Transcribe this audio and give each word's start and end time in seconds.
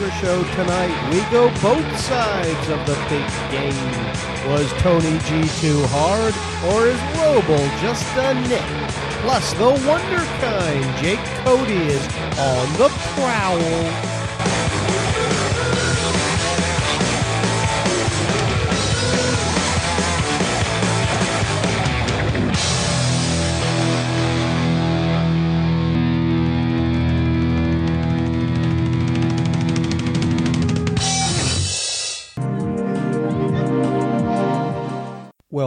Show 0.00 0.42
tonight, 0.54 1.12
we 1.12 1.20
go 1.30 1.50
both 1.60 2.00
sides 2.00 2.68
of 2.70 2.86
the 2.86 2.94
big 3.10 3.28
game. 3.50 4.48
Was 4.48 4.72
Tony 4.80 5.18
G 5.28 5.46
too 5.60 5.82
hard, 5.88 6.34
or 6.72 6.86
is 6.86 6.98
Robl 7.20 7.80
just 7.82 8.06
a 8.16 8.32
nick? 8.48 8.64
Plus, 9.20 9.52
the 9.52 9.68
wonder 9.86 10.24
kind, 10.40 10.98
Jake 11.04 11.22
Cody 11.44 11.74
is 11.74 12.02
on 12.38 12.72
the 12.78 12.88
prowl. 13.12 14.19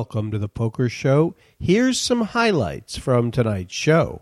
Welcome 0.04 0.32
to 0.32 0.38
the 0.38 0.50
Poker 0.50 0.90
Show. 0.90 1.34
Here's 1.62 1.98
some 1.98 2.26
highlights 2.26 2.98
from 2.98 3.32
tonight's 3.32 3.74
show. 3.74 4.22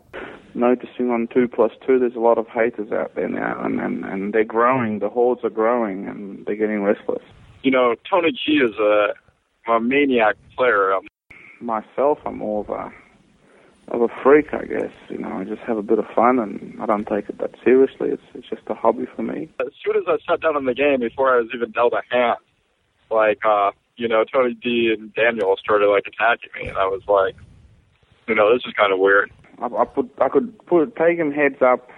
Noticing 0.54 1.10
on 1.10 1.28
two 1.34 1.48
plus 1.48 1.72
two, 1.88 1.98
there's 1.98 2.16
a 2.16 2.20
lot 2.20 2.38
of 2.38 2.46
haters 2.48 2.92
out 2.92 3.16
there 3.16 3.28
now, 3.28 3.60
and, 3.66 3.80
and, 3.80 4.06
and 4.06 4.32
they're 4.32 4.44
growing. 4.44 5.00
The 5.00 5.10
hordes 5.10 5.42
are 5.44 5.50
growing, 5.50 6.08
and 6.08 6.46
they're 6.46 6.56
getting 6.56 6.84
restless. 6.84 7.24
You 7.64 7.72
know, 7.72 7.96
Tony 8.08 8.32
G 8.32 8.58
is 8.58 8.76
a, 8.80 9.72
a 9.72 9.80
maniac 9.80 10.36
player. 10.56 10.94
Um, 10.94 11.08
Myself, 11.60 12.20
I'm 12.28 12.38
more 12.38 12.64
of 12.64 12.70
a 12.70 12.94
of 13.88 14.04
a 14.04 14.22
freak, 14.22 14.54
I 14.54 14.66
guess. 14.66 14.94
You 15.10 15.18
know, 15.18 15.32
I 15.32 15.46
just 15.46 15.64
have 15.64 15.78
a 15.78 15.84
bit 15.84 15.98
of 15.98 16.06
fun, 16.14 16.38
and 16.38 16.80
I 16.80 16.86
don't 16.86 17.08
take 17.08 17.28
it 17.28 17.40
that 17.40 17.56
seriously. 17.66 18.10
It's 18.10 18.24
it's 18.36 18.48
just 18.48 18.62
a 18.68 18.76
hobby 18.76 19.08
for 19.16 19.24
me. 19.24 19.50
as 19.60 19.74
soon 19.84 19.96
as 19.98 20.04
I 20.08 20.18
sat 20.30 20.42
down 20.42 20.58
in 20.58 20.66
the 20.66 20.76
game, 20.76 21.00
before 21.00 21.34
I 21.34 21.38
was 21.38 21.48
even 21.56 21.72
dealt 21.72 21.94
a 21.94 22.04
hand, 22.16 22.38
like 23.10 23.40
uh, 23.44 23.72
you 23.98 24.08
know, 24.08 24.24
Tony 24.24 24.56
G 24.62 24.94
and 24.98 25.14
Daniel 25.14 25.56
started 25.60 25.88
like 25.88 26.06
attacking 26.08 26.50
me, 26.62 26.70
and 26.70 26.78
I 26.78 26.86
was 26.86 27.02
like, 27.08 27.36
you 28.28 28.36
know, 28.36 28.54
this 28.54 28.64
is 28.66 28.74
kind 28.74 28.94
of 28.94 29.00
weird. 29.00 29.32
I, 29.60 29.66
I 29.66 29.86
put 29.86 30.10
I 30.20 30.30
could 30.30 30.58
put 30.66 30.96
take 30.96 31.18
him 31.18 31.32
heads 31.32 31.62
up 31.62 31.90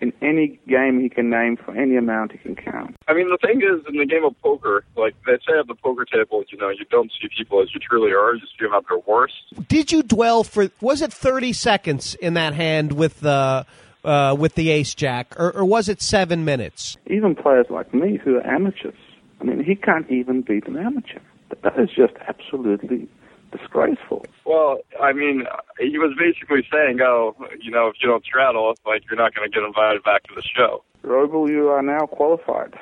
in 0.00 0.12
any 0.22 0.58
game 0.68 1.00
he 1.00 1.08
can 1.08 1.30
name 1.30 1.56
for 1.56 1.76
any 1.76 1.96
amount 1.96 2.32
he 2.32 2.38
can 2.38 2.54
count. 2.54 2.94
I 3.08 3.14
mean, 3.14 3.28
the 3.28 3.38
thing 3.38 3.60
is, 3.60 3.84
in 3.88 3.98
the 3.98 4.06
game 4.06 4.24
of 4.24 4.40
poker, 4.40 4.84
like 4.96 5.14
they 5.26 5.38
say 5.46 5.58
at 5.58 5.66
the 5.66 5.74
poker 5.74 6.04
table, 6.04 6.44
you 6.50 6.58
know, 6.58 6.68
you 6.68 6.84
don't 6.90 7.10
see 7.20 7.28
people 7.36 7.62
as 7.62 7.68
you 7.74 7.80
truly 7.80 8.12
are; 8.12 8.34
you 8.34 8.40
see 8.40 8.64
them 8.64 8.74
at 8.74 8.84
their 8.88 8.98
worst. 8.98 9.34
Did 9.68 9.92
you 9.92 10.02
dwell 10.02 10.44
for? 10.44 10.70
Was 10.80 11.02
it 11.02 11.12
30 11.12 11.52
seconds 11.52 12.14
in 12.16 12.34
that 12.34 12.54
hand 12.54 12.92
with 12.92 13.20
the 13.20 13.66
uh, 14.04 14.36
with 14.38 14.54
the 14.54 14.70
Ace 14.70 14.94
Jack, 14.94 15.34
or, 15.38 15.52
or 15.52 15.64
was 15.64 15.88
it 15.88 16.00
seven 16.00 16.44
minutes? 16.44 16.96
Even 17.06 17.34
players 17.34 17.66
like 17.70 17.92
me 17.92 18.18
who 18.22 18.36
are 18.36 18.46
amateurs. 18.46 18.94
I 19.40 19.44
mean, 19.44 19.62
he 19.62 19.74
can't 19.74 20.10
even 20.10 20.42
beat 20.42 20.66
an 20.66 20.76
amateur. 20.76 21.20
That 21.62 21.78
is 21.78 21.90
just 21.90 22.14
absolutely 22.26 23.08
disgraceful. 23.50 24.26
Well, 24.44 24.78
I 25.00 25.12
mean, 25.12 25.44
he 25.78 25.98
was 25.98 26.14
basically 26.18 26.66
saying, 26.70 27.00
"Oh, 27.00 27.34
you 27.60 27.70
know, 27.70 27.88
if 27.88 27.96
you 28.00 28.08
don't 28.08 28.24
straddle, 28.24 28.74
like 28.86 29.02
you're 29.08 29.18
not 29.18 29.34
going 29.34 29.50
to 29.50 29.54
get 29.54 29.64
invited 29.64 30.02
back 30.02 30.24
to 30.24 30.34
the 30.34 30.42
show." 30.42 30.82
Robl, 31.04 31.48
you 31.48 31.68
are 31.68 31.82
now 31.82 32.06
qualified. 32.06 32.74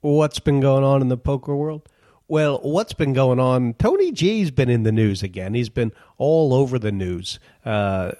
What's 0.00 0.40
been 0.40 0.60
going 0.60 0.84
on 0.84 1.02
in 1.02 1.08
the 1.08 1.18
poker 1.18 1.54
world? 1.54 1.82
Well, 2.26 2.60
what's 2.62 2.92
been 2.92 3.12
going 3.12 3.40
on? 3.40 3.74
Tony 3.74 4.12
G's 4.12 4.50
been 4.50 4.70
in 4.70 4.84
the 4.84 4.92
news 4.92 5.22
again. 5.22 5.52
He's 5.52 5.68
been 5.68 5.92
all 6.16 6.54
over 6.54 6.78
the 6.78 6.92
news. 6.92 7.40
Uh, 7.64 8.12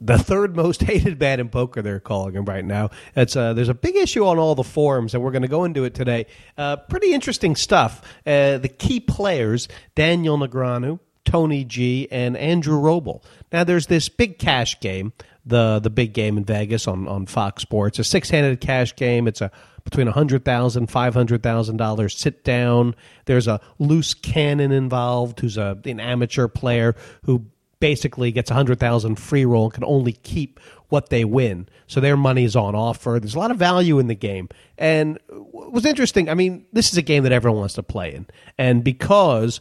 the 0.00 0.18
third 0.18 0.56
most 0.56 0.82
hated 0.84 1.20
man 1.20 1.40
in 1.40 1.48
poker, 1.48 1.82
they're 1.82 2.00
calling 2.00 2.34
him 2.34 2.44
right 2.44 2.64
now. 2.64 2.90
It's 3.14 3.36
uh, 3.36 3.52
there's 3.52 3.68
a 3.68 3.74
big 3.74 3.96
issue 3.96 4.24
on 4.26 4.38
all 4.38 4.54
the 4.54 4.64
forums, 4.64 5.14
and 5.14 5.22
we're 5.22 5.30
going 5.30 5.42
to 5.42 5.48
go 5.48 5.64
into 5.64 5.84
it 5.84 5.94
today. 5.94 6.26
Uh, 6.56 6.76
pretty 6.76 7.12
interesting 7.12 7.54
stuff. 7.56 8.02
Uh, 8.26 8.58
the 8.58 8.68
key 8.68 9.00
players: 9.00 9.68
Daniel 9.94 10.38
Negreanu, 10.38 10.98
Tony 11.24 11.64
G, 11.64 12.08
and 12.10 12.36
Andrew 12.36 12.80
Robl. 12.80 13.22
Now, 13.52 13.64
there's 13.64 13.86
this 13.86 14.08
big 14.08 14.38
cash 14.38 14.80
game, 14.80 15.12
the 15.44 15.78
the 15.80 15.90
big 15.90 16.14
game 16.14 16.38
in 16.38 16.44
Vegas 16.44 16.88
on 16.88 17.06
on 17.06 17.26
Fox 17.26 17.62
Sports. 17.62 17.98
A 17.98 18.04
six 18.04 18.30
handed 18.30 18.60
cash 18.60 18.96
game. 18.96 19.28
It's 19.28 19.40
a 19.40 19.50
between 19.84 20.08
a 20.08 20.12
hundred 20.12 20.44
thousand, 20.44 20.88
five 20.88 21.14
hundred 21.14 21.42
thousand 21.42 21.76
dollars 21.76 22.16
sit 22.16 22.44
down. 22.44 22.94
There's 23.26 23.48
a 23.48 23.60
loose 23.78 24.14
cannon 24.14 24.72
involved, 24.72 25.40
who's 25.40 25.56
a 25.56 25.78
an 25.84 26.00
amateur 26.00 26.48
player 26.48 26.94
who 27.24 27.46
basically 27.80 28.30
gets 28.32 28.50
hundred 28.50 28.78
thousand 28.78 29.16
free 29.16 29.44
roll 29.44 29.64
and 29.64 29.74
can 29.74 29.84
only 29.84 30.12
keep 30.12 30.60
what 30.88 31.08
they 31.08 31.24
win. 31.24 31.68
So 31.86 32.00
their 32.00 32.16
money's 32.16 32.54
on 32.56 32.74
offer. 32.74 33.18
There's 33.20 33.34
a 33.34 33.38
lot 33.38 33.50
of 33.50 33.56
value 33.56 33.98
in 33.98 34.06
the 34.06 34.14
game. 34.14 34.48
And 34.76 35.18
what 35.28 35.72
was 35.72 35.86
interesting, 35.86 36.28
I 36.28 36.34
mean, 36.34 36.66
this 36.72 36.92
is 36.92 36.98
a 36.98 37.02
game 37.02 37.22
that 37.22 37.32
everyone 37.32 37.60
wants 37.60 37.74
to 37.74 37.82
play 37.82 38.14
in. 38.14 38.26
And 38.58 38.84
because 38.84 39.60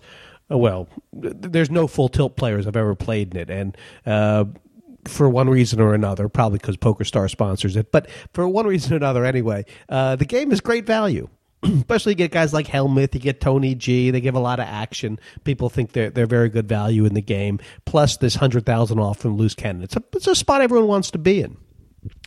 well, 0.49 0.87
there's 1.13 1.69
no 1.69 1.87
full 1.87 2.09
tilt 2.09 2.35
players 2.35 2.65
I've 2.65 2.75
ever 2.75 2.95
played 2.95 3.33
in 3.33 3.39
it, 3.39 3.49
and 3.49 3.77
uh, 4.05 4.45
for 5.05 5.29
one 5.29 5.49
reason 5.49 5.79
or 5.79 5.93
another, 5.93 6.27
probably 6.27 6.57
because 6.57 6.77
PokerStar 6.77 7.29
sponsors 7.29 7.75
it, 7.75 7.91
but 7.91 8.09
for 8.33 8.47
one 8.47 8.65
reason 8.65 8.93
or 8.93 8.95
another, 8.97 9.25
anyway, 9.25 9.65
uh, 9.89 10.15
the 10.15 10.25
game 10.25 10.51
is 10.51 10.59
great 10.59 10.85
value. 10.85 11.29
Especially 11.63 12.13
you 12.13 12.17
get 12.17 12.31
guys 12.31 12.53
like 12.53 12.67
Hellmuth, 12.67 13.13
you 13.13 13.19
get 13.19 13.41
Tony 13.41 13.75
G. 13.75 14.11
They 14.11 14.21
give 14.21 14.35
a 14.35 14.39
lot 14.39 14.59
of 14.59 14.65
action. 14.67 15.19
People 15.43 15.69
think 15.69 15.91
they're 15.91 16.09
they're 16.09 16.25
very 16.25 16.49
good 16.49 16.67
value 16.67 17.05
in 17.05 17.13
the 17.13 17.21
game. 17.21 17.59
Plus 17.85 18.17
this 18.17 18.35
hundred 18.35 18.65
thousand 18.65 18.99
off 18.99 19.19
from 19.19 19.35
loose 19.35 19.55
cannon. 19.55 19.83
It's 19.83 19.95
a 19.95 20.03
it's 20.13 20.27
a 20.27 20.35
spot 20.35 20.61
everyone 20.61 20.87
wants 20.87 21.11
to 21.11 21.17
be 21.17 21.41
in. 21.41 21.57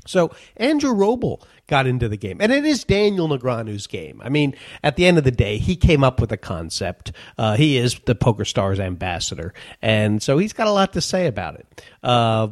So 0.06 0.32
Andrew 0.56 0.92
Robl 0.92 1.42
got 1.66 1.86
into 1.86 2.08
the 2.08 2.16
game, 2.16 2.38
and 2.40 2.52
it 2.52 2.64
is 2.64 2.84
Daniel 2.84 3.28
Negreanu's 3.28 3.86
game. 3.86 4.20
I 4.22 4.28
mean, 4.28 4.54
at 4.82 4.96
the 4.96 5.06
end 5.06 5.16
of 5.16 5.24
the 5.24 5.30
day, 5.30 5.58
he 5.58 5.76
came 5.76 6.02
up 6.04 6.20
with 6.20 6.30
the 6.30 6.36
concept. 6.36 7.12
Uh, 7.38 7.56
he 7.56 7.76
is 7.76 7.98
the 8.04 8.14
Poker 8.14 8.44
Stars 8.44 8.80
ambassador, 8.80 9.54
and 9.80 10.22
so 10.22 10.38
he's 10.38 10.52
got 10.52 10.66
a 10.66 10.72
lot 10.72 10.92
to 10.94 11.00
say 11.00 11.26
about 11.26 11.54
it. 11.54 11.82
Uh, 12.02 12.48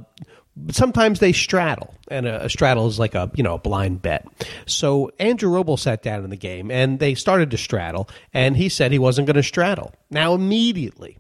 but 0.67 0.75
sometimes 0.75 1.21
they 1.21 1.33
straddle, 1.33 1.95
and 2.09 2.27
a, 2.27 2.45
a 2.45 2.51
straddle 2.51 2.87
is 2.87 2.99
like 2.99 3.15
a 3.15 3.31
you 3.35 3.43
know 3.43 3.55
a 3.55 3.59
blind 3.59 4.03
bet. 4.03 4.27
So 4.67 5.11
Andrew 5.19 5.51
Robl 5.51 5.79
sat 5.79 6.03
down 6.03 6.25
in 6.25 6.31
the 6.31 6.37
game, 6.37 6.71
and 6.71 6.99
they 6.99 7.15
started 7.15 7.51
to 7.51 7.59
straddle, 7.59 8.09
and 8.33 8.57
he 8.57 8.69
said 8.69 8.93
he 8.93 8.99
wasn't 8.99 9.27
going 9.27 9.37
to 9.37 9.43
straddle. 9.43 9.93
Now 10.11 10.35
immediately. 10.35 11.19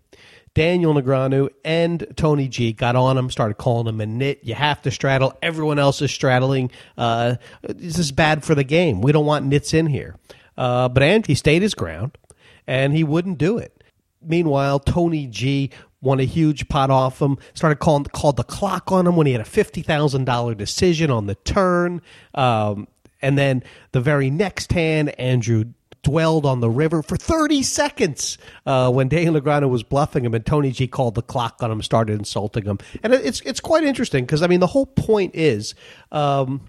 Daniel 0.52 0.92
Negreanu 0.92 1.48
and 1.64 2.04
Tony 2.16 2.48
G 2.48 2.72
got 2.72 2.96
on 2.96 3.16
him, 3.16 3.30
started 3.30 3.54
calling 3.54 3.86
him 3.86 4.00
a 4.00 4.06
nit. 4.06 4.40
You 4.42 4.54
have 4.54 4.82
to 4.82 4.90
straddle. 4.90 5.32
Everyone 5.42 5.78
else 5.78 6.02
is 6.02 6.10
straddling. 6.10 6.72
Uh, 6.98 7.36
this 7.62 7.98
is 7.98 8.10
bad 8.10 8.44
for 8.44 8.56
the 8.56 8.64
game. 8.64 9.00
We 9.00 9.12
don't 9.12 9.26
want 9.26 9.46
nits 9.46 9.72
in 9.72 9.86
here. 9.86 10.16
Uh, 10.58 10.88
but 10.88 11.04
and 11.04 11.24
he 11.24 11.36
stayed 11.36 11.62
his 11.62 11.74
ground, 11.74 12.18
and 12.66 12.92
he 12.92 13.04
wouldn't 13.04 13.38
do 13.38 13.58
it. 13.58 13.84
Meanwhile, 14.22 14.80
Tony 14.80 15.26
G 15.26 15.70
won 16.00 16.20
a 16.20 16.24
huge 16.24 16.68
pot 16.68 16.90
off 16.90 17.20
him. 17.20 17.38
Started 17.54 17.76
calling 17.76 18.04
called 18.04 18.36
the 18.36 18.44
clock 18.44 18.90
on 18.92 19.06
him 19.06 19.16
when 19.16 19.26
he 19.26 19.32
had 19.32 19.40
a 19.40 19.44
fifty 19.46 19.82
thousand 19.82 20.24
dollar 20.24 20.54
decision 20.54 21.10
on 21.10 21.26
the 21.26 21.34
turn. 21.36 22.02
Um, 22.34 22.88
and 23.22 23.36
then 23.36 23.62
the 23.92 24.00
very 24.00 24.30
next 24.30 24.72
hand, 24.72 25.18
Andrew 25.20 25.64
dwelled 26.02 26.46
on 26.46 26.60
the 26.60 26.70
river 26.70 27.02
for 27.02 27.16
30 27.16 27.62
seconds 27.62 28.38
uh, 28.66 28.90
when 28.90 29.08
Daniel 29.08 29.38
Negreanu 29.38 29.68
was 29.68 29.82
bluffing 29.82 30.24
him, 30.24 30.34
and 30.34 30.44
Tony 30.44 30.70
G 30.70 30.86
called 30.86 31.14
the 31.14 31.22
clock 31.22 31.62
on 31.62 31.70
him, 31.70 31.82
started 31.82 32.18
insulting 32.18 32.64
him, 32.64 32.78
and 33.02 33.12
it's 33.12 33.40
it's 33.42 33.60
quite 33.60 33.84
interesting 33.84 34.24
because 34.24 34.42
I 34.42 34.46
mean 34.46 34.60
the 34.60 34.66
whole 34.66 34.86
point 34.86 35.34
is, 35.34 35.74
um, 36.12 36.62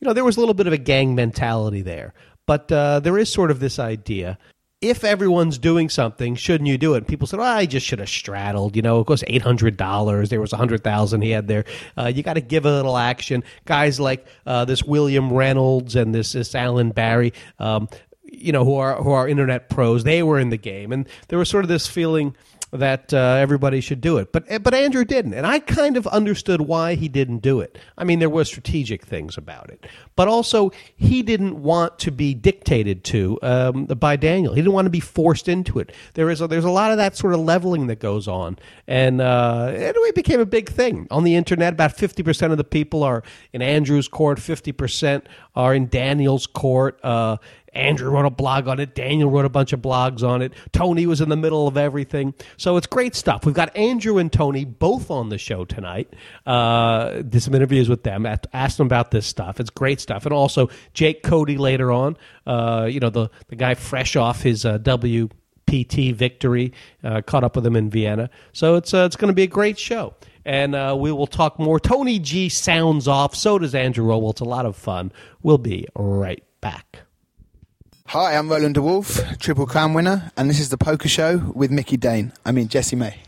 you 0.00 0.06
know, 0.06 0.12
there 0.12 0.24
was 0.24 0.36
a 0.36 0.40
little 0.40 0.54
bit 0.54 0.66
of 0.66 0.72
a 0.72 0.78
gang 0.78 1.14
mentality 1.14 1.82
there, 1.82 2.14
but 2.46 2.70
uh, 2.72 3.00
there 3.00 3.18
is 3.18 3.30
sort 3.30 3.50
of 3.50 3.60
this 3.60 3.78
idea. 3.78 4.38
If 4.84 5.02
everyone's 5.02 5.56
doing 5.56 5.88
something, 5.88 6.34
shouldn't 6.34 6.68
you 6.68 6.76
do 6.76 6.92
it? 6.94 7.06
People 7.06 7.26
said, 7.26 7.40
"Oh, 7.40 7.42
I 7.42 7.64
just 7.64 7.86
should 7.86 8.00
have 8.00 8.08
straddled." 8.08 8.76
You 8.76 8.82
know, 8.82 9.00
it 9.00 9.06
costs 9.06 9.24
eight 9.26 9.40
hundred 9.40 9.78
dollars. 9.78 10.28
There 10.28 10.40
was 10.40 10.52
a 10.52 10.58
hundred 10.58 10.84
thousand 10.84 11.22
he 11.22 11.30
had 11.30 11.48
there. 11.48 11.64
Uh, 11.96 12.12
you 12.14 12.22
got 12.22 12.34
to 12.34 12.42
give 12.42 12.66
a 12.66 12.70
little 12.70 12.96
action. 12.96 13.44
Guys 13.64 13.98
like 13.98 14.26
uh, 14.46 14.66
this 14.66 14.82
William 14.82 15.32
Reynolds 15.32 15.96
and 15.96 16.14
this 16.14 16.32
this 16.32 16.54
Alan 16.54 16.90
Barry, 16.90 17.32
um, 17.58 17.88
you 18.24 18.52
know, 18.52 18.64
who 18.64 18.76
are 18.76 19.02
who 19.02 19.10
are 19.10 19.26
internet 19.26 19.70
pros. 19.70 20.04
They 20.04 20.22
were 20.22 20.38
in 20.38 20.50
the 20.50 20.58
game, 20.58 20.92
and 20.92 21.08
there 21.28 21.38
was 21.38 21.48
sort 21.48 21.64
of 21.64 21.68
this 21.68 21.86
feeling 21.86 22.36
that 22.74 23.14
uh, 23.14 23.36
everybody 23.38 23.80
should 23.80 24.00
do 24.00 24.18
it. 24.18 24.32
But 24.32 24.62
but 24.62 24.74
Andrew 24.74 25.04
didn't, 25.04 25.34
and 25.34 25.46
I 25.46 25.60
kind 25.60 25.96
of 25.96 26.06
understood 26.08 26.60
why 26.60 26.96
he 26.96 27.08
didn't 27.08 27.38
do 27.38 27.60
it. 27.60 27.78
I 27.96 28.04
mean, 28.04 28.18
there 28.18 28.28
were 28.28 28.44
strategic 28.44 29.06
things 29.06 29.38
about 29.38 29.70
it, 29.70 29.86
but 30.16 30.26
also 30.26 30.72
he 30.96 31.22
didn't 31.22 31.62
want 31.62 31.98
to 32.00 32.10
be 32.10 32.34
dictated 32.34 33.04
to 33.04 33.38
um, 33.42 33.84
by 33.86 34.16
Daniel. 34.16 34.54
He 34.54 34.60
didn't 34.60 34.74
want 34.74 34.86
to 34.86 34.90
be 34.90 35.00
forced 35.00 35.48
into 35.48 35.78
it. 35.78 35.92
There 36.14 36.28
is 36.30 36.40
a, 36.40 36.48
there's 36.48 36.64
a 36.64 36.70
lot 36.70 36.90
of 36.90 36.98
that 36.98 37.16
sort 37.16 37.32
of 37.32 37.40
leveling 37.40 37.86
that 37.86 38.00
goes 38.00 38.26
on, 38.26 38.58
and 38.88 39.20
uh, 39.20 39.66
anyway, 39.72 40.08
it 40.08 40.14
became 40.14 40.40
a 40.40 40.46
big 40.46 40.68
thing 40.68 41.06
on 41.10 41.24
the 41.24 41.36
internet. 41.36 41.74
About 41.74 41.92
fifty 41.92 42.22
percent 42.22 42.52
of 42.52 42.58
the 42.58 42.64
people 42.64 43.04
are 43.04 43.22
in 43.52 43.62
Andrew's 43.62 44.08
court, 44.08 44.40
fifty 44.40 44.72
percent 44.72 45.28
are 45.54 45.74
in 45.74 45.88
Daniel's 45.88 46.48
court. 46.48 46.98
Uh, 47.04 47.36
Andrew 47.74 48.10
wrote 48.10 48.26
a 48.26 48.30
blog 48.30 48.68
on 48.68 48.80
it. 48.80 48.94
Daniel 48.94 49.30
wrote 49.30 49.44
a 49.44 49.50
bunch 49.50 49.72
of 49.72 49.80
blogs 49.80 50.22
on 50.22 50.42
it. 50.42 50.52
Tony 50.72 51.06
was 51.06 51.20
in 51.20 51.28
the 51.28 51.36
middle 51.36 51.66
of 51.66 51.76
everything. 51.76 52.34
So 52.56 52.76
it's 52.76 52.86
great 52.86 53.14
stuff. 53.14 53.44
We've 53.44 53.54
got 53.54 53.76
Andrew 53.76 54.18
and 54.18 54.32
Tony 54.32 54.64
both 54.64 55.10
on 55.10 55.28
the 55.28 55.38
show 55.38 55.64
tonight. 55.64 56.12
Uh, 56.46 57.22
did 57.22 57.42
some 57.42 57.54
interviews 57.54 57.88
with 57.88 58.02
them. 58.02 58.26
Asked 58.52 58.78
them 58.78 58.86
about 58.86 59.10
this 59.10 59.26
stuff. 59.26 59.60
It's 59.60 59.70
great 59.70 60.00
stuff. 60.00 60.24
And 60.24 60.32
also 60.32 60.70
Jake 60.92 61.22
Cody 61.22 61.56
later 61.56 61.90
on. 61.92 62.16
Uh, 62.46 62.88
you 62.90 63.00
know 63.00 63.10
the 63.10 63.30
the 63.48 63.56
guy 63.56 63.74
fresh 63.74 64.16
off 64.16 64.42
his 64.42 64.64
uh, 64.64 64.78
WPT 64.78 66.14
victory. 66.14 66.72
Uh, 67.02 67.22
caught 67.22 67.44
up 67.44 67.56
with 67.56 67.66
him 67.66 67.76
in 67.76 67.90
Vienna. 67.90 68.30
So 68.52 68.76
it's 68.76 68.92
uh, 68.94 69.04
it's 69.06 69.16
going 69.16 69.28
to 69.30 69.34
be 69.34 69.42
a 69.42 69.48
great 69.48 69.78
show 69.78 70.14
and 70.44 70.74
uh, 70.74 70.94
we 70.98 71.10
will 71.10 71.26
talk 71.26 71.58
more. 71.58 71.80
Tony 71.80 72.18
G 72.18 72.48
sounds 72.48 73.08
off. 73.08 73.34
So 73.34 73.58
does 73.58 73.74
Andrew 73.74 74.06
Robl. 74.06 74.30
It's 74.30 74.40
a 74.40 74.44
lot 74.44 74.66
of 74.66 74.76
fun. 74.76 75.12
We'll 75.42 75.58
be 75.58 75.86
right 75.94 76.42
back. 76.60 77.03
Hi, 78.08 78.36
I'm 78.36 78.48
Roland 78.50 78.74
de 78.74 78.82
Wolfe, 78.82 79.38
Triple 79.38 79.66
Crown 79.66 79.94
winner, 79.94 80.30
and 80.36 80.48
this 80.50 80.60
is 80.60 80.68
the 80.68 80.76
Poker 80.76 81.08
Show 81.08 81.38
with 81.54 81.70
Mickey 81.70 81.96
Dane. 81.96 82.32
I 82.44 82.52
mean, 82.52 82.68
Jesse 82.68 82.96
May. 82.96 83.23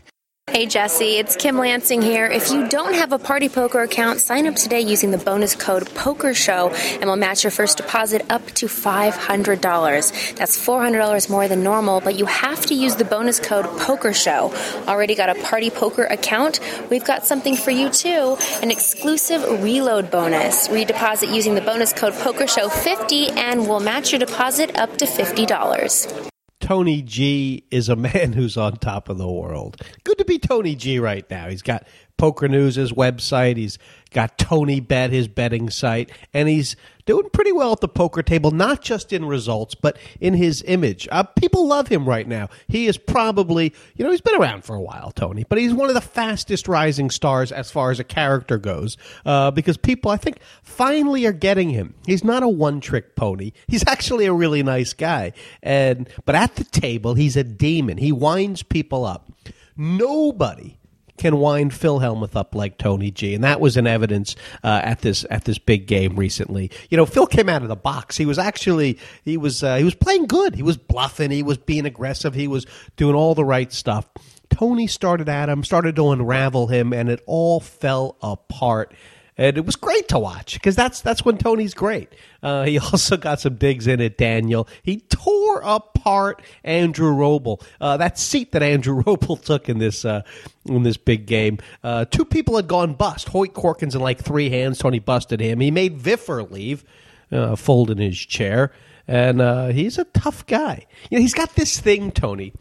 Hey 0.57 0.65
Jesse, 0.65 1.17
it's 1.17 1.35
Kim 1.35 1.59
Lansing 1.59 2.01
here. 2.01 2.25
If 2.25 2.49
you 2.49 2.67
don't 2.67 2.95
have 2.95 3.11
a 3.11 3.19
Party 3.19 3.47
Poker 3.47 3.83
account, 3.83 4.21
sign 4.21 4.47
up 4.47 4.55
today 4.55 4.81
using 4.81 5.11
the 5.11 5.19
bonus 5.19 5.55
code 5.55 5.85
POKERSHOW 5.89 6.73
and 6.95 7.05
we'll 7.05 7.15
match 7.15 7.43
your 7.43 7.51
first 7.51 7.77
deposit 7.77 8.25
up 8.31 8.43
to 8.53 8.65
$500. 8.65 10.35
That's 10.35 10.57
$400 10.57 11.29
more 11.29 11.47
than 11.47 11.61
normal, 11.61 12.01
but 12.01 12.15
you 12.17 12.25
have 12.25 12.65
to 12.65 12.73
use 12.73 12.95
the 12.95 13.05
bonus 13.05 13.39
code 13.39 13.65
POKERSHOW. 13.65 14.87
Already 14.87 15.13
got 15.13 15.29
a 15.29 15.39
Party 15.43 15.69
Poker 15.69 16.05
account? 16.05 16.59
We've 16.89 17.05
got 17.05 17.23
something 17.23 17.55
for 17.55 17.69
you 17.69 17.91
too, 17.91 18.35
an 18.63 18.71
exclusive 18.71 19.61
reload 19.61 20.09
bonus. 20.09 20.69
Redeposit 20.69 21.31
using 21.31 21.53
the 21.53 21.61
bonus 21.61 21.93
code 21.93 22.13
POKERSHOW50 22.13 23.37
and 23.37 23.69
we'll 23.69 23.79
match 23.79 24.11
your 24.11 24.17
deposit 24.17 24.75
up 24.75 24.97
to 24.97 25.05
$50. 25.05 26.31
Tony 26.67 27.01
G 27.01 27.63
is 27.71 27.87
a 27.87 27.95
man 27.95 28.33
who's 28.33 28.57
on 28.57 28.73
top 28.75 29.07
of 29.07 29.17
the 29.17 29.31
world. 29.31 29.81
Good 30.03 30.17
to 30.17 30.25
be 30.25 30.37
Tony 30.37 30.75
G 30.75 30.99
right 30.99 31.25
now. 31.29 31.47
He's 31.47 31.61
got 31.61 31.87
Poker 32.17 32.47
News, 32.47 32.75
his 32.75 32.91
website. 32.91 33.57
He's 33.57 33.77
got 34.11 34.37
Tony 34.37 34.79
Bet, 34.79 35.11
his 35.11 35.27
betting 35.27 35.69
site, 35.69 36.11
and 36.33 36.49
he's 36.49 36.75
doing 37.05 37.29
pretty 37.31 37.51
well 37.51 37.71
at 37.71 37.79
the 37.79 37.87
poker 37.87 38.21
table, 38.21 38.51
not 38.51 38.81
just 38.81 39.13
in 39.13 39.25
results, 39.25 39.75
but 39.75 39.97
in 40.19 40.33
his 40.33 40.63
image. 40.67 41.07
Uh, 41.11 41.23
people 41.23 41.67
love 41.67 41.87
him 41.87 42.07
right 42.07 42.27
now. 42.27 42.49
He 42.67 42.87
is 42.87 42.97
probably, 42.97 43.73
you 43.95 44.03
know, 44.03 44.11
he's 44.11 44.21
been 44.21 44.35
around 44.35 44.63
for 44.63 44.75
a 44.75 44.81
while, 44.81 45.11
Tony, 45.11 45.45
but 45.47 45.57
he's 45.57 45.73
one 45.73 45.89
of 45.89 45.95
the 45.95 46.01
fastest 46.01 46.67
rising 46.67 47.09
stars 47.09 47.51
as 47.51 47.71
far 47.71 47.91
as 47.91 47.99
a 47.99 48.03
character 48.03 48.57
goes, 48.57 48.97
uh, 49.25 49.51
because 49.51 49.77
people, 49.77 50.11
I 50.11 50.17
think, 50.17 50.39
finally 50.61 51.25
are 51.25 51.33
getting 51.33 51.69
him. 51.69 51.95
He's 52.05 52.23
not 52.23 52.43
a 52.43 52.49
one 52.49 52.81
trick 52.81 53.15
pony. 53.15 53.51
He's 53.67 53.87
actually 53.87 54.25
a 54.25 54.33
really 54.33 54.63
nice 54.63 54.93
guy, 54.93 55.33
and 55.63 56.09
but 56.25 56.35
at 56.35 56.55
the 56.55 56.65
table, 56.65 57.13
he's 57.13 57.37
a 57.37 57.43
demon. 57.43 57.97
He 57.97 58.11
winds 58.11 58.63
people 58.63 59.05
up. 59.05 59.31
Nobody 59.77 60.77
can 61.17 61.37
wind 61.37 61.73
Phil 61.73 61.99
Hellmuth 61.99 62.35
up 62.35 62.55
like 62.55 62.77
Tony 62.77 63.11
G, 63.11 63.33
and 63.33 63.43
that 63.43 63.59
was 63.59 63.77
in 63.77 63.87
evidence 63.87 64.35
uh, 64.63 64.81
at 64.83 65.01
this 65.01 65.25
at 65.29 65.45
this 65.45 65.57
big 65.57 65.87
game 65.87 66.15
recently. 66.15 66.71
You 66.89 66.97
know, 66.97 67.05
Phil 67.05 67.27
came 67.27 67.49
out 67.49 67.63
of 67.63 67.67
the 67.67 67.75
box. 67.75 68.17
He 68.17 68.25
was 68.25 68.37
actually 68.37 68.99
he 69.23 69.37
was 69.37 69.63
uh, 69.63 69.75
he 69.75 69.83
was 69.83 69.95
playing 69.95 70.27
good. 70.27 70.55
He 70.55 70.63
was 70.63 70.77
bluffing. 70.77 71.31
He 71.31 71.43
was 71.43 71.57
being 71.57 71.85
aggressive. 71.85 72.33
He 72.33 72.47
was 72.47 72.65
doing 72.95 73.15
all 73.15 73.35
the 73.35 73.45
right 73.45 73.71
stuff. 73.71 74.09
Tony 74.49 74.87
started 74.87 75.27
at 75.27 75.49
him, 75.49 75.63
started 75.63 75.95
to 75.97 76.09
unravel 76.09 76.67
him, 76.67 76.93
and 76.93 77.09
it 77.09 77.21
all 77.25 77.59
fell 77.59 78.17
apart 78.21 78.93
and 79.37 79.57
it 79.57 79.65
was 79.65 79.75
great 79.75 80.07
to 80.09 80.19
watch 80.19 80.55
because 80.55 80.75
that's 80.75 81.01
that's 81.01 81.23
when 81.23 81.37
Tony's 81.37 81.73
great. 81.73 82.11
Uh, 82.41 82.63
he 82.63 82.79
also 82.91 83.17
got 83.17 83.39
some 83.39 83.55
digs 83.55 83.87
in 83.87 84.01
at 84.01 84.17
Daniel. 84.17 84.67
He 84.81 85.01
tore 85.09 85.61
apart 85.63 86.41
Andrew 86.63 87.13
Robl. 87.13 87.61
Uh, 87.79 87.97
that 87.97 88.17
seat 88.17 88.51
that 88.53 88.63
Andrew 88.63 89.03
Robl 89.03 89.41
took 89.41 89.69
in 89.69 89.77
this 89.77 90.05
uh, 90.05 90.23
in 90.65 90.83
this 90.83 90.97
big 90.97 91.27
game. 91.27 91.59
Uh, 91.83 92.05
two 92.05 92.25
people 92.25 92.55
had 92.55 92.67
gone 92.67 92.93
bust. 92.93 93.29
Hoyt 93.29 93.53
Corkins 93.53 93.95
in 93.95 94.01
like 94.01 94.19
three 94.19 94.49
hands. 94.49 94.79
Tony 94.79 94.99
busted 94.99 95.39
him. 95.39 95.59
He 95.59 95.71
made 95.71 95.97
Viffer 95.97 96.49
leave, 96.49 96.83
uh, 97.31 97.55
fold 97.55 97.91
in 97.91 97.97
his 97.97 98.17
chair. 98.17 98.71
And 99.09 99.39
uh, 99.39 99.67
he's 99.67 99.97
a 99.97 100.03
tough 100.03 100.45
guy. 100.47 100.85
You 101.09 101.17
know, 101.17 101.21
he's 101.21 101.33
got 101.33 101.55
this 101.55 101.79
thing, 101.79 102.11
Tony, 102.11 102.51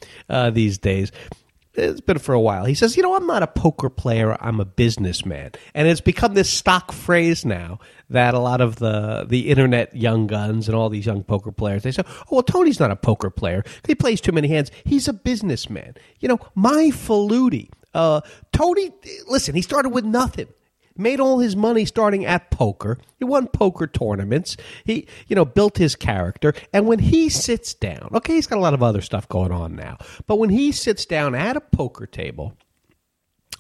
these 0.53 0.79
days 0.79 1.11
it's 1.77 2.01
been 2.01 2.19
for 2.19 2.33
a 2.35 2.41
while. 2.41 2.65
He 2.65 2.75
says, 2.75 2.97
"You 2.97 3.03
know, 3.03 3.15
I'm 3.15 3.27
not 3.27 3.43
a 3.43 3.47
poker 3.47 3.89
player. 3.91 4.37
I'm 4.41 4.61
a 4.61 4.65
businessman," 4.65 5.53
and 5.75 5.89
it's 5.89 6.01
become 6.01 6.35
this 6.35 6.51
stock 6.51 6.93
phrase 6.93 7.45
now 7.45 7.79
that 8.11 8.35
a 8.35 8.39
lot 8.39 8.61
of 8.61 8.77
the 8.77 9.27
the 9.29 9.49
internet 9.49 9.95
young 9.95 10.27
guns 10.27 10.69
and 10.69 10.77
all 10.77 10.89
these 10.89 11.07
young 11.07 11.23
poker 11.23 11.53
players 11.53 11.83
they 11.83 11.93
say, 11.93 12.03
"Oh, 12.07 12.27
well, 12.31 12.43
Tony's 12.43 12.81
not 12.81 12.91
a 12.91 12.97
poker 12.97 13.31
player. 13.31 13.65
He 13.87 13.95
plays 13.95 14.21
too 14.21 14.33
many 14.33 14.49
hands. 14.49 14.71
He's 14.85 15.09
a 15.09 15.13
businessman." 15.13 15.95
You 16.21 16.29
know, 16.29 16.39
my 16.55 16.91
Faludi. 16.93 17.71
Uh, 17.95 18.21
Tony, 18.53 18.91
listen, 19.27 19.55
he 19.55 19.63
started 19.63 19.89
with 19.89 20.05
nothing 20.05 20.49
made 20.99 21.21
all 21.21 21.39
his 21.39 21.57
money 21.57 21.85
starting 21.85 22.25
at 22.25 22.51
poker. 22.51 22.99
He 23.19 23.25
won 23.25 23.49
poker 23.49 23.87
tournaments. 23.87 24.57
He, 24.85 25.07
you 25.27 25.37
know, 25.37 25.45
built 25.45 25.79
his 25.79 25.97
character. 25.97 26.55
And 26.73 26.87
when 26.87 26.99
he 26.99 27.29
sits 27.29 27.75
down, 27.75 28.11
okay, 28.15 28.35
he's 28.35 28.47
got 28.47 28.59
a 28.59 28.61
lot 28.61 28.75
of 28.75 28.83
other 28.83 29.01
stuff 29.01 29.29
going 29.29 29.53
on 29.53 29.77
now, 29.77 29.99
but 30.27 30.39
when 30.39 30.51
he 30.51 30.73
sits 30.73 31.07
down 31.07 31.35
at 31.35 31.57
a 31.57 31.61
poker 31.61 32.07
table 32.07 32.55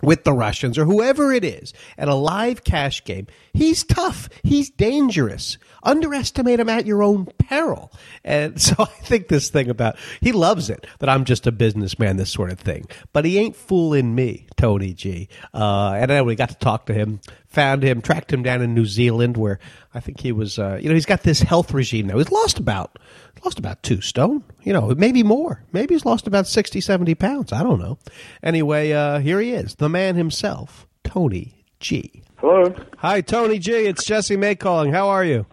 with 0.03 0.25
the 0.25 0.33
Russians 0.33 0.79
or 0.79 0.85
whoever 0.85 1.33
it 1.33 1.45
is 1.45 1.73
at 1.97 2.09
a 2.09 2.15
live 2.15 2.65
cash 2.65 3.05
game, 3.05 3.27
he's 3.55 3.85
tough. 3.85 4.29
He's 4.43 4.71
dangerous. 4.71 5.59
Underestimate 5.83 6.61
him 6.61 6.69
at 6.69 6.87
your 6.87 7.03
own 7.03 7.27
peril. 7.39 7.93
And 8.25 8.61
so 8.67 8.75
I 8.79 8.85
think 8.85 9.29
this 9.29 9.51
thing 9.51 9.71
about 9.71 9.97
he 10.21 10.33
loves 10.33 10.71
it 10.71 10.87
that 10.99 11.09
I'm 11.09 11.25
just 11.25 11.47
a 11.47 11.53
businessman, 11.53 12.17
this 12.17 12.31
sort 12.31 12.51
of 12.51 12.59
thing. 12.59 12.87
But 13.13 13.25
he 13.25 13.39
ain't 13.39 13.57
fooling 13.57 14.15
me, 14.15 14.47
Tony 14.57 14.93
G. 14.93 15.29
Uh, 15.55 15.93
and 15.93 16.11
then 16.11 16.25
we 16.25 16.35
got 16.35 16.51
to 16.51 16.57
talk 16.57 16.87
to 16.87 16.95
him, 16.95 17.21
found 17.47 17.83
him, 17.83 18.03
tracked 18.03 18.33
him 18.33 18.43
down 18.43 18.63
in 18.63 18.75
New 18.75 18.87
Zealand, 18.87 19.37
where 19.37 19.59
I 19.95 20.01
think 20.01 20.21
he 20.21 20.33
was. 20.33 20.59
Uh, 20.59 20.79
you 20.81 20.89
know, 20.89 20.95
he's 20.95 21.07
got 21.07 21.23
this 21.23 21.41
health 21.41 21.73
regime 21.73 22.07
now. 22.07 22.19
He's 22.19 22.31
lost 22.31 22.59
about 22.59 22.99
lost 23.47 23.59
about 23.61 23.81
two 23.85 24.01
stone. 24.01 24.43
You 24.65 24.73
know, 24.73 24.93
maybe 24.97 25.23
more. 25.23 25.63
Maybe 25.73 25.95
he's 25.95 26.05
lost 26.05 26.27
about 26.27 26.49
60, 26.49 26.81
70 26.81 27.15
pounds. 27.15 27.53
I 27.53 27.63
don't 27.63 27.79
know. 27.79 27.97
Anyway, 28.43 28.91
uh, 28.91 29.21
here 29.21 29.41
he 29.41 29.53
is, 29.53 29.77
the 29.77 29.89
man 29.89 30.17
himself, 30.17 30.89
Tony 31.05 31.65
G. 31.79 32.25
Hello. 32.39 32.75
Hi, 32.99 33.21
Tony 33.21 33.61
G. 33.61 33.73
It's 33.73 34.05
Jesse 34.05 34.37
May 34.37 34.57
calling. 34.57 34.93
How 34.93 35.09
are 35.09 35.25
you? 35.25 35.47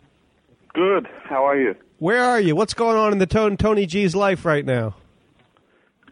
Good. 0.74 1.07
How 1.24 1.45
are 1.45 1.56
you? 1.56 1.75
Where 2.00 2.24
are 2.24 2.42
you? 2.42 2.56
What's 2.56 2.73
going 2.73 2.97
on 2.97 3.12
in 3.12 3.19
the 3.19 3.28
Tony, 3.28 3.57
Tony 3.57 3.85
G's 3.85 4.16
life 4.16 4.44
right 4.44 4.66
now? 4.66 4.95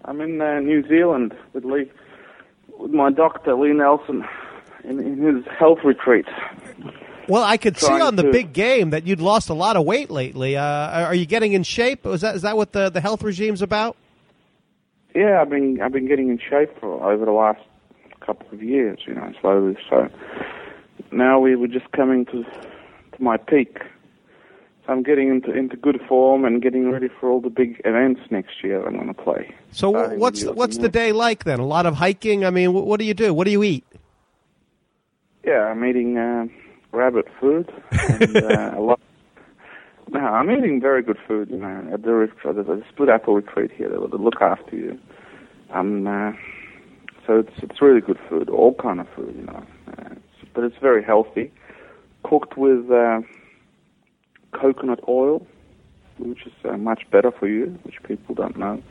I'm 0.06 0.22
in 0.22 0.40
uh, 0.40 0.60
New 0.60 0.88
Zealand 0.88 1.34
with 1.54 1.66
Lee, 1.66 1.92
with 2.78 2.92
my 2.92 3.12
doctor 3.12 3.56
Lee 3.56 3.74
Nelson, 3.74 4.24
in, 4.84 5.00
in 5.00 5.18
his 5.18 5.46
health 5.58 5.80
retreat. 5.84 6.28
Well, 7.28 7.44
I 7.44 7.58
could 7.58 7.78
see 7.78 7.92
on 7.92 8.16
the 8.16 8.24
to- 8.24 8.32
big 8.32 8.54
game 8.54 8.90
that 8.92 9.06
you'd 9.06 9.22
lost 9.22 9.50
a 9.50 9.54
lot 9.54 9.76
of 9.76 9.86
weight 9.86 10.10
lately. 10.10 10.58
Uh, 10.58 10.64
are 11.06 11.16
you 11.16 11.26
getting 11.26 11.54
in 11.54 11.64
shape? 11.64 12.06
Is 12.06 12.22
that 12.22 12.36
is 12.36 12.42
that 12.42 12.58
what 12.58 12.72
the, 12.72 12.90
the 12.90 13.02
health 13.02 13.24
regime's 13.24 13.62
about? 13.62 13.96
Yeah, 15.14 15.42
I've 15.42 15.50
been 15.50 15.82
I've 15.82 15.92
been 15.92 16.08
getting 16.08 16.30
in 16.30 16.40
shape 16.40 16.78
for 16.80 17.04
over 17.04 17.26
the 17.26 17.32
last 17.32 17.62
couple 18.26 18.48
of 18.52 18.64
years, 18.64 19.00
you 19.06 19.14
know, 19.14 19.32
slowly. 19.42 19.78
So 19.90 20.10
now 21.12 21.40
we 21.40 21.56
were 21.56 21.68
just 21.68 21.92
coming 21.92 22.26
to 22.28 22.44
to 22.44 23.24
my 23.24 23.38
peak. 23.38 23.80
So 24.86 24.94
I'm 24.94 25.04
getting 25.04 25.30
into 25.30 25.52
into 25.52 25.76
good 25.76 26.02
form 26.08 26.46
and 26.46 26.62
getting 26.62 26.90
ready 26.92 27.10
for 27.20 27.30
all 27.30 27.42
the 27.42 27.50
big 27.50 27.82
events 27.86 28.22
next 28.32 28.64
year 28.64 28.86
I'm 28.86 28.96
going 28.96 29.08
to 29.08 29.14
play. 29.14 29.54
So 29.72 29.92
Starting 29.92 30.20
what's 30.20 30.44
what's 30.46 30.78
the 30.78 30.90
day 30.90 31.12
like 31.12 31.44
then? 31.44 31.60
A 31.60 31.66
lot 31.66 31.86
of 31.86 31.96
hiking. 31.96 32.46
I 32.46 32.50
mean, 32.50 32.74
what 32.74 33.00
do 33.00 33.06
you 33.06 33.14
do? 33.14 33.34
What 33.34 33.46
do 33.46 33.52
you 33.52 33.64
eat? 33.64 33.86
Yeah, 35.46 35.66
I'm 35.66 35.84
eating 35.84 36.18
uh, 36.18 36.46
rabbit 36.92 37.28
food 37.40 37.72
and 37.92 38.38
uh, 38.44 38.74
a 38.76 38.82
lot. 38.82 39.00
No, 40.10 40.20
I'm 40.20 40.52
eating 40.52 40.82
very 40.82 41.02
good 41.02 41.18
food. 41.28 41.50
You 41.50 41.58
know, 41.58 41.90
at 41.94 42.04
the 42.04 42.12
retreat, 42.14 42.56
there's 42.56 42.68
a 42.68 42.84
split 42.90 43.10
apple 43.10 43.36
retreat 43.36 43.72
here. 43.72 43.90
They 43.90 43.96
look 43.96 44.42
after 44.42 44.76
you. 44.76 45.00
Um, 45.72 46.06
uh, 46.06 46.34
so 47.26 47.40
it's 47.40 47.54
it's 47.62 47.82
really 47.82 48.02
good 48.02 48.20
food, 48.30 48.50
all 48.50 48.74
kind 48.76 49.00
of 49.00 49.08
food, 49.16 49.36
you 49.38 49.46
know. 49.46 49.66
Uh, 49.88 50.10
it's, 50.12 50.50
but 50.54 50.64
it's 50.64 50.78
very 50.82 51.04
healthy, 51.04 51.52
cooked 52.24 52.58
with 52.58 52.92
uh, 52.92 53.22
coconut 54.52 55.00
oil, 55.08 55.46
which 56.18 56.46
is 56.46 56.54
uh, 56.66 56.78
much 56.78 57.04
better 57.10 57.32
for 57.32 57.48
you, 57.48 57.80
which 57.84 57.96
people 58.04 58.36
don't 58.36 58.58
know. 58.58 58.82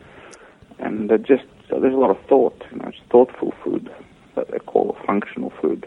And 0.78 1.12
uh, 1.12 1.18
just 1.18 1.44
so 1.68 1.78
there's 1.78 1.94
a 1.94 1.98
lot 1.98 2.10
of 2.10 2.18
thought, 2.26 2.62
you 2.72 2.78
know, 2.78 2.88
it's 2.88 2.98
thoughtful 3.10 3.52
food 3.62 3.90
that 4.36 4.50
they 4.50 4.58
call 4.58 4.96
functional 5.06 5.52
food 5.60 5.86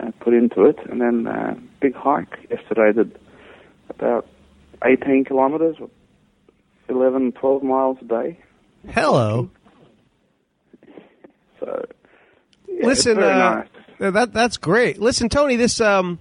uh, 0.00 0.10
put 0.20 0.34
into 0.34 0.64
it. 0.64 0.78
And 0.88 1.00
then 1.00 1.26
uh, 1.26 1.54
big 1.80 1.94
hike 1.94 2.48
yesterday 2.50 2.92
did 2.92 3.18
about 3.88 4.26
18 4.84 5.24
kilometers, 5.24 5.76
11, 6.88 7.32
12 7.32 7.62
miles 7.62 7.98
a 8.00 8.04
day. 8.04 8.38
Hello. 8.88 9.50
So 11.60 11.86
yeah, 12.68 12.86
Listen, 12.86 13.18
uh, 13.18 13.66
nice. 14.00 14.12
That 14.12 14.32
that's 14.32 14.56
great. 14.56 14.98
Listen, 14.98 15.28
Tony, 15.28 15.54
this 15.54 15.80
um, 15.80 16.18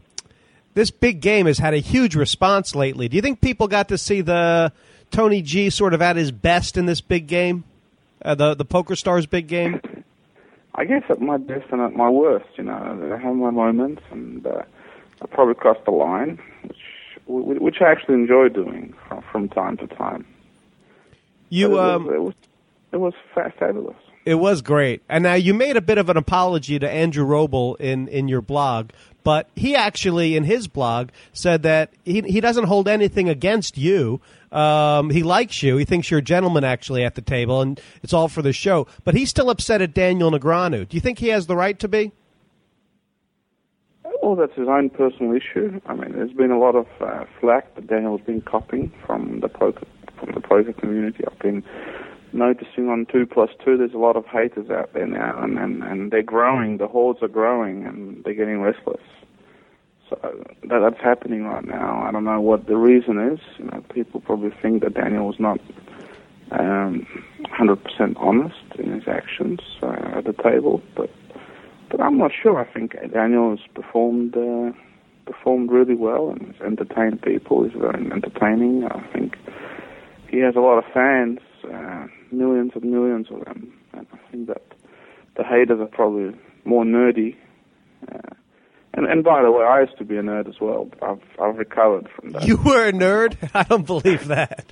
this 0.76 0.92
big 0.92 1.20
game 1.20 1.48
has 1.48 1.58
had 1.58 1.74
a 1.74 1.80
huge 1.80 2.16
response 2.16 2.76
lately. 2.76 3.08
Do 3.08 3.16
you 3.16 3.22
think 3.24 3.42
people 3.42 3.68
got 3.68 3.88
to 3.90 3.98
see 3.98 4.22
the 4.22 4.72
Tony 5.10 5.42
G 5.42 5.72
sort 5.72 5.96
of 5.96 6.02
at 6.02 6.16
his 6.16 6.32
best 6.32 6.78
in 6.78 6.86
this 6.86 7.02
big 7.02 7.26
game, 7.26 7.64
uh, 8.24 8.36
the 8.36 8.54
the 8.54 8.66
Poker 8.66 8.96
Stars 8.96 9.26
big 9.26 9.48
game? 9.48 9.82
I 10.76 10.86
guess 10.86 11.04
at 11.10 11.22
my 11.22 11.38
best 11.38 11.66
and 11.72 11.82
at 11.82 11.96
my 11.96 12.10
worst, 12.10 12.48
you 12.56 12.64
know, 12.64 13.14
I 13.14 13.22
have 13.22 13.36
my 13.36 13.52
moments, 13.52 14.02
and 14.12 14.46
uh, 14.46 14.64
I 15.22 15.26
probably 15.28 15.56
crossed 15.56 15.86
the 15.86 15.92
line, 15.92 16.40
which 17.26 17.60
which 17.60 17.76
I 17.82 17.92
actually 17.92 18.16
enjoy 18.16 18.50
doing 18.50 18.94
from, 19.08 19.22
from 19.32 19.50
time 19.50 19.78
to 19.78 19.88
time. 19.88 20.26
You 21.50 21.78
it, 21.78 21.80
um, 21.80 22.06
was, 22.06 22.14
it 22.14 22.22
was 22.22 22.34
it 22.94 22.98
was 22.98 23.14
fabulous. 23.34 23.96
It 24.26 24.36
was 24.36 24.62
great. 24.62 25.02
And 25.10 25.24
now 25.24 25.34
you 25.34 25.54
made 25.54 25.78
a 25.78 25.82
bit 25.82 25.98
of 25.98 26.10
an 26.10 26.18
apology 26.18 26.78
to 26.78 26.90
Andrew 26.90 27.26
Robl 27.26 27.80
in, 27.80 28.08
in 28.08 28.28
your 28.28 28.42
blog, 28.42 28.92
but 29.24 29.50
he 29.56 29.76
actually, 29.76 30.36
in 30.36 30.44
his 30.44 30.68
blog, 30.68 31.10
said 31.34 31.64
that 31.64 31.92
he, 32.06 32.22
he 32.22 32.40
doesn't 32.40 32.66
hold 32.66 32.88
anything 32.88 33.30
against 33.30 33.78
you. 33.78 34.22
Um, 34.52 35.10
he 35.10 35.24
likes 35.24 35.64
you. 35.64 35.78
He 35.78 35.86
thinks 35.86 36.12
you're 36.12 36.20
a 36.20 36.24
gentleman, 36.24 36.64
actually, 36.64 37.04
at 37.04 37.16
the 37.16 37.22
table, 37.22 37.62
and 37.62 37.80
it's 38.04 38.14
all 38.14 38.28
for 38.28 38.42
the 38.42 38.54
show. 38.54 38.88
But 39.04 39.16
he's 39.16 39.30
still 39.30 39.50
upset 39.50 39.82
at 39.82 39.94
Daniel 39.94 40.32
Negreanu. 40.32 40.88
Do 40.88 40.98
you 40.98 41.02
think 41.02 41.20
he 41.20 41.30
has 41.30 41.48
the 41.48 41.56
right 41.56 41.80
to 41.80 41.88
be? 41.88 42.12
Well, 44.22 44.36
that's 44.36 44.54
his 44.56 44.68
own 44.68 44.90
personal 44.90 45.34
issue. 45.34 45.80
I 45.88 45.96
mean, 45.96 46.12
there's 46.14 46.34
been 46.34 46.52
a 46.52 46.60
lot 46.60 46.76
of 46.76 46.86
uh, 47.00 47.26
flack 47.40 47.74
that 47.76 47.88
Daniel's 47.88 48.22
been 48.22 48.42
copying 48.42 48.92
from 49.06 49.40
the 49.40 49.50
poker 49.50 49.86
from 50.20 50.34
the 50.36 50.42
poker 50.42 50.74
community. 50.74 51.24
I've 51.26 51.40
been 51.40 51.64
noticing 52.34 52.90
on 52.90 53.08
two 53.12 53.26
plus 53.26 53.50
two, 53.66 53.78
there's 53.78 53.94
a 53.94 53.98
lot 53.98 54.16
of 54.16 54.26
haters 54.26 54.70
out 54.70 54.94
there 54.94 55.08
now, 55.08 55.42
and 55.42 55.58
and, 55.58 55.84
and 55.84 56.12
they're 56.12 56.22
growing. 56.22 56.78
The 56.78 56.88
hordes 56.88 57.24
are 57.24 57.28
growing, 57.28 57.86
and 57.86 58.24
they're 58.24 58.36
getting 58.36 58.62
restless. 58.62 59.02
So 60.12 60.44
that, 60.64 60.80
that's 60.80 61.02
happening 61.02 61.44
right 61.46 61.66
now. 61.66 62.04
I 62.04 62.12
don't 62.12 62.26
know 62.26 62.42
what 62.42 62.68
the 62.68 62.76
reason 62.76 63.18
is. 63.18 63.40
You 63.58 63.66
know, 63.66 63.84
people 63.94 64.20
probably 64.20 64.52
think 64.62 64.84
that 64.84 64.94
Daniel 64.94 65.26
was 65.26 65.40
not 65.40 65.60
um, 66.52 67.08
100% 67.46 68.14
honest 68.18 68.56
in 68.78 68.92
his 68.92 69.08
actions 69.08 69.62
uh, 69.82 70.18
at 70.18 70.26
the 70.26 70.34
table, 70.34 70.82
but 70.96 71.10
but 71.90 72.00
I'm 72.00 72.18
not 72.18 72.32
sure. 72.32 72.58
I 72.58 72.72
think 72.72 72.96
Daniel 73.14 73.50
has 73.52 73.60
performed 73.74 74.36
uh, 74.36 74.72
performed 75.26 75.72
really 75.72 75.96
well 75.96 76.30
and 76.30 76.54
has 76.54 76.62
entertained 76.62 77.22
people. 77.22 77.64
He's 77.64 77.78
very 77.78 78.12
entertaining. 78.12 78.86
I 78.86 79.02
think 79.14 79.38
he 80.30 80.40
has 80.40 80.56
a 80.56 80.60
lot 80.60 80.78
of 80.78 80.86
fans, 80.94 81.40
uh, 81.66 82.08
millions 82.32 82.72
and 82.76 82.84
millions 82.86 83.28
of 83.30 83.44
them. 83.46 83.74
And 83.94 84.08
I 84.14 84.32
think 84.32 84.48
that 84.48 84.64
the 85.36 85.44
haters 85.44 85.80
are 85.80 85.88
probably 85.88 86.38
more 86.64 86.86
nerdy. 86.86 87.36
Uh, 88.10 88.36
and 88.94 89.06
and 89.06 89.24
by 89.24 89.42
the 89.42 89.52
way, 89.52 89.64
I 89.64 89.82
used 89.82 89.98
to 89.98 90.06
be 90.06 90.18
a 90.18 90.22
nerd 90.22 90.48
as 90.50 90.60
well. 90.60 90.86
But 90.86 91.04
I've 91.04 91.22
I've 91.42 91.58
recovered 91.58 92.10
from 92.10 92.32
that. 92.32 92.46
You 92.46 92.58
were 92.58 92.88
a 92.88 92.92
nerd? 92.92 93.38
I 93.54 93.64
don't 93.64 93.86
believe 93.86 94.28
that. 94.28 94.72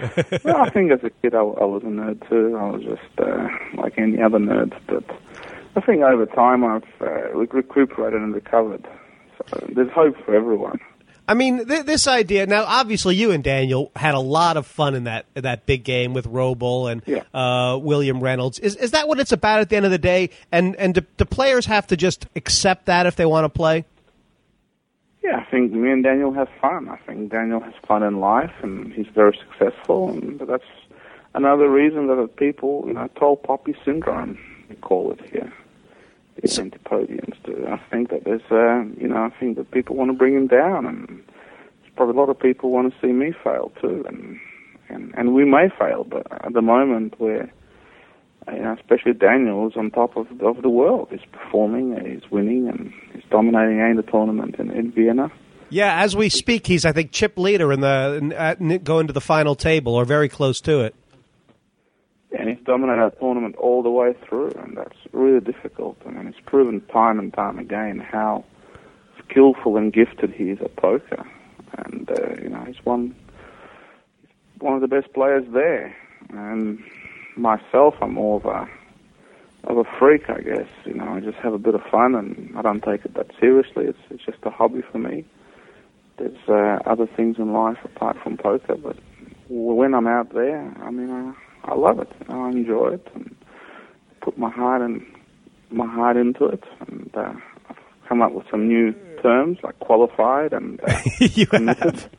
well, 0.44 0.56
I 0.56 0.70
think 0.70 0.92
as 0.92 1.02
a 1.02 1.10
kid 1.10 1.34
I, 1.34 1.40
I 1.40 1.64
was 1.64 1.82
a 1.82 1.86
nerd 1.86 2.28
too. 2.28 2.56
I 2.56 2.70
was 2.70 2.82
just 2.82 3.18
uh, 3.18 3.48
like 3.76 3.98
any 3.98 4.20
other 4.20 4.38
nerd, 4.38 4.74
but 4.86 5.04
I 5.76 5.80
think 5.80 6.02
over 6.02 6.26
time 6.26 6.64
I've 6.64 6.84
uh, 7.00 7.30
recuperated 7.34 8.20
and 8.20 8.34
recovered. 8.34 8.86
So 9.38 9.66
there's 9.74 9.90
hope 9.90 10.16
for 10.24 10.34
everyone. 10.34 10.80
I 11.26 11.32
mean, 11.34 11.66
th- 11.66 11.86
this 11.86 12.06
idea. 12.06 12.46
Now, 12.46 12.64
obviously, 12.66 13.16
you 13.16 13.30
and 13.30 13.42
Daniel 13.42 13.90
had 13.96 14.14
a 14.14 14.20
lot 14.20 14.56
of 14.58 14.66
fun 14.66 14.94
in 14.94 15.04
that 15.04 15.24
that 15.34 15.64
big 15.64 15.82
game 15.84 16.12
with 16.12 16.26
Robl 16.26 16.90
and 16.92 17.02
Yeah. 17.06 17.22
uh, 17.32 17.78
William 17.78 18.20
Reynolds. 18.20 18.58
Is 18.58 18.76
is 18.76 18.90
that 18.90 19.08
what 19.08 19.18
it's 19.18 19.32
about 19.32 19.60
at 19.60 19.70
the 19.70 19.76
end 19.76 19.86
of 19.86 19.90
the 19.90 19.98
day? 19.98 20.30
And 20.52 20.76
and 20.76 20.94
do, 20.94 21.00
do 21.16 21.24
players 21.24 21.64
have 21.66 21.86
to 21.88 21.96
just 21.96 22.26
accept 22.36 22.86
that 22.86 23.06
if 23.06 23.16
they 23.16 23.24
want 23.24 23.44
to 23.46 23.48
play? 23.48 23.84
Yeah, 25.22 25.38
I 25.38 25.50
think 25.50 25.72
me 25.72 25.90
and 25.90 26.04
Daniel 26.04 26.32
have 26.34 26.48
fun. 26.60 26.90
I 26.90 26.96
think 27.06 27.32
Daniel 27.32 27.60
has 27.60 27.72
fun 27.88 28.02
in 28.02 28.20
life, 28.20 28.52
and 28.62 28.92
he's 28.92 29.06
very 29.14 29.34
successful, 29.48 30.10
and 30.10 30.38
that's 30.40 30.62
another 31.34 31.70
reason 31.70 32.06
that 32.08 32.36
people, 32.36 32.84
you 32.86 32.92
know, 32.92 33.08
tall 33.16 33.36
poppy 33.36 33.74
syndrome, 33.86 34.38
we 34.68 34.76
call 34.76 35.12
it 35.12 35.20
here. 35.30 35.50
The 36.36 36.48
antipodians 36.60 37.36
do. 37.44 37.66
I 37.68 37.80
think 37.90 38.10
that 38.10 38.24
there's, 38.24 38.42
uh, 38.50 38.84
you 39.00 39.08
know, 39.08 39.16
I 39.16 39.30
think 39.38 39.56
that 39.56 39.70
people 39.70 39.96
want 39.96 40.10
to 40.10 40.16
bring 40.16 40.34
him 40.34 40.48
down, 40.48 40.84
and 40.84 41.08
there's 41.08 41.92
probably 41.96 42.16
a 42.16 42.20
lot 42.20 42.28
of 42.28 42.38
people 42.38 42.70
want 42.70 42.92
to 42.92 43.00
see 43.00 43.12
me 43.12 43.32
fail 43.42 43.72
too, 43.80 44.04
and 44.08 44.38
and 44.88 45.14
and 45.16 45.34
we 45.34 45.44
may 45.44 45.68
fail, 45.78 46.04
but 46.04 46.26
at 46.44 46.52
the 46.52 46.62
moment 46.62 47.18
we're, 47.20 47.50
you 48.52 48.62
know, 48.62 48.76
especially 48.78 49.12
Daniel 49.12 49.68
is 49.68 49.76
on 49.76 49.90
top 49.90 50.16
of 50.16 50.26
of 50.40 50.62
the 50.62 50.68
world. 50.68 51.08
He's 51.10 51.20
performing, 51.32 51.96
he's 52.04 52.30
winning, 52.30 52.68
and 52.68 52.92
he's 53.12 53.24
dominating 53.30 53.80
a 53.80 53.94
the 53.94 54.10
tournament 54.10 54.56
in, 54.58 54.70
in 54.70 54.90
Vienna. 54.92 55.30
Yeah, 55.70 56.02
as 56.02 56.14
we 56.14 56.28
speak, 56.28 56.66
he's 56.66 56.84
I 56.84 56.92
think 56.92 57.12
chip 57.12 57.38
leader 57.38 57.72
in 57.72 57.80
the 57.80 58.18
in, 58.20 58.32
at, 58.32 58.84
going 58.84 59.06
to 59.06 59.12
the 59.12 59.20
final 59.20 59.54
table 59.54 59.94
or 59.94 60.04
very 60.04 60.28
close 60.28 60.60
to 60.62 60.80
it. 60.80 60.94
Dominated 62.64 63.12
that 63.12 63.20
tournament 63.20 63.56
all 63.56 63.82
the 63.82 63.90
way 63.90 64.14
through, 64.26 64.50
and 64.52 64.76
that's 64.76 64.96
really 65.12 65.40
difficult. 65.40 65.98
I 66.06 66.10
mean, 66.10 66.26
it's 66.26 66.40
proven 66.46 66.80
time 66.92 67.18
and 67.18 67.32
time 67.32 67.58
again 67.58 67.98
how 67.98 68.44
skillful 69.22 69.76
and 69.76 69.92
gifted 69.92 70.32
he 70.32 70.44
is 70.50 70.60
at 70.60 70.74
poker. 70.76 71.26
And, 71.76 72.08
uh, 72.10 72.40
you 72.42 72.48
know, 72.48 72.64
he's 72.66 72.82
one, 72.84 73.14
one 74.60 74.74
of 74.74 74.80
the 74.80 74.88
best 74.88 75.12
players 75.12 75.44
there. 75.52 75.94
And 76.30 76.82
myself, 77.36 77.94
I'm 78.00 78.14
more 78.14 78.36
of 78.36 78.46
a, 78.46 78.68
of 79.70 79.78
a 79.78 79.84
freak, 79.98 80.30
I 80.30 80.40
guess. 80.40 80.68
You 80.84 80.94
know, 80.94 81.08
I 81.08 81.20
just 81.20 81.38
have 81.38 81.52
a 81.52 81.58
bit 81.58 81.74
of 81.74 81.82
fun, 81.90 82.14
and 82.14 82.56
I 82.56 82.62
don't 82.62 82.82
take 82.82 83.04
it 83.04 83.14
that 83.14 83.30
seriously. 83.40 83.86
It's, 83.86 83.98
it's 84.10 84.24
just 84.24 84.38
a 84.44 84.50
hobby 84.50 84.82
for 84.90 84.98
me. 84.98 85.24
There's 86.16 86.48
uh, 86.48 86.78
other 86.88 87.06
things 87.06 87.38
in 87.38 87.52
life 87.52 87.78
apart 87.84 88.16
from 88.22 88.36
poker, 88.36 88.76
but 88.76 88.96
when 89.48 89.94
I'm 89.94 90.06
out 90.06 90.32
there, 90.32 90.72
I 90.80 90.90
mean, 90.90 91.10
I, 91.10 91.34
I 91.64 91.74
love 91.74 91.98
it. 91.98 92.08
I 92.28 92.48
enjoy 92.50 92.94
it 92.94 93.08
and 93.14 93.34
put 94.20 94.36
my 94.38 94.50
heart 94.50 94.82
and 94.82 95.04
my 95.70 95.86
heart 95.86 96.16
into 96.16 96.46
it. 96.46 96.62
And 96.88 97.10
uh, 97.14 97.32
I've 97.68 97.76
come 98.08 98.22
up 98.22 98.32
with 98.32 98.44
some 98.50 98.68
new 98.68 98.92
terms 99.22 99.58
like 99.62 99.78
qualified 99.80 100.52
and 100.52 100.80
uh, 100.86 101.00
you 101.20 101.46
committed. 101.46 101.94
have. 101.94 102.10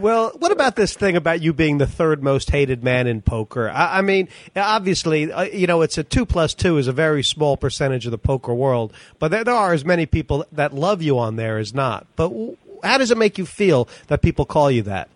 Well, 0.00 0.32
what 0.38 0.52
about 0.52 0.76
this 0.76 0.94
thing 0.94 1.16
about 1.16 1.40
you 1.40 1.54
being 1.54 1.78
the 1.78 1.86
third 1.86 2.22
most 2.22 2.50
hated 2.50 2.84
man 2.84 3.06
in 3.06 3.22
poker? 3.22 3.70
I, 3.70 3.98
I 3.98 4.02
mean, 4.02 4.28
obviously, 4.54 5.32
uh, 5.32 5.44
you 5.44 5.66
know, 5.66 5.80
it's 5.80 5.96
a 5.96 6.04
two 6.04 6.26
plus 6.26 6.52
two 6.52 6.76
is 6.76 6.86
a 6.86 6.92
very 6.92 7.22
small 7.22 7.56
percentage 7.56 8.04
of 8.04 8.10
the 8.10 8.18
poker 8.18 8.52
world, 8.52 8.92
but 9.18 9.30
there, 9.30 9.44
there 9.44 9.54
are 9.54 9.72
as 9.72 9.84
many 9.86 10.04
people 10.04 10.44
that 10.52 10.74
love 10.74 11.00
you 11.00 11.18
on 11.18 11.36
there 11.36 11.56
as 11.56 11.72
not. 11.72 12.06
But 12.14 12.28
w- 12.28 12.56
how 12.84 12.98
does 12.98 13.10
it 13.10 13.16
make 13.16 13.38
you 13.38 13.46
feel 13.46 13.88
that 14.08 14.20
people 14.20 14.44
call 14.44 14.70
you 14.70 14.82
that? 14.82 15.08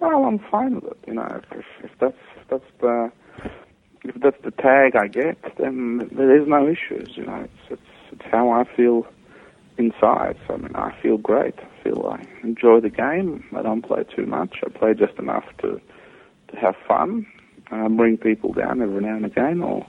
Well, 0.00 0.24
I'm 0.24 0.38
fine 0.50 0.76
with 0.76 0.84
it. 0.84 0.98
You 1.06 1.14
know, 1.14 1.40
if, 1.52 1.64
if, 1.84 1.90
that's 1.98 2.16
if 2.36 2.48
that's 2.48 2.70
the 2.80 3.10
if 4.04 4.14
that's 4.20 4.36
the 4.44 4.50
tag 4.50 4.94
I 4.96 5.08
get, 5.08 5.38
then 5.58 6.08
there 6.12 6.40
is 6.40 6.46
no 6.46 6.66
issues. 6.68 7.16
You 7.16 7.24
know, 7.26 7.36
it's 7.44 7.70
it's 7.70 8.12
it's 8.12 8.24
how 8.30 8.50
I 8.50 8.64
feel 8.76 9.06
inside. 9.78 10.36
So 10.46 10.54
I 10.54 10.56
mean, 10.58 10.74
I 10.76 10.94
feel 11.02 11.18
great. 11.18 11.54
I 11.58 11.82
feel 11.82 12.06
I 12.10 12.24
enjoy 12.42 12.80
the 12.80 12.90
game. 12.90 13.44
I 13.56 13.62
don't 13.62 13.82
play 13.82 14.04
too 14.04 14.26
much. 14.26 14.58
I 14.64 14.68
play 14.68 14.94
just 14.94 15.18
enough 15.18 15.44
to 15.62 15.80
to 16.48 16.56
have 16.56 16.74
fun. 16.86 17.26
I 17.70 17.88
bring 17.88 18.16
people 18.16 18.52
down 18.52 18.80
every 18.80 19.02
now 19.02 19.16
and 19.16 19.26
again, 19.26 19.62
or 19.62 19.86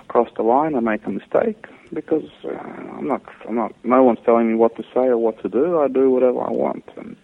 across 0.00 0.28
the 0.36 0.42
line. 0.42 0.74
I 0.74 0.80
make 0.80 1.04
a 1.06 1.10
mistake 1.10 1.66
because 1.92 2.28
uh, 2.44 2.56
I'm 2.56 3.06
not. 3.06 3.22
I'm 3.48 3.56
not. 3.56 3.72
No 3.84 4.02
one's 4.02 4.20
telling 4.24 4.48
me 4.48 4.54
what 4.54 4.76
to 4.76 4.82
say 4.94 5.06
or 5.06 5.18
what 5.18 5.42
to 5.42 5.48
do. 5.48 5.80
I 5.80 5.88
do 5.88 6.10
whatever 6.10 6.40
I 6.40 6.50
want, 6.50 6.84
and 6.96 7.16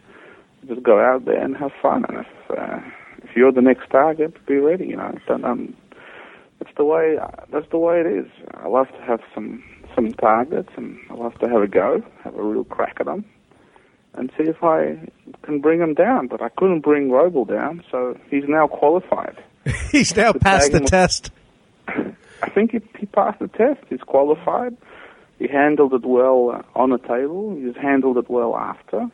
just 0.67 0.83
go 0.83 1.00
out 1.00 1.25
there 1.25 1.43
and 1.43 1.57
have 1.57 1.73
fun. 1.81 2.05
And 2.09 2.19
if 2.19 2.59
uh, 2.59 2.81
if 3.23 3.37
you're 3.37 3.53
the 3.53 3.62
next 3.62 3.91
target, 3.91 4.35
be 4.47 4.57
ready. 4.57 4.87
You 4.87 4.97
know, 4.97 5.19
don't, 5.27 5.45
um, 5.45 5.77
that's 6.59 6.75
the 6.77 6.85
way. 6.85 7.19
That's 7.53 7.69
the 7.71 7.79
way 7.79 8.00
it 8.00 8.07
is. 8.07 8.27
I 8.55 8.69
love 8.69 8.88
to 8.88 9.03
have 9.03 9.21
some 9.35 9.62
some 9.95 10.12
targets, 10.12 10.71
and 10.77 10.99
I 11.11 11.15
love 11.15 11.38
to 11.41 11.49
have 11.49 11.62
a 11.62 11.67
go, 11.67 12.03
have 12.25 12.35
a 12.35 12.43
real 12.43 12.65
crack 12.65 12.97
at 13.00 13.07
them, 13.07 13.25
and 14.15 14.31
see 14.37 14.45
if 14.45 14.62
I 14.62 14.99
can 15.43 15.61
bring 15.61 15.81
them 15.81 15.95
down. 15.95 16.29
But 16.29 16.43
I 16.43 16.49
couldn't 16.50 16.81
bring 16.81 17.09
Robl 17.09 17.47
down, 17.49 17.83
so 17.91 18.19
he's 18.31 18.45
now 18.49 18.67
qualified. 18.67 19.37
He's 19.93 20.17
now 20.17 20.33
passed 20.33 20.73
the 20.73 20.81
test. 20.81 21.31
I 21.88 22.49
think 22.55 22.73
he, 22.73 22.81
he 22.99 23.05
passed 23.05 23.38
the 23.38 23.49
test. 23.49 23.81
He's 23.91 24.00
qualified. 24.00 24.77
He 25.38 25.47
handled 25.47 25.93
it 25.93 26.07
well 26.07 26.50
uh, 26.50 26.79
on 26.79 26.91
the 26.91 26.99
table. 26.99 27.55
He's 27.55 27.77
handled 27.77 28.17
it 28.17 28.31
well 28.31 28.57
after. 28.57 29.11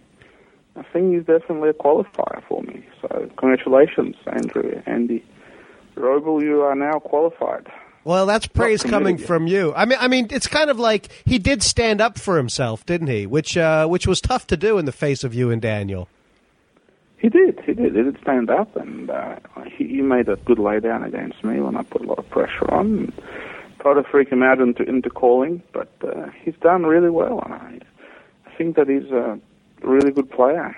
I 0.77 0.83
think 0.93 1.15
he's 1.15 1.25
definitely 1.25 1.71
a 1.71 1.75
qualifier 1.75 2.43
for 2.49 2.63
me. 2.63 2.85
So 3.01 3.31
congratulations, 3.37 4.17
Andrew, 4.27 4.83
Andy. 4.87 5.25
Robl, 5.97 6.43
you 6.43 6.63
are 6.63 6.75
now 6.75 6.99
qualified. 6.99 7.69
Well, 8.03 8.27
that's 8.27 8.47
praise 8.47 8.83
coming 8.83 9.17
yet. 9.19 9.27
from 9.27 9.47
you. 9.47 9.73
I 9.75 9.85
mean, 9.85 9.99
I 10.01 10.09
mean, 10.09 10.27
it's 10.31 10.47
kind 10.47 10.69
of 10.69 10.79
like 10.79 11.09
he 11.25 11.39
did 11.39 11.63
stand 11.63 12.01
up 12.01 12.19
for 12.19 12.37
himself, 12.37 12.85
didn't 12.85 13.07
he? 13.07 13.27
Which, 13.27 13.57
uh, 13.57 13.87
which 13.87 14.07
was 14.07 14.21
tough 14.21 14.47
to 14.49 14.57
do 14.57 14.77
in 14.79 14.85
the 14.85 14.93
face 14.93 15.25
of 15.25 15.33
you 15.33 15.51
and 15.51 15.63
Daniel. 15.63 16.09
He 17.17 17.31
did. 17.31 17.61
He 17.65 17.73
did. 17.73 17.97
He 17.97 18.03
did 18.03 18.19
stand 18.21 18.51
up, 18.51 18.77
and 18.77 19.09
uh, 19.09 19.37
he, 19.77 19.87
he 19.87 20.03
made 20.03 20.29
a 20.29 20.37
good 20.37 20.59
laydown 20.59 21.07
against 21.07 21.43
me 21.43 21.61
when 21.61 21.77
I 21.77 21.83
put 21.83 22.03
a 22.03 22.05
lot 22.07 22.19
of 22.19 22.29
pressure 22.29 22.71
on. 22.75 22.87
And 22.99 23.13
tried 23.81 23.95
to 23.95 24.05
freak 24.11 24.31
him 24.31 24.43
out 24.43 24.61
into 24.61 24.83
into 24.83 25.11
calling, 25.11 25.63
but 25.73 25.89
uh, 26.03 26.29
he's 26.43 26.55
done 26.63 26.85
really 26.85 27.11
well. 27.11 27.41
And 27.45 27.55
I, 27.55 27.79
I 28.47 28.55
think 28.57 28.77
that 28.77 28.89
he's 28.89 29.11
a 29.11 29.39
really 29.85 30.11
good 30.11 30.31
player, 30.31 30.77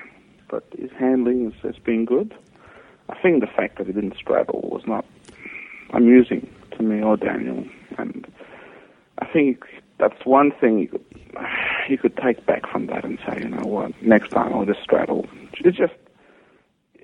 but 0.49 0.65
his 0.79 0.91
handling 0.99 1.51
has, 1.51 1.75
has 1.75 1.83
been 1.83 2.05
good. 2.05 2.35
I 3.09 3.17
think 3.21 3.41
the 3.41 3.47
fact 3.47 3.79
that 3.79 3.87
he 3.87 3.93
didn't 3.93 4.17
straddle 4.17 4.69
was 4.73 4.83
not 4.87 5.05
amusing 5.91 6.49
to 6.73 6.83
me 6.83 7.03
or 7.03 7.17
Daniel, 7.17 7.65
and 7.99 8.27
I 9.19 9.27
think 9.27 9.65
that's 9.99 10.25
one 10.25 10.53
thing 10.61 10.79
you 10.79 10.89
could 10.89 11.05
you 11.89 11.99
could 11.99 12.17
take 12.17 12.45
back 12.47 12.69
from 12.71 12.87
that 12.87 13.05
and 13.05 13.19
say, 13.27 13.41
you 13.41 13.49
know 13.49 13.67
what, 13.67 14.03
next 14.03 14.31
time 14.31 14.53
I'll 14.53 14.65
just 14.65 14.83
straddle. 14.83 15.27
It's 15.61 15.77
just 15.77 15.95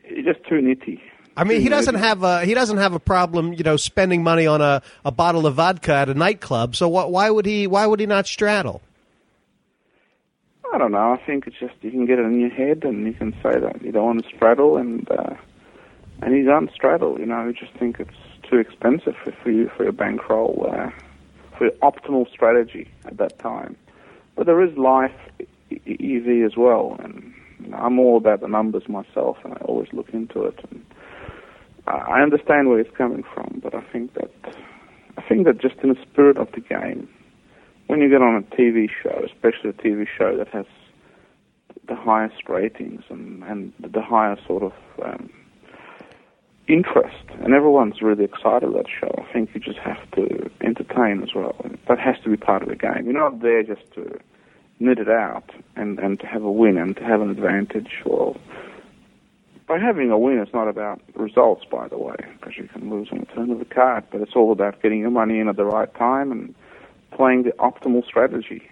it's 0.04 0.26
just 0.26 0.46
too 0.48 0.56
nitty. 0.56 1.00
I 1.36 1.44
mean, 1.44 1.62
he 1.62 1.68
doesn't 1.68 1.94
have 1.94 2.22
a 2.22 2.44
he 2.44 2.54
doesn't 2.54 2.78
have 2.78 2.94
a 2.94 3.00
problem, 3.00 3.54
you 3.54 3.64
know, 3.64 3.76
spending 3.76 4.22
money 4.22 4.46
on 4.46 4.60
a, 4.60 4.82
a 5.04 5.10
bottle 5.10 5.46
of 5.46 5.54
vodka 5.54 5.94
at 5.94 6.08
a 6.08 6.14
nightclub. 6.14 6.76
So 6.76 6.88
what, 6.88 7.10
why 7.10 7.30
would 7.30 7.46
he 7.46 7.66
why 7.66 7.86
would 7.86 8.00
he 8.00 8.06
not 8.06 8.26
straddle? 8.26 8.82
I 10.72 10.78
don't 10.78 10.92
know. 10.92 11.12
I 11.12 11.20
think 11.26 11.46
it's 11.46 11.58
just 11.60 11.74
you 11.82 11.90
can 11.90 12.06
get 12.06 12.18
it 12.18 12.22
in 12.24 12.40
your 12.40 12.48
head, 12.50 12.82
and 12.82 13.06
you 13.06 13.12
can 13.12 13.32
say 13.42 13.60
that 13.60 13.82
you 13.82 13.92
don't 13.92 14.04
want 14.06 14.24
to 14.24 14.34
straddle, 14.34 14.78
and 14.78 15.06
uh, 15.10 15.34
and 16.22 16.34
you 16.34 16.44
don't 16.46 16.72
straddle. 16.72 17.18
You 17.20 17.26
know, 17.26 17.44
you 17.46 17.52
just 17.52 17.74
think 17.74 18.00
it's 18.00 18.10
too 18.48 18.56
expensive 18.56 19.14
for, 19.22 19.32
for 19.42 19.50
you 19.50 19.70
for 19.76 19.82
your 19.82 19.92
bankroll, 19.92 20.66
uh, 20.72 20.90
for 21.58 21.64
your 21.64 21.74
optimal 21.82 22.30
strategy 22.30 22.90
at 23.04 23.18
that 23.18 23.38
time. 23.38 23.76
But 24.34 24.46
there 24.46 24.62
is 24.62 24.74
life 24.78 25.12
e- 25.40 25.80
e- 25.86 26.16
EV 26.16 26.50
as 26.50 26.56
well, 26.56 26.96
and 27.00 27.34
I'm 27.74 27.98
all 27.98 28.16
about 28.16 28.40
the 28.40 28.48
numbers 28.48 28.88
myself, 28.88 29.36
and 29.44 29.52
I 29.52 29.58
always 29.66 29.88
look 29.92 30.08
into 30.14 30.44
it. 30.44 30.58
And 30.70 30.82
I 31.86 32.22
understand 32.22 32.70
where 32.70 32.80
it's 32.80 32.96
coming 32.96 33.24
from, 33.34 33.60
but 33.62 33.74
I 33.74 33.82
think 33.92 34.14
that 34.14 34.30
I 35.18 35.22
think 35.28 35.44
that 35.44 35.60
just 35.60 35.74
in 35.82 35.90
the 35.90 35.98
spirit 36.10 36.38
of 36.38 36.50
the 36.52 36.60
game, 36.60 37.08
when 37.92 38.00
you 38.00 38.08
get 38.08 38.22
on 38.22 38.36
a 38.36 38.56
TV 38.56 38.88
show, 39.02 39.22
especially 39.22 39.68
a 39.68 39.74
TV 39.74 40.06
show 40.16 40.34
that 40.38 40.48
has 40.48 40.64
the 41.88 41.94
highest 41.94 42.48
ratings 42.48 43.02
and, 43.10 43.42
and 43.42 43.70
the 43.80 44.00
highest 44.00 44.46
sort 44.46 44.62
of 44.62 44.72
um, 45.04 45.28
interest, 46.68 47.26
and 47.42 47.52
everyone's 47.52 48.00
really 48.00 48.24
excited 48.24 48.62
about 48.62 48.84
that 48.84 48.90
show, 48.98 49.14
I 49.18 49.30
think 49.30 49.50
you 49.52 49.60
just 49.60 49.78
have 49.80 50.10
to 50.12 50.50
entertain 50.62 51.22
as 51.22 51.34
well. 51.34 51.54
That 51.86 51.98
has 51.98 52.16
to 52.24 52.30
be 52.30 52.38
part 52.38 52.62
of 52.62 52.70
the 52.70 52.76
game. 52.76 53.04
You're 53.04 53.12
not 53.12 53.42
there 53.42 53.62
just 53.62 53.82
to 53.92 54.18
nit 54.80 54.98
it 54.98 55.10
out 55.10 55.50
and, 55.76 55.98
and 55.98 56.18
to 56.20 56.26
have 56.26 56.44
a 56.44 56.50
win 56.50 56.78
and 56.78 56.96
to 56.96 57.04
have 57.04 57.20
an 57.20 57.28
advantage. 57.28 58.00
Or 58.06 58.34
by 59.68 59.78
having 59.78 60.10
a 60.10 60.16
win, 60.16 60.38
it's 60.38 60.54
not 60.54 60.66
about 60.66 61.02
results, 61.14 61.66
by 61.70 61.88
the 61.88 61.98
way, 61.98 62.16
because 62.40 62.56
you 62.56 62.68
can 62.68 62.88
lose 62.88 63.08
on 63.12 63.18
the 63.18 63.26
turn 63.26 63.50
of 63.50 63.58
the 63.58 63.66
card. 63.66 64.04
But 64.10 64.22
it's 64.22 64.34
all 64.34 64.50
about 64.50 64.80
getting 64.80 65.00
your 65.00 65.10
money 65.10 65.40
in 65.40 65.48
at 65.48 65.56
the 65.56 65.66
right 65.66 65.94
time 65.94 66.32
and 66.32 66.54
playing 67.22 67.44
the 67.44 67.52
optimal 67.52 68.04
strategy. 68.04 68.68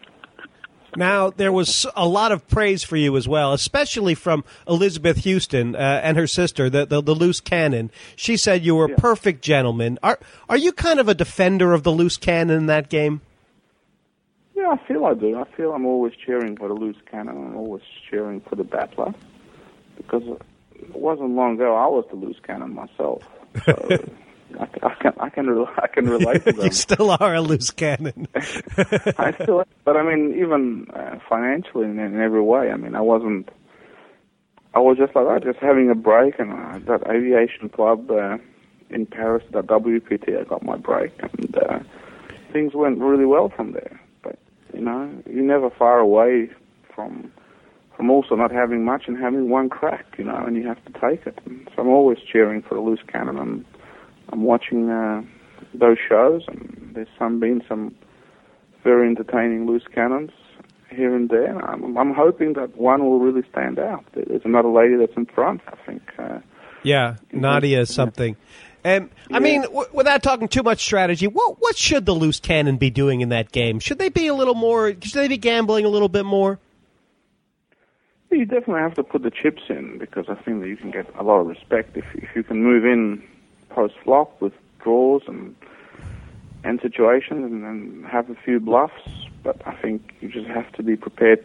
Now 0.96 1.30
there 1.30 1.52
was 1.52 1.86
a 1.94 2.08
lot 2.08 2.32
of 2.32 2.48
praise 2.48 2.82
for 2.82 2.96
you 2.96 3.16
as 3.16 3.28
well, 3.28 3.52
especially 3.52 4.16
from 4.16 4.42
Elizabeth 4.66 5.18
Houston 5.18 5.76
uh, 5.76 6.00
and 6.02 6.16
her 6.16 6.26
sister, 6.26 6.68
the, 6.68 6.84
the 6.84 7.00
the 7.00 7.14
loose 7.14 7.40
cannon. 7.40 7.92
She 8.16 8.36
said 8.36 8.64
you 8.64 8.74
were 8.74 8.86
a 8.86 8.90
Yeah. 8.90 8.96
perfect 8.98 9.40
gentleman. 9.42 10.00
Are 10.02 10.18
are 10.48 10.56
you 10.56 10.72
kind 10.72 10.98
of 10.98 11.08
a 11.08 11.14
defender 11.14 11.72
of 11.74 11.84
the 11.84 11.92
loose 11.92 12.16
cannon 12.16 12.56
in 12.56 12.66
that 12.66 12.88
game? 12.90 13.20
Yeah, 14.56 14.70
I 14.76 14.78
feel 14.88 15.04
I 15.06 15.14
do. 15.14 15.38
I 15.38 15.44
feel 15.56 15.70
I'm 15.72 15.86
always 15.86 16.12
cheering 16.26 16.56
for 16.56 16.66
the 16.66 16.74
loose 16.74 17.00
cannon. 17.08 17.36
I'm 17.36 17.56
always 17.56 17.84
cheering 18.10 18.40
for 18.40 18.56
the 18.56 18.64
battler 18.64 19.14
because 19.96 20.24
it 20.74 20.96
wasn't 20.96 21.30
long 21.36 21.54
ago 21.54 21.76
I 21.76 21.86
was 21.86 22.04
the 22.10 22.16
loose 22.16 22.40
cannon 22.44 22.74
myself. 22.74 23.22
So 23.64 23.74
I, 24.58 24.68
I 24.82 24.94
can 24.94 25.12
I 25.20 25.28
can 25.28 25.48
rel- 25.50 25.70
I 25.82 25.86
can 25.86 26.08
relate 26.08 26.44
to 26.44 26.52
them. 26.52 26.64
you 26.66 26.72
still 26.72 27.10
are 27.10 27.34
a 27.34 27.40
loose 27.40 27.70
cannon. 27.70 28.28
I 28.34 29.34
still, 29.42 29.64
but 29.84 29.96
I 29.96 30.02
mean, 30.02 30.34
even 30.38 30.86
uh, 30.92 31.18
financially 31.28 31.84
in, 31.86 31.98
in 31.98 32.20
every 32.20 32.42
way. 32.42 32.70
I 32.70 32.76
mean, 32.76 32.94
I 32.94 33.00
wasn't. 33.00 33.48
I 34.74 34.78
was 34.78 34.98
just 34.98 35.14
like 35.16 35.26
that, 35.26 35.42
just 35.44 35.58
having 35.58 35.90
a 35.90 35.96
break, 35.96 36.38
and 36.38 36.52
uh, 36.52 36.78
that 36.86 37.08
aviation 37.10 37.68
club 37.68 38.08
uh, 38.10 38.38
in 38.88 39.04
Paris, 39.06 39.42
that 39.52 39.66
WPT, 39.66 40.38
I 40.38 40.44
got 40.44 40.62
my 40.62 40.76
break, 40.76 41.12
and 41.20 41.56
uh, 41.56 41.80
things 42.52 42.74
went 42.74 42.98
really 42.98 43.26
well 43.26 43.48
from 43.48 43.72
there. 43.72 44.00
But 44.22 44.38
you 44.72 44.80
know, 44.80 45.10
you're 45.28 45.42
never 45.44 45.70
far 45.70 45.98
away 45.98 46.50
from 46.94 47.32
from 47.96 48.10
also 48.10 48.34
not 48.34 48.50
having 48.50 48.82
much 48.84 49.04
and 49.08 49.18
having 49.18 49.50
one 49.50 49.68
crack, 49.68 50.06
you 50.16 50.24
know, 50.24 50.36
and 50.46 50.56
you 50.56 50.66
have 50.66 50.82
to 50.86 50.92
take 50.92 51.26
it. 51.26 51.38
And 51.44 51.68
so 51.74 51.82
I'm 51.82 51.88
always 51.88 52.16
cheering 52.20 52.62
for 52.62 52.74
the 52.74 52.80
loose 52.80 53.02
cannon. 53.06 53.38
I'm 53.38 53.66
I'm 54.32 54.42
watching 54.42 54.90
uh, 54.90 55.22
those 55.74 55.98
shows, 56.08 56.42
and 56.48 56.92
there's 56.94 57.08
some 57.18 57.40
been 57.40 57.62
some 57.68 57.94
very 58.82 59.08
entertaining 59.08 59.66
loose 59.66 59.84
cannons 59.94 60.30
here 60.90 61.14
and 61.14 61.28
there. 61.28 61.58
I'm, 61.64 61.96
I'm 61.96 62.14
hoping 62.14 62.54
that 62.54 62.76
one 62.76 63.04
will 63.04 63.20
really 63.20 63.46
stand 63.50 63.78
out. 63.78 64.04
There's 64.12 64.42
another 64.44 64.70
lady 64.70 64.96
that's 64.96 65.16
in 65.16 65.26
front, 65.26 65.60
I 65.68 65.76
think. 65.86 66.02
Uh, 66.18 66.40
Yeah, 66.82 67.16
Nadia 67.32 67.86
something. 67.86 68.36
And 68.82 69.10
I 69.30 69.40
mean, 69.40 69.62
w- 69.62 69.88
without 69.92 70.22
talking 70.22 70.48
too 70.48 70.62
much 70.62 70.82
strategy, 70.82 71.26
what 71.26 71.60
what 71.60 71.76
should 71.76 72.06
the 72.06 72.14
loose 72.14 72.40
cannon 72.40 72.78
be 72.78 72.88
doing 72.88 73.20
in 73.20 73.28
that 73.28 73.52
game? 73.52 73.78
Should 73.78 73.98
they 73.98 74.08
be 74.08 74.26
a 74.26 74.34
little 74.34 74.54
more? 74.54 74.94
Should 75.02 75.20
they 75.20 75.28
be 75.28 75.36
gambling 75.36 75.84
a 75.84 75.88
little 75.88 76.08
bit 76.08 76.24
more? 76.24 76.58
you 78.30 78.46
definitely 78.46 78.80
have 78.80 78.94
to 78.94 79.02
put 79.02 79.22
the 79.22 79.30
chips 79.30 79.62
in 79.68 79.98
because 79.98 80.26
I 80.28 80.34
think 80.36 80.60
that 80.60 80.68
you 80.68 80.76
can 80.76 80.92
get 80.92 81.12
a 81.18 81.22
lot 81.22 81.40
of 81.40 81.46
respect 81.48 81.96
if 81.96 82.04
if 82.14 82.28
you 82.34 82.42
can 82.42 82.62
move 82.62 82.84
in 82.84 83.22
post 83.70 83.94
flop 84.04 84.40
with 84.40 84.52
draws 84.82 85.22
and 85.26 85.54
and 86.62 86.80
situations 86.80 87.50
and, 87.50 87.64
and 87.64 88.06
have 88.06 88.28
a 88.28 88.34
few 88.34 88.60
bluffs. 88.60 89.08
But 89.42 89.66
I 89.66 89.74
think 89.76 90.14
you 90.20 90.28
just 90.28 90.48
have 90.48 90.70
to 90.72 90.82
be 90.82 90.96
prepared 90.96 91.42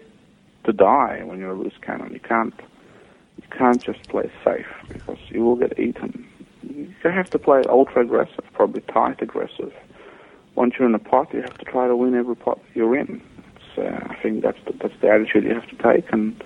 to 0.65 0.73
die 0.73 1.21
when 1.23 1.39
you're 1.39 1.51
a 1.51 1.57
loose 1.57 1.77
cannon. 1.81 2.11
You 2.11 2.19
can't 2.19 2.53
you 3.37 3.47
can't 3.57 3.81
just 3.81 4.03
play 4.09 4.29
safe 4.43 4.67
because 4.89 5.19
you 5.29 5.43
will 5.43 5.55
get 5.55 5.79
eaten. 5.79 6.27
You 6.63 6.93
have 7.03 7.29
to 7.29 7.39
play 7.39 7.61
ultra 7.69 8.01
aggressive, 8.01 8.43
probably 8.53 8.81
tight 8.81 9.21
aggressive. 9.21 9.73
Once 10.55 10.73
you're 10.77 10.87
in 10.87 10.95
a 10.95 10.99
pot, 10.99 11.33
you 11.33 11.41
have 11.41 11.57
to 11.57 11.65
try 11.65 11.87
to 11.87 11.95
win 11.95 12.15
every 12.15 12.35
pot 12.35 12.59
you're 12.73 12.97
in. 12.97 13.21
Uh, 13.77 13.99
I 14.09 14.15
think 14.23 14.41
that's 14.41 14.57
the, 14.65 14.73
that's 14.81 14.93
the 15.01 15.09
attitude 15.09 15.43
you 15.43 15.53
have 15.53 15.67
to 15.67 15.75
take, 15.75 16.11
and 16.13 16.41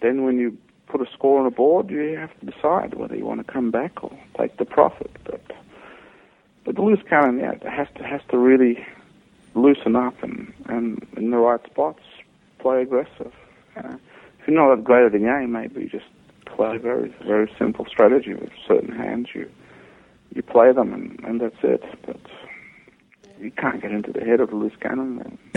then 0.00 0.24
when 0.24 0.38
you 0.38 0.56
put 0.96 1.08
a 1.08 1.12
score 1.12 1.40
on 1.40 1.46
a 1.46 1.50
board, 1.50 1.90
you 1.90 2.16
have 2.16 2.30
to 2.38 2.46
decide 2.46 2.94
whether 2.94 3.16
you 3.16 3.26
want 3.26 3.44
to 3.44 3.52
come 3.52 3.72
back 3.72 4.04
or 4.04 4.16
take 4.38 4.56
the 4.58 4.64
profit. 4.64 5.10
But 5.24 5.42
but 6.64 6.76
the 6.76 6.82
loose 6.82 7.02
cannon, 7.08 7.40
yeah, 7.40 7.54
has 7.68 7.88
to 7.96 8.04
has 8.04 8.20
to 8.30 8.38
really 8.38 8.86
loosen 9.56 9.96
up 9.96 10.22
and 10.22 10.52
and 10.66 11.04
in 11.16 11.30
the 11.30 11.38
right 11.38 11.60
spots 11.66 12.02
play 12.60 12.82
aggressive. 12.82 13.32
Uh, 13.76 13.96
if 14.38 14.46
you're 14.46 14.56
not 14.56 14.76
that 14.76 14.84
great 14.84 15.04
at 15.04 15.10
the 15.10 15.18
game, 15.18 15.50
maybe 15.50 15.80
you 15.80 15.88
just 15.88 16.06
play 16.46 16.76
a 16.76 16.78
very 16.78 17.12
very 17.26 17.50
simple 17.58 17.86
strategy 17.86 18.34
with 18.34 18.50
certain 18.68 18.92
hands. 18.92 19.30
You 19.34 19.50
you 20.32 20.42
play 20.42 20.70
them 20.70 20.92
and, 20.94 21.18
and 21.24 21.40
that's 21.40 21.64
it. 21.64 21.82
But 22.06 22.20
you 23.40 23.50
can't 23.50 23.82
get 23.82 23.90
into 23.90 24.12
the 24.12 24.20
head 24.20 24.38
of 24.38 24.50
the 24.50 24.56
loose 24.56 24.76
cannon. 24.80 25.38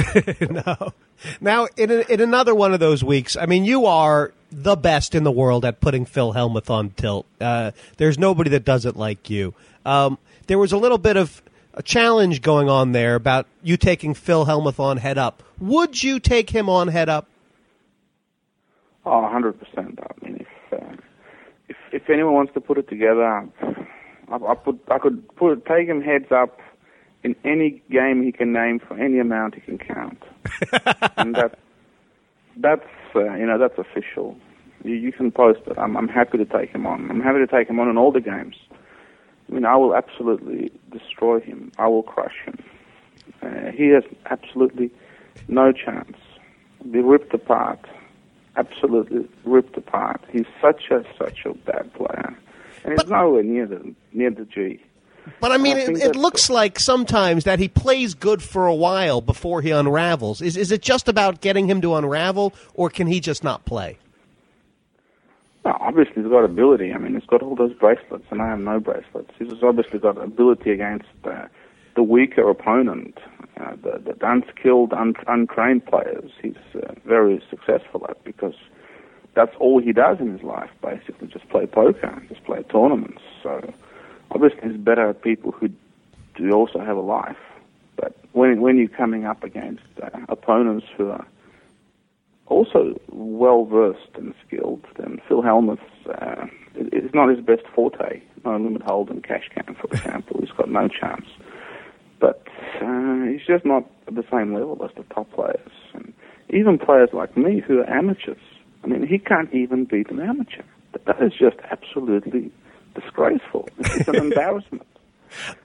No. 0.50 0.94
Now, 1.42 1.68
in, 1.76 1.90
a, 1.90 2.02
in 2.10 2.22
another 2.22 2.54
one 2.54 2.74
of 2.74 2.80
those 2.80 3.04
weeks, 3.04 3.36
I 3.36 3.48
mean, 3.48 3.66
you 3.66 3.88
are 3.88 4.34
the 4.52 4.76
best 4.76 5.16
in 5.16 5.24
the 5.24 5.32
world 5.32 5.66
at 5.66 5.82
putting 5.82 6.06
Phil 6.06 6.34
Hellmuth 6.34 6.70
on 6.70 6.92
tilt. 6.92 7.26
Uh, 7.40 7.72
there's 7.98 8.18
nobody 8.18 8.50
that 8.52 8.66
does 8.66 8.86
it 8.86 8.96
like 8.96 9.30
you. 9.30 9.54
Um, 9.86 10.18
there 10.48 10.58
was 10.58 10.72
a 10.72 10.78
little 10.78 10.98
bit 10.98 11.18
of 11.18 11.42
a 11.74 11.84
challenge 11.84 12.42
going 12.42 12.70
on 12.70 12.92
there 12.92 13.16
about 13.16 13.46
you 13.62 13.78
taking 13.78 14.14
Phil 14.14 14.46
Hellmuth 14.46 14.80
on 14.80 14.98
head 14.98 15.18
up. 15.18 15.44
Would 15.60 16.02
you 16.02 16.20
take 16.20 16.50
him 16.50 16.70
on 16.70 16.88
head 16.88 17.10
up? 17.10 17.28
Oh, 19.06 19.30
100%. 19.32 19.54
I 19.78 20.26
mean, 20.26 20.38
if 20.42 20.74
uh, 20.74 20.86
if 21.70 21.78
if 21.94 22.10
anyone 22.10 22.34
wants 22.34 22.54
to 22.56 22.62
put 22.62 22.78
it 22.78 22.90
together, 22.90 23.24
I, 23.24 23.46
I 24.36 24.56
put 24.56 24.80
I 24.90 24.98
could 24.98 25.36
put 25.36 25.66
take 25.66 25.88
him 25.88 26.02
heads 26.02 26.32
up 26.32 26.60
in 27.24 27.36
any 27.46 27.82
game 27.90 28.24
he 28.24 28.32
can 28.32 28.52
name 28.52 28.80
for 28.80 28.98
any 28.98 29.20
amount 29.20 29.56
he 29.56 29.62
can 29.62 29.78
count, 29.78 30.22
and 31.18 31.36
that 31.36 31.58
that's 32.58 32.86
uh, 33.18 33.36
you 33.36 33.46
know 33.46 33.58
that's 33.58 33.78
official. 33.78 34.38
You, 34.84 34.94
you 34.94 35.12
can 35.12 35.32
post 35.32 35.62
it. 35.68 35.78
I'm 35.78 35.96
I'm 35.98 36.08
happy 36.08 36.38
to 36.38 36.46
take 36.46 36.70
him 36.70 36.86
on. 36.86 37.10
I'm 37.10 37.22
happy 37.22 37.40
to 37.40 37.48
take 37.48 37.70
him 37.70 37.80
on 37.80 37.90
in 37.90 37.98
all 37.98 38.12
the 38.12 38.22
games. 38.22 38.56
I 39.50 39.54
mean, 39.54 39.66
I 39.66 39.76
will 39.78 39.96
absolutely 39.96 40.72
destroy 40.92 41.40
him. 41.40 41.72
I 41.78 41.88
will 41.88 42.04
crush 42.04 42.36
him. 42.46 42.64
Uh, 43.42 43.72
he 43.72 43.88
has 43.90 44.04
absolutely 44.30 44.92
no 45.48 45.72
chance. 45.72 46.18
Be 46.92 47.00
ripped 47.00 47.34
apart 47.34 47.80
absolutely 48.58 49.28
ripped 49.46 49.78
apart. 49.78 50.22
He's 50.32 50.46
such 50.62 50.90
a 50.92 51.06
such 51.18 51.46
a 51.46 51.54
bad 51.54 51.94
player, 51.94 52.36
and 52.84 53.00
he's 53.00 53.10
nowhere 53.10 53.44
near 53.44 53.68
the 53.68 53.94
near 54.12 54.32
the 54.32 54.46
G. 54.46 54.84
But 55.40 55.52
I 55.52 55.58
mean, 55.58 55.78
I 55.78 55.82
it, 55.82 55.98
it 55.98 56.16
looks 56.16 56.50
like 56.50 56.80
sometimes 56.80 57.44
that 57.44 57.60
he 57.60 57.68
plays 57.68 58.14
good 58.14 58.42
for 58.42 58.68
a 58.68 58.76
while 58.76 59.22
before 59.22 59.62
he 59.62 59.72
unravels. 59.72 60.42
Is 60.42 60.58
is 60.58 60.72
it 60.72 60.82
just 60.82 61.08
about 61.08 61.42
getting 61.42 61.70
him 61.70 61.82
to 61.82 61.96
unravel, 61.96 62.54
or 62.74 62.90
can 62.90 63.08
he 63.08 63.20
just 63.20 63.44
not 63.44 63.66
play? 63.66 63.98
No, 65.66 65.76
obviously 65.80 66.22
he's 66.24 66.32
got 66.32 66.44
ability. 66.46 66.94
I 66.94 66.98
mean, 66.98 67.14
he's 67.14 67.26
got 67.26 67.42
all 67.42 67.56
those 67.56 67.74
bracelets, 67.74 68.26
and 68.32 68.42
I 68.42 68.48
have 68.48 68.60
no 68.60 68.80
bracelets. 68.80 69.32
He's 69.38 69.52
obviously 69.62 70.00
got 70.00 70.18
ability 70.18 70.72
against 70.72 71.06
uh, 71.26 71.48
the 71.96 72.04
weaker 72.04 72.50
opponent. 72.50 73.18
uh, 73.60 73.76
the, 73.82 74.14
the 74.14 74.28
unskilled, 74.30 74.94
un, 74.94 75.16
untrained 75.28 75.86
players, 75.86 76.32
he's 76.42 76.56
uh, 76.76 76.94
very 77.06 77.42
successful 77.50 78.06
at 78.10 78.24
because 78.24 78.56
that's 79.34 79.56
all 79.60 79.82
he 79.82 79.92
does 79.92 80.20
in 80.20 80.32
his 80.32 80.44
life, 80.44 80.70
basically, 80.82 81.28
just 81.28 81.48
play 81.50 81.66
poker, 81.66 82.22
just 82.30 82.44
play 82.44 82.64
tournaments. 82.64 83.22
So 83.42 83.74
obviously 84.32 84.70
he's 84.70 84.78
better 84.78 85.14
people 85.14 85.52
who 85.52 85.70
do 86.36 86.52
also 86.52 86.80
have 86.80 86.98
a 86.98 87.02
life. 87.02 87.38
But 87.96 88.16
when 88.34 88.62
when 88.62 88.78
you're 88.78 88.88
coming 88.90 89.26
up 89.26 89.44
against 89.44 89.84
uh, 90.02 90.10
opponents 90.30 90.86
who 90.96 91.10
are 91.10 91.26
also 92.46 93.00
well 93.10 93.66
versed 93.66 94.16
and 94.16 94.34
skilled, 94.46 94.86
then 94.98 95.20
Phil 95.28 95.42
Hellmuth 95.42 95.80
uh, 96.08 96.46
is 96.76 97.12
not 97.14 97.30
his 97.30 97.44
best 97.44 97.64
forte. 97.74 98.22
No 98.46 98.58
limit 98.58 98.84
hold'em 98.84 99.24
cash 99.24 99.50
can, 99.54 99.76
for 99.76 99.88
example. 99.88 100.38
He's 100.40 100.52
got 100.52 100.70
no 100.70 100.88
chance. 100.88 101.26
But 102.20 102.48
uh, 102.82 103.24
he's 103.24 103.46
just 103.46 103.66
not 103.66 103.86
at 104.08 104.16
the 104.16 104.24
same 104.32 104.54
level 104.54 104.82
as 104.84 104.92
the 104.96 105.04
top 105.14 105.32
players. 105.34 105.72
And 105.94 106.14
even 106.50 106.78
players 106.78 107.10
like 107.14 107.36
me 107.36 107.60
who 107.60 107.80
are 107.80 107.90
amateurs. 107.90 108.38
I 108.84 108.88
mean, 108.88 109.06
he 109.06 109.20
can't 109.20 109.54
even 109.54 109.86
beat 109.86 110.10
an 110.10 110.20
amateur. 110.20 110.64
That 111.06 111.22
is 111.22 111.34
just 111.34 111.58
absolutely 111.70 112.52
disgraceful. 113.00 113.70
It's 113.80 114.08
an 114.08 114.16
embarrassment. 114.28 114.86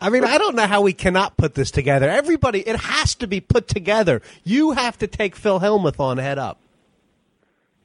I 0.00 0.10
mean, 0.10 0.24
I 0.24 0.38
don't 0.38 0.56
know 0.56 0.66
how 0.66 0.82
we 0.82 0.92
cannot 0.92 1.36
put 1.36 1.54
this 1.54 1.70
together. 1.70 2.08
Everybody, 2.08 2.60
it 2.60 2.76
has 2.76 3.14
to 3.16 3.26
be 3.26 3.40
put 3.40 3.68
together. 3.68 4.20
You 4.44 4.72
have 4.72 4.98
to 4.98 5.06
take 5.06 5.36
Phil 5.36 5.60
Hellmuth 5.60 6.00
on 6.00 6.18
head 6.18 6.38
up. 6.38 6.58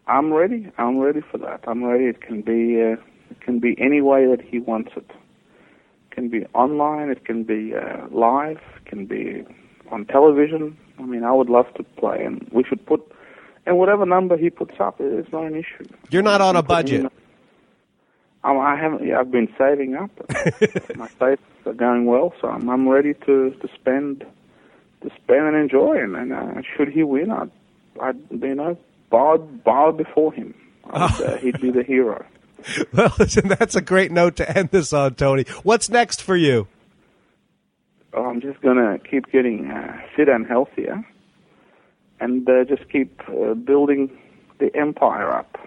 I'm 0.07 0.33
ready. 0.33 0.71
I'm 0.77 0.97
ready 0.97 1.21
for 1.21 1.37
that. 1.39 1.61
I'm 1.67 1.83
ready. 1.83 2.05
It 2.05 2.21
can 2.21 2.41
be 2.41 2.81
uh, 2.81 2.95
it 3.29 3.41
can 3.41 3.59
be 3.59 3.75
any 3.79 4.01
way 4.01 4.25
that 4.25 4.41
he 4.41 4.59
wants 4.59 4.91
it. 4.95 5.09
It 5.09 6.15
can 6.15 6.29
be 6.29 6.45
online. 6.53 7.09
It 7.09 7.25
can 7.25 7.43
be 7.43 7.75
uh, 7.75 8.07
live. 8.09 8.59
It 8.77 8.85
can 8.85 9.05
be 9.05 9.45
on 9.91 10.05
television. 10.05 10.77
I 10.97 11.03
mean, 11.03 11.23
I 11.23 11.31
would 11.31 11.49
love 11.49 11.71
to 11.75 11.83
play, 11.83 12.23
and 12.23 12.47
we 12.51 12.63
should 12.63 12.83
put 12.85 13.01
and 13.67 13.77
whatever 13.77 14.05
number 14.05 14.37
he 14.37 14.49
puts 14.49 14.79
up, 14.79 14.95
it's 14.99 15.31
not 15.33 15.43
an 15.43 15.55
issue. 15.55 15.85
You're 16.09 16.21
not 16.21 16.39
on 16.39 16.55
a 16.55 16.63
budget. 16.63 17.11
I 18.55 18.75
haven't. 18.75 19.05
Yeah, 19.05 19.19
I've 19.19 19.31
been 19.31 19.49
saving 19.57 19.95
up. 19.95 20.11
My 20.95 21.09
savings 21.19 21.39
are 21.65 21.73
going 21.73 22.05
well, 22.05 22.33
so 22.39 22.47
I'm, 22.47 22.69
I'm 22.69 22.87
ready 22.87 23.13
to 23.13 23.51
to 23.51 23.69
spend 23.75 24.25
to 25.01 25.09
spend 25.21 25.47
and 25.47 25.55
enjoy. 25.55 25.97
And, 25.97 26.15
and 26.15 26.33
uh, 26.33 26.61
should 26.75 26.89
he 26.89 27.03
win, 27.03 27.31
I'd, 27.31 27.51
I'd 28.01 28.17
you 28.31 28.55
know 28.55 28.77
bow 29.09 29.37
bow 29.37 29.91
before 29.91 30.33
him. 30.33 30.53
Oh. 30.93 31.23
Uh, 31.25 31.37
he'd 31.37 31.59
be 31.61 31.71
the 31.71 31.83
hero. 31.83 32.25
Well, 32.91 33.13
listen, 33.19 33.47
that's 33.47 33.75
a 33.75 33.81
great 33.81 34.11
note 34.11 34.35
to 34.37 34.57
end 34.57 34.71
this 34.71 34.91
on, 34.91 35.13
Tony. 35.13 35.45
What's 35.61 35.89
next 35.89 36.23
for 36.23 36.35
you? 36.35 36.67
Oh, 38.13 38.25
I'm 38.25 38.41
just 38.41 38.59
gonna 38.61 38.97
keep 38.99 39.31
getting 39.31 39.69
uh, 39.69 40.01
fitter 40.15 40.33
and 40.33 40.47
healthier, 40.47 41.05
and 42.19 42.49
uh, 42.49 42.63
just 42.65 42.89
keep 42.89 43.21
uh, 43.29 43.53
building 43.53 44.09
the 44.59 44.75
empire 44.75 45.31
up. 45.31 45.57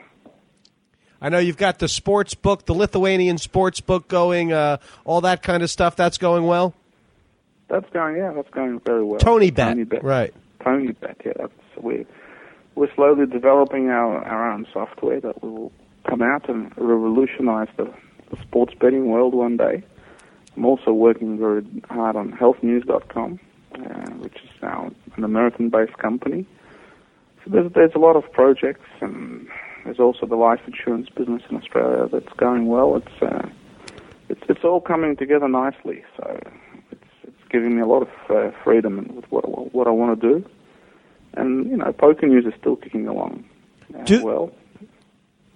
I 1.20 1.28
know 1.28 1.38
you've 1.38 1.56
got 1.58 1.78
the 1.78 1.88
sports 1.88 2.34
book, 2.34 2.64
the 2.64 2.74
Lithuanian 2.74 3.38
sports 3.38 3.80
book 3.80 4.08
going, 4.08 4.52
uh, 4.52 4.78
all 5.04 5.20
that 5.22 5.42
kind 5.42 5.62
of 5.62 5.70
stuff. 5.70 5.94
That's 5.96 6.16
going 6.18 6.44
well. 6.44 6.74
That's 7.68 7.88
going, 7.90 8.16
yeah, 8.16 8.32
that's 8.32 8.50
going 8.50 8.80
very 8.80 9.04
well. 9.04 9.20
Tony 9.20 9.50
Bet, 9.50 9.68
Tony 9.68 9.84
Bet. 9.84 10.02
right? 10.02 10.34
Tony 10.64 10.92
Bet, 10.92 11.20
yeah. 11.24 11.32
That's 11.36 11.52
we 11.80 12.06
we're 12.74 12.92
slowly 12.94 13.26
developing 13.26 13.88
our 13.90 14.24
our 14.24 14.52
own 14.52 14.66
software 14.72 15.20
that 15.20 15.42
will 15.42 15.72
come 16.08 16.22
out 16.22 16.48
and 16.48 16.72
revolutionize 16.76 17.68
the, 17.76 17.92
the 18.30 18.40
sports 18.42 18.74
betting 18.80 19.08
world 19.08 19.34
one 19.34 19.56
day. 19.56 19.82
I'm 20.56 20.64
also 20.64 20.92
working 20.92 21.38
very 21.38 21.64
hard 21.88 22.16
on 22.16 22.32
HealthNews.com, 22.32 23.38
uh, 23.74 24.10
which 24.18 24.34
is 24.34 24.50
now 24.62 24.90
an 25.16 25.24
American-based 25.24 25.96
company. 25.98 26.46
So 27.44 27.50
there's 27.50 27.72
there's 27.72 27.94
a 27.94 27.98
lot 27.98 28.16
of 28.16 28.30
projects 28.32 28.88
and 29.00 29.48
there's 29.84 29.98
also 29.98 30.26
the 30.26 30.36
life 30.36 30.60
insurance 30.66 31.08
business 31.08 31.42
in 31.50 31.56
Australia 31.56 32.08
that's 32.10 32.32
going 32.36 32.66
well. 32.66 32.96
It's 32.96 33.22
uh, 33.22 33.48
it's 34.28 34.42
it's 34.48 34.64
all 34.64 34.80
coming 34.80 35.16
together 35.16 35.48
nicely. 35.48 36.04
So 36.16 36.40
it's 36.90 37.04
it's 37.24 37.48
giving 37.50 37.76
me 37.76 37.82
a 37.82 37.86
lot 37.86 38.02
of 38.02 38.08
uh, 38.30 38.50
freedom 38.62 39.10
with 39.14 39.30
what 39.30 39.74
what 39.74 39.86
I 39.86 39.90
want 39.90 40.20
to 40.20 40.28
do. 40.28 40.50
And 41.34 41.70
you 41.70 41.76
know, 41.76 41.92
poker 41.92 42.26
news 42.26 42.46
is 42.46 42.54
still 42.58 42.76
kicking 42.76 43.06
along 43.06 43.44
uh, 43.98 44.02
do, 44.04 44.24
well. 44.24 44.52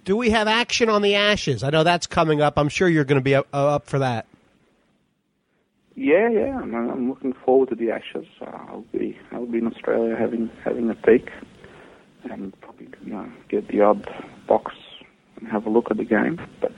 Do 0.05 0.15
we 0.15 0.29
have 0.29 0.47
action 0.47 0.89
on 0.89 1.01
the 1.01 1.15
Ashes? 1.15 1.63
I 1.63 1.71
know 1.71 1.83
that's 1.83 2.07
coming 2.07 2.41
up. 2.41 2.57
I'm 2.57 2.69
sure 2.69 2.87
you're 2.87 3.05
going 3.05 3.19
to 3.19 3.23
be 3.23 3.35
up, 3.35 3.47
uh, 3.53 3.75
up 3.75 3.87
for 3.87 3.99
that. 3.99 4.27
Yeah, 5.95 6.29
yeah. 6.29 6.59
I'm, 6.59 6.75
I'm 6.75 7.09
looking 7.09 7.33
forward 7.33 7.69
to 7.69 7.75
the 7.75 7.91
Ashes. 7.91 8.27
Uh, 8.41 8.45
I'll 8.45 8.85
be 8.91 9.17
I'll 9.31 9.45
be 9.45 9.59
in 9.59 9.67
Australia 9.67 10.15
having 10.15 10.49
having 10.63 10.89
a 10.89 10.95
peek 10.95 11.31
and 12.31 12.59
probably 12.61 12.87
you 13.03 13.13
know, 13.13 13.31
get 13.49 13.67
the 13.67 13.81
odd 13.81 14.07
box 14.47 14.73
and 15.39 15.47
have 15.47 15.65
a 15.65 15.69
look 15.69 15.91
at 15.91 15.97
the 15.97 16.05
game. 16.05 16.39
But 16.61 16.71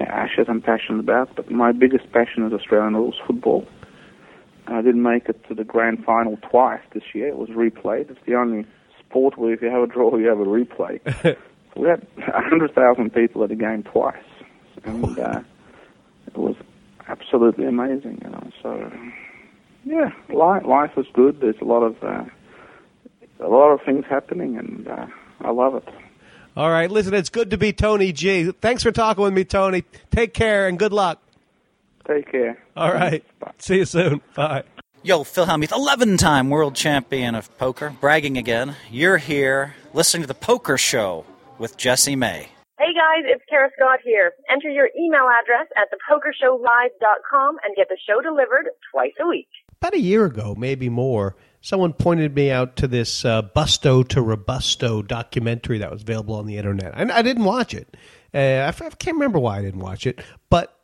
Ashes 0.00 0.46
I'm 0.48 0.60
passionate 0.60 1.00
about, 1.00 1.34
but 1.36 1.50
my 1.50 1.72
biggest 1.72 2.10
passion 2.12 2.44
is 2.46 2.52
Australian 2.52 2.94
rules 2.94 3.16
football. 3.26 3.66
I 4.66 4.80
didn't 4.82 5.02
make 5.02 5.28
it 5.28 5.46
to 5.48 5.54
the 5.54 5.64
grand 5.64 6.04
final 6.04 6.38
twice 6.38 6.80
this 6.92 7.02
year. 7.14 7.28
It 7.28 7.36
was 7.36 7.50
replayed. 7.50 8.10
It's 8.10 8.24
the 8.26 8.34
only 8.34 8.66
sport 8.98 9.36
where 9.36 9.52
if 9.52 9.62
you 9.62 9.70
have 9.70 9.82
a 9.82 9.86
draw, 9.86 10.16
you 10.16 10.26
have 10.26 10.40
a 10.40 10.44
replay. 10.44 11.00
so 11.22 11.36
we 11.76 11.88
had 11.88 12.06
100,000 12.16 13.12
people 13.12 13.42
at 13.42 13.50
the 13.50 13.56
game 13.56 13.82
twice. 13.82 14.16
And 14.84 15.18
uh, 15.18 15.40
it 16.26 16.36
was 16.36 16.56
absolutely 17.08 17.66
amazing, 17.66 18.20
you 18.24 18.30
know. 18.30 18.50
So, 18.62 18.92
yeah, 19.84 20.10
life, 20.32 20.64
life 20.64 20.92
is 20.96 21.06
good. 21.12 21.40
There's 21.40 21.60
a 21.60 21.64
lot 21.64 21.82
of 21.82 22.02
uh, 22.02 22.24
a 23.44 23.48
lot 23.48 23.70
of 23.70 23.80
things 23.84 24.04
happening, 24.08 24.56
and 24.56 24.88
uh, 24.88 25.06
I 25.40 25.50
love 25.50 25.74
it. 25.74 25.88
All 26.56 26.70
right, 26.70 26.90
listen, 26.90 27.14
it's 27.14 27.28
good 27.30 27.50
to 27.50 27.58
be 27.58 27.72
Tony 27.72 28.12
G. 28.12 28.52
Thanks 28.52 28.82
for 28.82 28.92
talking 28.92 29.24
with 29.24 29.34
me, 29.34 29.44
Tony. 29.44 29.84
Take 30.10 30.34
care 30.34 30.68
and 30.68 30.78
good 30.78 30.92
luck. 30.92 31.20
Take 32.06 32.30
care. 32.30 32.58
All 32.76 32.92
right. 32.92 33.24
Bye. 33.40 33.52
See 33.58 33.76
you 33.76 33.84
soon. 33.86 34.20
Bye. 34.34 34.64
Yo, 35.02 35.24
Phil 35.24 35.46
Hellmuth, 35.46 35.72
11 35.72 36.16
time 36.16 36.50
world 36.50 36.74
champion 36.74 37.34
of 37.34 37.56
poker, 37.58 37.94
bragging 38.00 38.38
again. 38.38 38.76
You're 38.90 39.18
here 39.18 39.74
listening 39.92 40.22
to 40.22 40.28
The 40.28 40.34
Poker 40.34 40.78
Show 40.78 41.24
with 41.58 41.76
Jesse 41.76 42.16
May. 42.16 42.48
Hey 42.78 42.92
guys, 42.92 43.24
it's 43.26 43.44
Kara 43.48 43.70
Scott 43.76 44.00
here. 44.04 44.32
Enter 44.50 44.68
your 44.68 44.88
email 44.98 45.28
address 45.42 45.68
at 45.76 45.88
thepokershowlive.com 45.90 47.56
and 47.64 47.76
get 47.76 47.88
the 47.88 47.98
show 48.06 48.20
delivered 48.20 48.68
twice 48.92 49.12
a 49.20 49.26
week. 49.26 49.48
About 49.80 49.94
a 49.94 50.00
year 50.00 50.24
ago, 50.24 50.54
maybe 50.56 50.88
more, 50.88 51.36
someone 51.64 51.94
pointed 51.94 52.34
me 52.34 52.50
out 52.50 52.76
to 52.76 52.86
this 52.86 53.24
uh, 53.24 53.40
Busto 53.40 54.06
to 54.06 54.20
Robusto 54.20 55.00
documentary 55.00 55.78
that 55.78 55.90
was 55.90 56.02
available 56.02 56.34
on 56.34 56.44
the 56.44 56.58
internet. 56.58 56.92
I, 56.94 57.18
I 57.18 57.22
didn't 57.22 57.44
watch 57.44 57.72
it. 57.72 57.96
Uh, 58.34 58.38
I, 58.38 58.68
I 58.68 58.90
can't 58.90 59.14
remember 59.16 59.38
why 59.38 59.58
I 59.58 59.62
didn't 59.62 59.80
watch 59.80 60.06
it, 60.06 60.20
but 60.50 60.78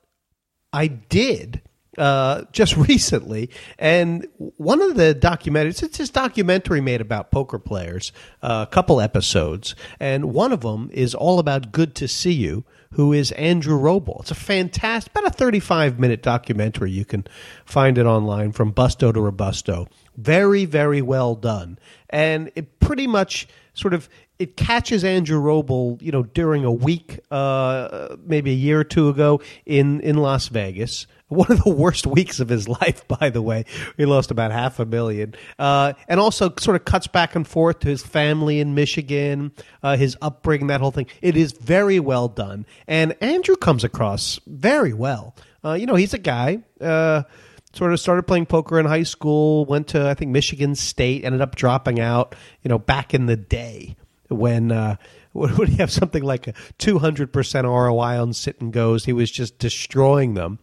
I 0.72 0.86
did 0.86 1.60
uh, 1.98 2.44
just 2.52 2.76
recently, 2.88 3.50
and 3.78 4.26
one 4.56 4.80
of 4.80 4.96
the 4.96 5.14
documentaries, 5.14 5.82
it's 5.82 5.98
this 5.98 6.08
documentary 6.08 6.80
made 6.80 7.02
about 7.02 7.30
poker 7.30 7.58
players, 7.58 8.10
uh, 8.42 8.64
a 8.66 8.72
couple 8.72 9.02
episodes, 9.02 9.74
and 10.00 10.32
one 10.32 10.50
of 10.50 10.62
them 10.62 10.88
is 10.94 11.14
all 11.14 11.38
about 11.38 11.72
Good 11.72 11.94
to 11.96 12.08
See 12.08 12.32
You, 12.32 12.64
who 12.92 13.12
is 13.12 13.32
Andrew 13.32 13.78
Robl. 13.78 14.20
It's 14.20 14.30
a 14.30 14.34
fantastic, 14.34 15.12
about 15.12 15.26
a 15.26 15.30
35 15.30 15.98
minute 15.98 16.22
documentary. 16.22 16.90
You 16.90 17.04
can 17.04 17.26
find 17.64 17.98
it 17.98 18.06
online 18.06 18.52
from 18.52 18.72
Busto 18.72 19.12
to 19.12 19.20
Robusto. 19.20 19.86
Very, 20.16 20.64
very 20.64 21.02
well 21.02 21.34
done. 21.34 21.78
And 22.10 22.50
it 22.54 22.80
pretty 22.80 23.06
much 23.06 23.48
sort 23.74 23.94
of 23.94 24.08
it 24.40 24.56
catches 24.56 25.04
Andrew 25.04 25.38
Robl, 25.38 26.00
you 26.00 26.10
know, 26.10 26.22
during 26.22 26.64
a 26.64 26.72
week, 26.72 27.20
uh, 27.30 28.16
maybe 28.24 28.52
a 28.52 28.54
year 28.54 28.80
or 28.80 28.84
two 28.84 29.10
ago 29.10 29.42
in, 29.66 30.00
in 30.00 30.16
Las 30.16 30.48
Vegas. 30.48 31.06
One 31.28 31.52
of 31.52 31.62
the 31.62 31.70
worst 31.70 32.06
weeks 32.06 32.40
of 32.40 32.48
his 32.48 32.66
life, 32.80 33.06
by 33.06 33.28
the 33.28 33.42
way. 33.42 33.66
He 33.98 34.06
lost 34.06 34.30
about 34.30 34.50
half 34.50 34.80
a 34.80 34.86
million. 34.86 35.34
Uh, 35.58 35.92
and 36.08 36.18
also 36.18 36.54
sort 36.58 36.74
of 36.74 36.86
cuts 36.86 37.06
back 37.06 37.36
and 37.36 37.46
forth 37.46 37.80
to 37.80 37.88
his 37.88 38.02
family 38.02 38.60
in 38.60 38.74
Michigan, 38.74 39.52
uh, 39.82 39.98
his 39.98 40.16
upbringing, 40.22 40.68
that 40.68 40.80
whole 40.80 40.90
thing. 40.90 41.06
It 41.20 41.36
is 41.36 41.52
very 41.52 42.00
well 42.00 42.26
done. 42.26 42.64
And 42.88 43.14
Andrew 43.20 43.56
comes 43.56 43.84
across 43.84 44.40
very 44.46 44.94
well. 44.94 45.36
Uh, 45.62 45.74
you 45.74 45.84
know, 45.84 45.96
he's 45.96 46.14
a 46.14 46.18
guy 46.18 46.60
uh, 46.80 47.24
sort 47.72 47.92
of 47.92 48.00
started 48.00 48.24
playing 48.24 48.46
poker 48.46 48.78
in 48.78 48.86
high 48.86 49.02
school, 49.02 49.64
went 49.64 49.88
to 49.88 50.08
I 50.08 50.14
think 50.14 50.30
Michigan 50.30 50.74
State, 50.74 51.24
ended 51.24 51.40
up 51.40 51.56
dropping 51.56 52.00
out. 52.00 52.34
You 52.62 52.68
know, 52.68 52.78
back 52.78 53.14
in 53.14 53.26
the 53.26 53.36
day 53.36 53.96
when 54.28 54.72
uh, 54.72 54.96
would 55.32 55.68
he 55.68 55.76
have 55.76 55.90
something 55.90 56.22
like 56.22 56.48
a 56.48 56.54
two 56.78 56.98
hundred 56.98 57.32
percent 57.32 57.66
ROI 57.66 58.20
on 58.20 58.32
sit 58.32 58.60
and 58.60 58.72
goes? 58.72 59.04
He 59.04 59.12
was 59.12 59.30
just 59.30 59.58
destroying 59.58 60.34
them, 60.34 60.58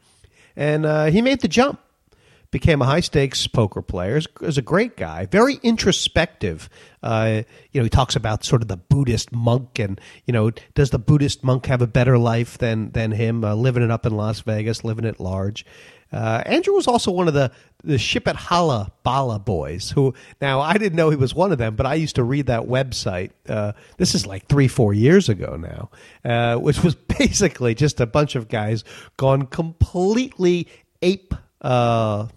and 0.55 0.85
uh, 0.85 1.05
he 1.05 1.21
made 1.21 1.41
the 1.41 1.47
jump 1.47 1.79
became 2.51 2.81
a 2.81 2.85
high 2.85 3.01
stakes 3.01 3.45
poker 3.47 3.81
player. 3.81 4.17
Is, 4.17 4.27
is 4.41 4.57
a 4.57 4.61
great 4.61 4.95
guy, 4.95 5.25
very 5.25 5.59
introspective. 5.63 6.69
Uh, 7.03 7.43
you 7.71 7.79
know, 7.79 7.83
he 7.83 7.89
talks 7.89 8.15
about 8.15 8.43
sort 8.43 8.61
of 8.61 8.67
the 8.67 8.77
Buddhist 8.77 9.31
monk, 9.31 9.79
and 9.79 9.99
you 10.25 10.33
know, 10.33 10.51
does 10.73 10.89
the 10.89 10.99
Buddhist 10.99 11.43
monk 11.43 11.65
have 11.67 11.81
a 11.81 11.87
better 11.87 12.17
life 12.17 12.57
than 12.57 12.91
than 12.91 13.11
him, 13.11 13.43
uh, 13.43 13.55
living 13.55 13.83
it 13.83 13.91
up 13.91 14.05
in 14.05 14.15
Las 14.15 14.39
Vegas, 14.41 14.83
living 14.83 15.05
it 15.05 15.19
large. 15.19 15.65
Uh, 16.11 16.41
Andrew 16.45 16.73
was 16.73 16.87
also 16.87 17.11
one 17.11 17.27
of 17.27 17.33
the 17.33 17.51
the 17.83 17.97
Ship 17.97 18.27
It 18.27 18.35
Holla 18.35 18.91
Balla 19.03 19.39
boys. 19.39 19.91
Who 19.91 20.13
now 20.41 20.61
I 20.61 20.77
didn't 20.77 20.95
know 20.95 21.09
he 21.09 21.15
was 21.15 21.33
one 21.33 21.51
of 21.51 21.57
them, 21.57 21.75
but 21.75 21.85
I 21.85 21.95
used 21.95 22.15
to 22.15 22.23
read 22.23 22.47
that 22.47 22.63
website. 22.63 23.31
Uh, 23.47 23.73
this 23.97 24.15
is 24.15 24.25
like 24.25 24.47
three, 24.47 24.67
four 24.67 24.93
years 24.93 25.29
ago 25.29 25.55
now, 25.57 25.89
uh, 26.23 26.59
which 26.59 26.83
was 26.83 26.95
basically 27.19 27.75
just 27.75 27.99
a 27.99 28.05
bunch 28.05 28.35
of 28.35 28.47
guys 28.47 28.83
gone 29.17 29.45
completely 29.45 30.67
ape. 31.01 31.33
Uh, 31.61 32.27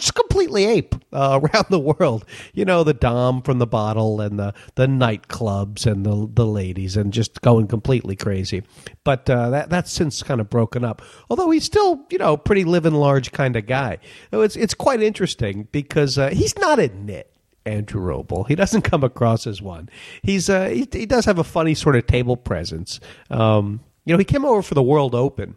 just 0.00 0.14
completely 0.14 0.64
ape 0.64 0.94
uh, 1.12 1.40
around 1.42 1.66
the 1.70 1.78
world. 1.78 2.24
You 2.52 2.64
know, 2.64 2.84
the 2.84 2.94
dom 2.94 3.42
from 3.42 3.58
the 3.58 3.66
bottle 3.66 4.20
and 4.20 4.38
the 4.38 4.54
the 4.74 4.86
nightclubs 4.86 5.86
and 5.86 6.04
the 6.04 6.28
the 6.32 6.46
ladies 6.46 6.96
and 6.96 7.12
just 7.12 7.40
going 7.42 7.66
completely 7.66 8.16
crazy. 8.16 8.62
But 9.04 9.28
uh, 9.28 9.50
that 9.50 9.70
that's 9.70 9.92
since 9.92 10.22
kind 10.22 10.40
of 10.40 10.50
broken 10.50 10.84
up. 10.84 11.02
Although 11.30 11.50
he's 11.50 11.64
still 11.64 12.04
you 12.10 12.18
know 12.18 12.36
pretty 12.36 12.64
living 12.64 12.94
large 12.94 13.32
kind 13.32 13.56
of 13.56 13.66
guy. 13.66 13.98
It's 14.32 14.56
it's 14.56 14.74
quite 14.74 15.02
interesting 15.02 15.68
because 15.72 16.18
uh, 16.18 16.30
he's 16.30 16.56
not 16.58 16.78
a 16.78 16.88
nit. 16.88 17.30
Andrew 17.66 18.02
Robl. 18.02 18.46
He 18.46 18.54
doesn't 18.54 18.82
come 18.82 19.02
across 19.02 19.46
as 19.46 19.62
one. 19.62 19.88
He's 20.22 20.50
uh, 20.50 20.68
he, 20.68 20.86
he 20.92 21.06
does 21.06 21.24
have 21.24 21.38
a 21.38 21.44
funny 21.44 21.74
sort 21.74 21.96
of 21.96 22.06
table 22.06 22.36
presence. 22.36 23.00
Um, 23.30 23.80
you 24.04 24.12
know, 24.12 24.18
he 24.18 24.24
came 24.24 24.44
over 24.44 24.60
for 24.60 24.74
the 24.74 24.82
World 24.82 25.14
Open 25.14 25.56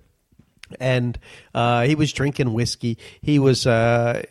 and 0.80 1.18
uh, 1.54 1.84
he 1.84 1.96
was 1.96 2.12
drinking 2.14 2.54
whiskey. 2.54 2.98
He 3.22 3.40
was 3.40 3.66
uh, 3.66 4.24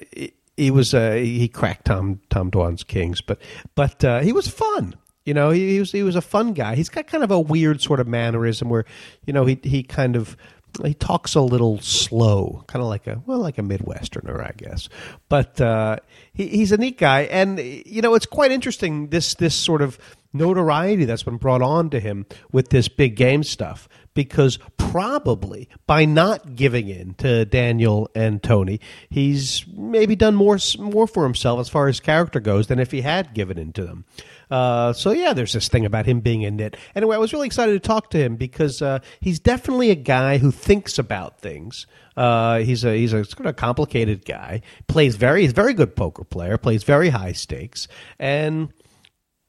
he 0.57 0.71
was 0.71 0.95
uh, 0.95 1.13
he 1.13 1.49
cracked 1.49 1.87
Tom 1.87 2.21
Tom 2.31 2.51
Dwan's 2.51 2.85
Kings, 2.85 3.21
but 3.21 3.41
but 3.75 4.05
uh, 4.05 4.21
he 4.21 4.33
was 4.33 4.49
fun. 4.49 4.95
You 5.25 5.35
know, 5.35 5.51
he, 5.51 5.73
he, 5.73 5.81
was 5.81 5.93
he 5.93 6.03
was 6.05 6.15
a 6.15 6.21
fun 6.21 6.53
guy. 6.53 6.77
He's 6.77 6.89
got 6.89 7.09
kind 7.09 7.25
of 7.25 7.33
a 7.33 7.41
weird 7.41 7.83
sort 7.83 7.99
of 7.99 8.07
mannerism 8.07 8.69
where 8.69 8.85
you 9.27 9.33
know 9.33 9.45
he 9.45 9.59
he 9.63 9.83
kind 9.83 10.17
of 10.17 10.37
he 10.85 10.95
talks 10.95 11.35
a 11.35 11.41
little 11.41 11.81
slow, 11.81 12.65
kind 12.67 12.83
of 12.83 12.89
like 12.89 13.07
a 13.07 13.21
well, 13.27 13.39
like 13.39 13.59
a 13.59 13.63
Midwesterner, 13.63 14.41
I 14.41 14.53
guess. 14.57 14.89
But 15.29 15.61
uh, 15.61 15.97
he, 16.33 16.49
he's 16.49 16.73
a 16.73 16.77
neat 16.77 16.99
guy, 16.99 17.23
and 17.23 17.59
you 17.59 18.03
know, 18.03 18.15
it's 18.15 18.27
quite 18.27 18.53
interesting 18.53 19.09
this 19.09 19.35
this 19.35 19.55
sort 19.55 19.83
of 19.83 19.99
notoriety 20.33 21.07
that's 21.07 21.23
been 21.23 21.39
brought 21.39 21.63
on 21.63 21.91
to 21.91 21.99
him 21.99 22.27
with 22.53 22.69
this 22.69 22.89
big 22.89 23.17
game 23.17 23.43
stuff 23.43 23.89
because 24.17 24.59
probably 24.79 25.69
by 25.87 26.05
not 26.05 26.57
giving 26.57 26.89
in 26.89 27.15
to 27.15 27.45
Daniel 27.45 28.11
and 28.17 28.43
Tony, 28.43 28.81
he's 29.09 29.65
maybe 29.69 30.17
done 30.17 30.35
more 30.35 30.59
more 30.81 31.07
for 31.07 31.23
himself 31.23 31.61
as 31.61 31.69
far 31.69 31.87
as 31.87 32.01
character 32.01 32.41
goes 32.41 32.67
than 32.67 32.81
if 32.81 32.91
he 32.91 33.03
had 33.03 33.35
given 33.35 33.59
in 33.59 33.73
to 33.75 33.85
them. 33.85 34.05
Uh, 34.51 34.93
so 34.93 35.13
yeah, 35.13 35.33
there's 35.33 35.53
this 35.53 35.69
thing 35.69 35.85
about 35.85 36.07
him 36.07 36.21
being 36.21 36.45
a 36.45 36.51
nit. 36.51 36.77
Anyway, 36.97 37.15
I 37.15 37.19
was 37.19 37.33
really 37.33 37.47
excited 37.47 37.73
to 37.73 37.87
talk 37.87 38.11
to 38.11 38.19
him 38.19 38.35
because 38.37 38.83
uh, 38.83 39.01
he's 39.21 39.39
definitely 39.39 39.91
a 39.91 39.97
guy 39.97 40.39
who 40.39 40.51
thinks 40.51 40.99
about 40.99 41.41
things. 41.41 41.87
Uh, 42.17 42.61
he's 42.61 42.85
a 42.85 42.97
he's 42.97 43.13
a 43.13 43.25
sort 43.25 43.47
of 43.47 43.55
complicated 43.57 44.25
guy. 44.25 44.63
Plays 44.89 45.15
very 45.17 45.43
he's 45.43 45.51
a 45.51 45.55
very 45.55 45.75
good 45.75 45.95
poker 45.95 46.25
player. 46.25 46.57
Plays 46.59 46.83
very 46.83 47.11
high 47.11 47.33
stakes 47.33 47.87
and 48.19 48.73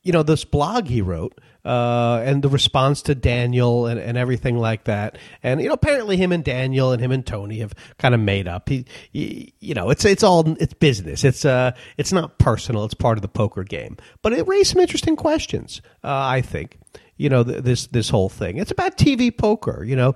you 0.04 0.12
know 0.12 0.24
this 0.24 0.46
blog 0.46 0.88
he 0.88 1.02
wrote 1.02 1.40
uh, 1.68 2.24
and 2.24 2.42
the 2.42 2.48
response 2.48 3.02
to 3.02 3.14
Daniel 3.14 3.88
and, 3.88 4.00
and 4.00 4.18
everything 4.18 4.58
like 4.58 4.86
that. 4.86 5.18
And 5.44 5.62
you 5.62 5.68
know, 5.68 5.74
apparently 5.74 6.16
him 6.16 6.32
and 6.32 6.42
Daniel 6.42 6.94
and 6.94 7.02
him 7.02 7.12
and 7.12 7.26
Tony 7.26 7.60
have 7.60 7.74
kind 7.98 8.16
of 8.16 8.22
made 8.22 8.48
up. 8.48 8.70
He, 8.70 8.86
he, 9.12 9.54
you 9.60 9.74
know, 9.74 9.90
it's 9.90 10.06
it's 10.06 10.24
all 10.24 10.50
it's 10.62 10.74
business. 10.74 11.26
It's 11.26 11.44
uh, 11.44 11.74
it's 11.98 12.14
not 12.14 12.40
personal. 12.40 12.86
It's 12.86 12.94
part 12.94 13.18
of 13.18 13.22
the 13.22 13.28
poker 13.28 13.66
game. 13.66 13.98
But 14.22 14.32
it 14.32 14.48
raised 14.48 14.72
some 14.72 14.80
interesting 14.80 15.18
questions. 15.18 15.82
Uh, 16.06 16.08
I 16.08 16.42
think 16.42 16.78
you 17.18 17.28
know 17.28 17.44
th- 17.44 17.64
this 17.64 17.88
this 17.88 18.10
whole 18.10 18.30
thing. 18.30 18.58
It's 18.58 18.72
about 18.72 18.98
TV 18.98 19.36
poker. 19.36 19.84
You 19.84 19.98
know, 19.98 20.16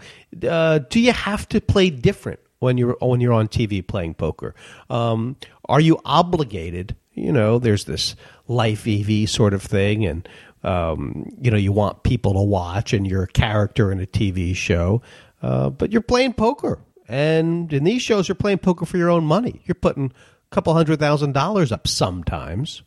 uh, 0.49 0.79
do 0.89 1.01
you 1.01 1.11
have 1.11 1.49
to 1.49 1.59
play 1.59 1.89
different 1.89 2.39
when 2.59 2.77
you're 2.77 2.95
when 3.01 3.19
you're 3.19 3.33
on 3.33 3.49
TV 3.49 3.85
playing 3.85 4.13
poker? 4.13 4.55
Um, 4.89 5.35
are 5.67 5.81
you 5.81 5.99
obligated? 6.05 6.95
You 7.13 7.33
know, 7.33 7.59
there's 7.59 7.83
this 7.83 8.15
life 8.47 8.87
EV 8.87 9.29
sort 9.29 9.53
of 9.53 9.61
thing, 9.61 10.05
and 10.05 10.25
um, 10.63 11.29
you 11.39 11.51
know 11.51 11.57
you 11.57 11.71
want 11.71 12.03
people 12.03 12.33
to 12.33 12.41
watch, 12.41 12.93
and 12.93 13.07
you're 13.07 13.23
a 13.23 13.27
character 13.27 13.91
in 13.91 13.99
a 13.99 14.05
TV 14.05 14.55
show, 14.55 15.01
uh, 15.41 15.69
but 15.69 15.91
you're 15.91 16.01
playing 16.01 16.33
poker, 16.33 16.79
and 17.07 17.71
in 17.73 17.83
these 17.83 18.01
shows 18.01 18.27
you're 18.27 18.35
playing 18.35 18.59
poker 18.59 18.85
for 18.85 18.97
your 18.97 19.09
own 19.09 19.23
money. 19.23 19.61
You're 19.65 19.75
putting 19.75 20.05
a 20.05 20.55
couple 20.55 20.73
hundred 20.73 20.99
thousand 20.99 21.33
dollars 21.33 21.71
up 21.71 21.87
sometimes. 21.87 22.83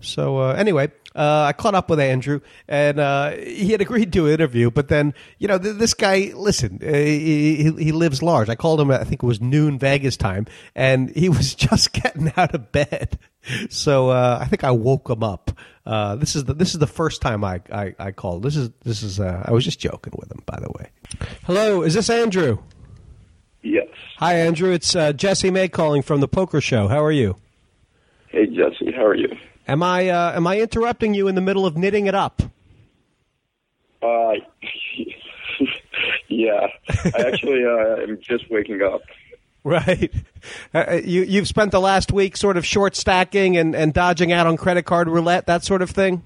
So 0.00 0.38
uh, 0.38 0.54
anyway, 0.54 0.90
uh, 1.14 1.44
I 1.48 1.52
caught 1.52 1.74
up 1.74 1.90
with 1.90 2.00
Andrew, 2.00 2.40
and 2.68 2.98
uh, 2.98 3.30
he 3.32 3.72
had 3.72 3.80
agreed 3.80 4.12
to 4.14 4.26
an 4.26 4.32
interview. 4.32 4.70
But 4.70 4.88
then, 4.88 5.14
you 5.38 5.48
know, 5.48 5.58
th- 5.58 5.76
this 5.76 5.94
guy, 5.94 6.32
listen, 6.34 6.80
uh, 6.82 6.92
he, 6.92 7.72
he 7.78 7.92
lives 7.92 8.22
large. 8.22 8.48
I 8.48 8.54
called 8.54 8.80
him, 8.80 8.90
I 8.90 9.04
think 9.04 9.22
it 9.22 9.26
was 9.26 9.40
noon 9.40 9.78
Vegas 9.78 10.16
time, 10.16 10.46
and 10.74 11.10
he 11.14 11.28
was 11.28 11.54
just 11.54 11.92
getting 11.92 12.32
out 12.36 12.54
of 12.54 12.72
bed. 12.72 13.18
So 13.70 14.10
uh, 14.10 14.38
I 14.40 14.46
think 14.46 14.64
I 14.64 14.70
woke 14.70 15.10
him 15.10 15.22
up. 15.22 15.50
Uh, 15.84 16.14
this 16.14 16.36
is 16.36 16.44
the 16.44 16.54
this 16.54 16.74
is 16.74 16.78
the 16.78 16.86
first 16.86 17.20
time 17.20 17.42
I, 17.42 17.60
I, 17.72 17.92
I 17.98 18.12
called. 18.12 18.44
This 18.44 18.54
is 18.54 18.70
this 18.84 19.02
is 19.02 19.18
I 19.18 19.50
was 19.50 19.64
just 19.64 19.80
joking 19.80 20.12
with 20.16 20.30
him, 20.30 20.40
by 20.46 20.60
the 20.60 20.70
way. 20.78 20.90
Hello, 21.44 21.82
is 21.82 21.94
this 21.94 22.08
Andrew? 22.08 22.58
Yes. 23.62 23.88
Hi, 24.18 24.34
Andrew. 24.34 24.70
It's 24.70 24.92
Jesse 24.92 25.50
May 25.50 25.68
calling 25.68 26.02
from 26.02 26.20
the 26.20 26.28
Poker 26.28 26.60
Show. 26.60 26.86
How 26.86 27.02
are 27.02 27.10
you? 27.10 27.34
Hey, 28.28 28.46
Jesse. 28.46 28.92
How 28.92 29.04
are 29.04 29.16
you? 29.16 29.28
Am 29.68 29.82
I 29.82 30.08
uh, 30.08 30.32
am 30.34 30.46
I 30.46 30.60
interrupting 30.60 31.14
you 31.14 31.28
in 31.28 31.34
the 31.34 31.40
middle 31.40 31.66
of 31.66 31.74
nitting 31.74 32.08
it 32.08 32.14
up? 32.14 32.42
Uh, 34.02 34.32
yeah. 36.28 36.66
I 36.88 37.22
actually 37.26 37.64
uh, 37.64 38.02
am 38.02 38.18
just 38.20 38.50
waking 38.50 38.82
up. 38.82 39.02
Right. 39.64 40.12
Uh, 40.74 41.00
you 41.04 41.22
you've 41.22 41.46
spent 41.46 41.70
the 41.70 41.80
last 41.80 42.12
week 42.12 42.36
sort 42.36 42.56
of 42.56 42.66
short 42.66 42.96
stacking 42.96 43.56
and, 43.56 43.76
and 43.76 43.94
dodging 43.94 44.32
out 44.32 44.46
on 44.46 44.56
credit 44.56 44.84
card 44.84 45.08
roulette, 45.08 45.46
that 45.46 45.62
sort 45.62 45.82
of 45.82 45.90
thing. 45.90 46.22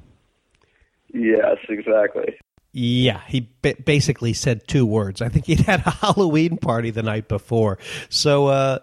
Yes, 1.12 1.58
exactly. 1.68 2.38
Yeah, 2.72 3.20
he 3.26 3.40
basically 3.40 4.32
said 4.32 4.66
two 4.66 4.86
words. 4.86 5.22
I 5.22 5.28
think 5.28 5.46
he'd 5.46 5.60
had 5.60 5.80
a 5.86 5.90
Halloween 6.02 6.56
party 6.56 6.90
the 6.90 7.02
night 7.02 7.28
before, 7.28 7.78
so. 8.08 8.46
Uh, 8.46 8.78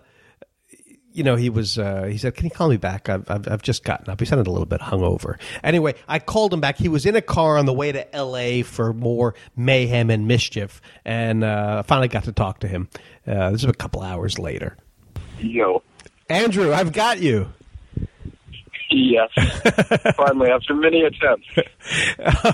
you 1.14 1.24
know, 1.24 1.36
he 1.36 1.50
was. 1.50 1.78
Uh, 1.78 2.04
he 2.04 2.18
said, 2.18 2.36
"Can 2.36 2.46
you 2.46 2.52
call 2.52 2.70
me 2.70 2.78
back? 2.78 3.08
I've, 3.08 3.30
I've, 3.30 3.48
I've 3.48 3.62
just 3.62 3.84
gotten 3.84 4.10
up." 4.10 4.20
He 4.20 4.26
sounded 4.26 4.48
a 4.48 4.52
little 4.52 4.66
bit 4.66 4.82
hungover. 4.82 5.40
Anyway, 5.64 5.96
I 6.08 6.20
called 6.20 6.54
him 6.54 6.60
back. 6.60 6.78
He 6.78 6.90
was 6.90 7.06
in 7.06 7.16
a 7.16 7.22
car 7.22 7.58
on 7.58 7.66
the 7.66 7.74
way 7.74 7.92
to 7.92 8.16
L.A. 8.16 8.64
for 8.64 8.94
more 8.94 9.36
mayhem 9.56 10.10
and 10.10 10.28
mischief, 10.28 10.82
and 11.06 11.44
uh, 11.44 11.84
finally 11.84 12.08
got 12.08 12.26
to 12.26 12.32
talk 12.32 12.60
to 12.60 12.68
him. 12.68 12.90
Uh, 13.28 13.52
this 13.52 13.64
is 13.64 13.70
a 13.70 13.74
couple 13.74 14.02
hours 14.02 14.40
later. 14.40 14.76
Yo, 15.40 15.84
Andrew, 16.30 16.74
I've 16.74 16.92
got 16.92 17.22
you. 17.22 17.48
Yes, 18.90 19.30
finally, 20.16 20.52
after 20.52 20.76
many 20.76 21.02
attempts. 21.02 21.48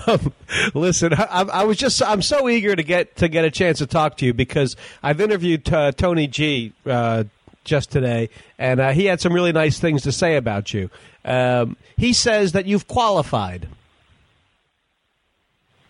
Um, 0.06 0.32
listen, 0.74 1.12
I, 1.12 1.46
I, 1.52 1.64
was 1.64 1.76
just—I'm 1.76 2.22
so 2.22 2.48
eager 2.48 2.74
to 2.74 2.82
get 2.82 3.16
to 3.16 3.28
get 3.28 3.44
a 3.44 3.50
chance 3.50 3.78
to 3.78 3.86
talk 3.86 4.16
to 4.18 4.26
you 4.26 4.32
because 4.32 4.74
I've 5.02 5.20
interviewed 5.20 5.70
uh, 5.72 5.92
Tony 5.92 6.26
G 6.28 6.72
uh, 6.86 7.24
just 7.64 7.90
today, 7.90 8.30
and 8.58 8.80
uh, 8.80 8.90
he 8.90 9.06
had 9.06 9.20
some 9.20 9.32
really 9.32 9.52
nice 9.52 9.78
things 9.78 10.02
to 10.02 10.12
say 10.12 10.36
about 10.36 10.72
you. 10.72 10.90
Um, 11.24 11.76
he 11.96 12.12
says 12.12 12.52
that 12.52 12.66
you've 12.66 12.88
qualified. 12.88 13.68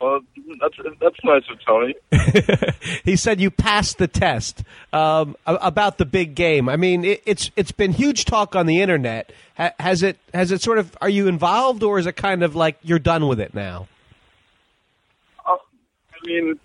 Well, 0.01 0.21
that's 0.61 0.77
that's 0.99 1.17
nice 1.25 1.43
of 1.51 1.63
Tony. 1.65 1.95
he 3.05 3.17
said 3.17 3.39
you 3.39 3.51
passed 3.51 3.99
the 3.99 4.09
test 4.09 4.65
um, 4.95 5.37
about 5.47 5.99
the 5.99 6.07
big 6.07 6.35
game. 6.35 6.71
I 6.71 6.77
mean, 6.77 7.05
it, 7.05 7.23
it's 7.27 7.51
it's 7.55 7.73
been 7.73 7.93
huge 7.93 8.25
talk 8.25 8.57
on 8.57 8.65
the 8.65 8.81
internet. 8.81 9.31
Ha, 9.59 9.73
has 9.79 10.03
it 10.03 10.17
has 10.33 10.53
it 10.53 10.63
sort 10.63 10.79
of? 10.79 10.97
Are 11.03 11.09
you 11.11 11.29
involved, 11.29 11.83
or 11.83 11.99
is 11.99 12.07
it 12.07 12.17
kind 12.17 12.43
of 12.43 12.57
like 12.57 12.79
you're 12.83 12.99
done 12.99 13.29
with 13.29 13.41
it 13.41 13.53
now? 13.53 13.89
Uh, 15.47 15.53
I 15.53 16.27
mean, 16.27 16.59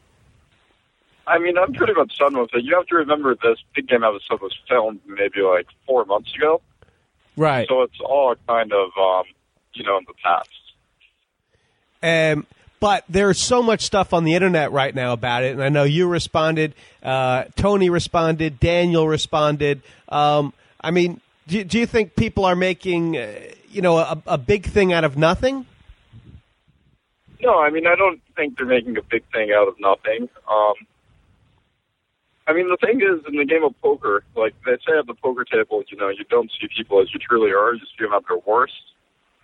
I 1.28 1.40
mean, 1.40 1.58
I'm 1.58 1.74
pretty 1.74 1.94
much 1.94 2.18
done 2.18 2.38
with 2.38 2.54
it. 2.54 2.64
You 2.64 2.76
have 2.76 2.86
to 2.88 2.96
remember 2.96 3.36
this 3.36 3.58
big 3.76 3.88
game 3.88 4.04
episode 4.04 4.42
was 4.42 4.56
filmed 4.70 5.00
maybe 5.08 5.42
like 5.42 5.68
four 5.88 6.06
months 6.06 6.34
ago. 6.36 6.62
Right. 7.36 7.68
So 7.68 7.82
it's 7.82 8.00
all 8.00 8.36
kind 8.48 8.72
of, 8.72 8.92
um, 8.98 9.26
you 9.74 9.84
know, 9.84 9.98
in 9.98 10.06
the 10.08 10.14
past. 10.24 10.50
Um, 12.04 12.46
but 12.80 13.04
there's 13.10 13.40
so 13.40 13.64
much 13.64 13.82
stuff 13.82 14.14
on 14.14 14.24
the 14.24 14.36
internet 14.36 14.72
right 14.72 14.94
now 14.94 15.14
about 15.14 15.44
it, 15.44 15.54
and 15.54 15.64
I 15.64 15.70
know 15.70 15.84
you 15.84 16.08
responded, 16.08 16.76
uh, 17.02 17.46
Tony 17.56 17.90
responded, 17.90 18.60
Daniel 18.60 19.08
responded. 19.08 19.82
Um, 20.10 20.54
I 20.82 20.92
mean, 20.92 21.20
do, 21.48 21.64
do, 21.64 21.80
you 21.80 21.88
think 21.88 22.16
people 22.16 22.46
are 22.46 22.56
making, 22.56 23.18
uh, 23.18 23.34
you 23.72 23.82
know, 23.82 23.98
a, 23.98 24.22
a 24.28 24.38
big 24.38 24.66
thing 24.66 24.94
out 24.94 25.04
of 25.04 25.18
nothing? 25.18 25.66
No, 27.42 27.60
I 27.60 27.70
mean, 27.70 27.88
I 27.88 27.96
don't 27.96 28.22
think 28.36 28.58
they're 28.58 28.68
making 28.68 28.98
a 28.98 29.02
big 29.02 29.24
thing 29.32 29.52
out 29.52 29.68
of 29.68 29.80
nothing. 29.80 30.30
Um, 30.48 30.74
I 32.48 32.54
mean, 32.54 32.70
the 32.70 32.78
thing 32.78 33.02
is, 33.02 33.26
in 33.28 33.38
the 33.38 33.46
game 33.46 33.64
of 33.64 33.74
poker, 33.82 34.24
like 34.36 34.54
they 34.66 34.78
say 34.86 34.98
at 35.00 35.08
the 35.08 35.16
poker 35.16 35.44
table, 35.44 35.84
you 35.90 35.98
know, 35.98 36.10
you 36.10 36.24
don't 36.30 36.52
see 36.60 36.68
people 36.76 37.02
as 37.02 37.12
you 37.14 37.20
truly 37.20 37.52
are; 37.52 37.74
you 37.74 37.82
see 37.98 38.06
them 38.06 38.14
at 38.14 38.24
their 38.28 38.38
worst. 38.46 38.74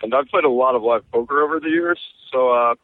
And 0.02 0.14
I've 0.14 0.26
played 0.28 0.44
a 0.44 0.50
lot 0.50 0.74
of 0.74 0.82
live 0.82 1.02
poker 1.10 1.42
over 1.42 1.58
the 1.60 1.68
years, 1.68 1.98
so 2.32 2.50
uh, 2.50 2.74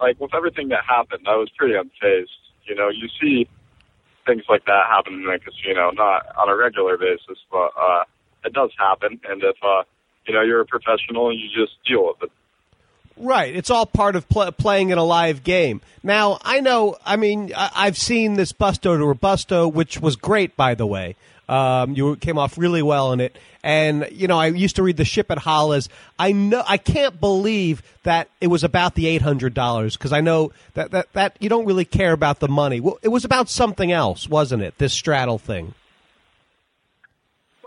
like 0.00 0.20
with 0.20 0.34
everything 0.34 0.68
that 0.68 0.84
happened, 0.86 1.26
I 1.26 1.36
was 1.36 1.48
pretty 1.56 1.74
unfazed. 1.74 2.28
You 2.64 2.74
know, 2.74 2.88
you 2.88 3.08
see 3.20 3.48
things 4.26 4.44
like 4.48 4.64
that 4.66 4.86
happen 4.90 5.14
in 5.14 5.28
a 5.28 5.38
casino, 5.38 5.90
not 5.90 6.26
on 6.36 6.48
a 6.48 6.56
regular 6.56 6.96
basis, 6.96 7.38
but 7.50 7.70
uh, 7.78 8.04
it 8.44 8.52
does 8.52 8.70
happen. 8.78 9.20
And 9.28 9.42
if 9.42 9.56
uh, 9.62 9.84
you 10.26 10.34
know 10.34 10.42
you're 10.42 10.60
a 10.60 10.66
professional, 10.66 11.32
you 11.32 11.48
just 11.48 11.72
deal 11.86 12.06
with 12.06 12.22
it. 12.24 12.32
Right. 13.16 13.54
It's 13.54 13.70
all 13.70 13.86
part 13.86 14.16
of 14.16 14.28
pl- 14.28 14.50
playing 14.52 14.90
in 14.90 14.98
a 14.98 15.04
live 15.04 15.44
game. 15.44 15.80
Now, 16.02 16.38
I 16.42 16.60
know, 16.60 16.96
I 17.06 17.16
mean, 17.16 17.52
I- 17.56 17.70
I've 17.74 17.96
seen 17.96 18.34
this 18.34 18.52
Busto 18.52 18.98
to 18.98 19.06
Robusto, 19.06 19.68
which 19.68 20.00
was 20.00 20.16
great, 20.16 20.56
by 20.56 20.74
the 20.74 20.86
way. 20.86 21.16
Um, 21.48 21.92
you 21.94 22.16
came 22.16 22.38
off 22.38 22.56
really 22.58 22.82
well 22.82 23.12
in 23.12 23.20
it. 23.20 23.36
And, 23.62 24.08
you 24.10 24.26
know, 24.28 24.38
I 24.38 24.48
used 24.48 24.76
to 24.76 24.82
read 24.82 24.96
The 24.96 25.04
Ship 25.04 25.30
at 25.30 25.38
Hollis. 25.38 25.88
I 26.18 26.32
know, 26.32 26.62
I 26.66 26.76
can't 26.76 27.18
believe 27.20 27.82
that 28.02 28.28
it 28.40 28.48
was 28.48 28.64
about 28.64 28.94
the 28.94 29.06
$800 29.18 29.92
because 29.92 30.12
I 30.12 30.20
know 30.20 30.52
that, 30.74 30.90
that, 30.90 31.12
that 31.12 31.36
you 31.40 31.48
don't 31.48 31.64
really 31.64 31.84
care 31.84 32.12
about 32.12 32.40
the 32.40 32.48
money. 32.48 32.80
Well, 32.80 32.98
it 33.02 33.08
was 33.08 33.24
about 33.24 33.48
something 33.48 33.92
else, 33.92 34.28
wasn't 34.28 34.62
it? 34.62 34.76
This 34.78 34.92
straddle 34.92 35.38
thing. 35.38 35.74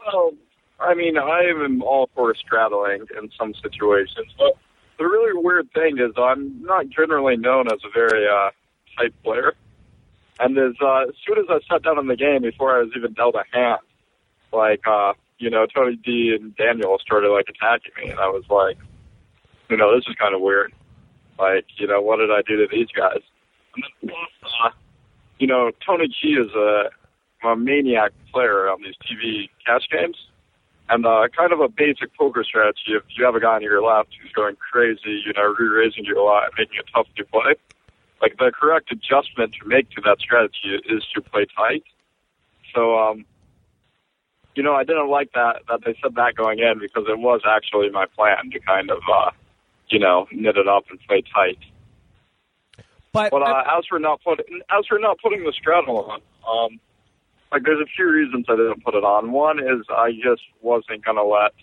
Well, 0.05 0.33
I 0.79 0.93
mean, 0.93 1.17
I 1.17 1.41
am 1.49 1.81
all 1.81 2.09
for 2.15 2.33
straddling 2.35 3.05
in 3.17 3.31
some 3.37 3.53
situations, 3.55 4.27
but 4.37 4.55
the 4.97 5.05
really 5.05 5.31
weird 5.33 5.71
thing 5.73 5.97
is 5.99 6.11
I'm 6.17 6.61
not 6.63 6.89
generally 6.89 7.37
known 7.37 7.67
as 7.67 7.79
a 7.85 7.89
very 7.93 8.27
uh, 8.27 8.49
tight 8.97 9.13
player. 9.23 9.53
And 10.39 10.57
as 10.57 10.73
uh, 10.81 11.03
as 11.09 11.15
soon 11.25 11.39
as 11.39 11.45
I 11.49 11.59
sat 11.69 11.83
down 11.83 11.97
in 11.99 12.07
the 12.07 12.15
game, 12.15 12.41
before 12.43 12.77
I 12.77 12.83
was 12.83 12.91
even 12.95 13.13
dealt 13.13 13.35
a 13.35 13.43
hand, 13.55 13.81
like 14.53 14.85
uh, 14.87 15.13
you 15.39 15.49
know, 15.49 15.65
Tony 15.65 15.97
G 16.03 16.35
and 16.39 16.55
Daniel 16.55 16.97
started 16.99 17.29
like 17.29 17.47
attacking 17.49 17.91
me, 17.97 18.11
and 18.11 18.19
I 18.19 18.27
was 18.27 18.43
like, 18.49 18.77
you 19.69 19.77
know, 19.77 19.95
this 19.95 20.05
is 20.07 20.15
kind 20.15 20.35
of 20.35 20.41
weird. 20.41 20.73
Like, 21.39 21.65
you 21.77 21.87
know, 21.87 22.01
what 22.01 22.17
did 22.17 22.31
I 22.31 22.41
do 22.47 22.57
to 22.57 22.67
these 22.71 22.87
guys? 22.95 23.21
And 23.75 23.83
then 24.03 24.11
uh, 24.63 24.69
you 25.39 25.47
know, 25.47 25.71
Tony 25.85 26.07
G 26.07 26.29
is 26.29 26.51
a, 26.55 26.89
a 27.47 27.55
maniac 27.55 28.11
player 28.33 28.69
on 28.69 28.81
these 28.81 28.95
TV 29.09 29.49
cash 29.65 29.87
games. 29.91 30.17
And 30.89 31.05
uh, 31.05 31.27
kind 31.35 31.51
of 31.51 31.59
a 31.59 31.67
basic 31.67 32.15
poker 32.17 32.43
strategy. 32.43 32.93
If 32.95 33.03
you 33.17 33.25
have 33.25 33.35
a 33.35 33.41
guy 33.41 33.55
on 33.55 33.61
your 33.61 33.81
left 33.81 34.09
who's 34.21 34.31
going 34.31 34.55
crazy, 34.55 35.21
you 35.25 35.33
know, 35.33 35.53
re-raising 35.59 36.05
you 36.05 36.19
a 36.19 36.23
lot 36.23 36.45
and 36.45 36.53
making 36.57 36.77
it 36.79 36.85
tough 36.93 37.07
to 37.17 37.25
play, 37.25 37.55
like 38.21 38.37
the 38.37 38.51
correct 38.57 38.91
adjustment 38.91 39.53
to 39.61 39.67
make 39.67 39.89
to 39.91 40.01
that 40.05 40.19
strategy 40.19 40.79
is 40.87 41.03
to 41.13 41.21
play 41.21 41.45
tight. 41.55 41.83
So, 42.73 42.97
um, 42.97 43.25
you 44.55 44.63
know, 44.63 44.75
I 44.75 44.83
didn't 44.85 45.09
like 45.09 45.31
that 45.33 45.61
that 45.67 45.81
they 45.85 45.95
said 46.01 46.15
that 46.15 46.35
going 46.35 46.59
in 46.59 46.79
because 46.79 47.03
it 47.07 47.19
was 47.19 47.41
actually 47.45 47.89
my 47.89 48.05
plan 48.05 48.49
to 48.51 48.59
kind 48.59 48.89
of, 48.89 48.99
uh, 49.13 49.31
you 49.89 49.99
know, 49.99 50.27
nit 50.31 50.57
it 50.57 50.67
up 50.67 50.85
and 50.89 50.99
play 51.07 51.21
tight. 51.33 51.59
But, 53.11 53.31
But 53.31 53.43
uh, 53.43 53.63
as 53.77 53.85
for 53.87 53.99
not 53.99 54.21
putting 54.23 54.61
as 54.71 54.85
for 54.87 54.99
not 54.99 55.19
putting 55.19 55.43
the 55.43 55.51
straddle 55.51 55.99
on, 55.99 56.21
um, 56.47 56.79
like 57.51 57.63
there's 57.63 57.81
a 57.81 57.89
few 57.95 58.09
reasons 58.09 58.45
I 58.49 58.55
didn't 58.55 58.83
put 58.83 58.95
it 58.95 59.03
on. 59.03 59.31
One 59.31 59.59
is 59.59 59.85
I 59.89 60.11
just 60.11 60.41
wasn't 60.61 61.03
gonna 61.05 61.23
let, 61.23 61.53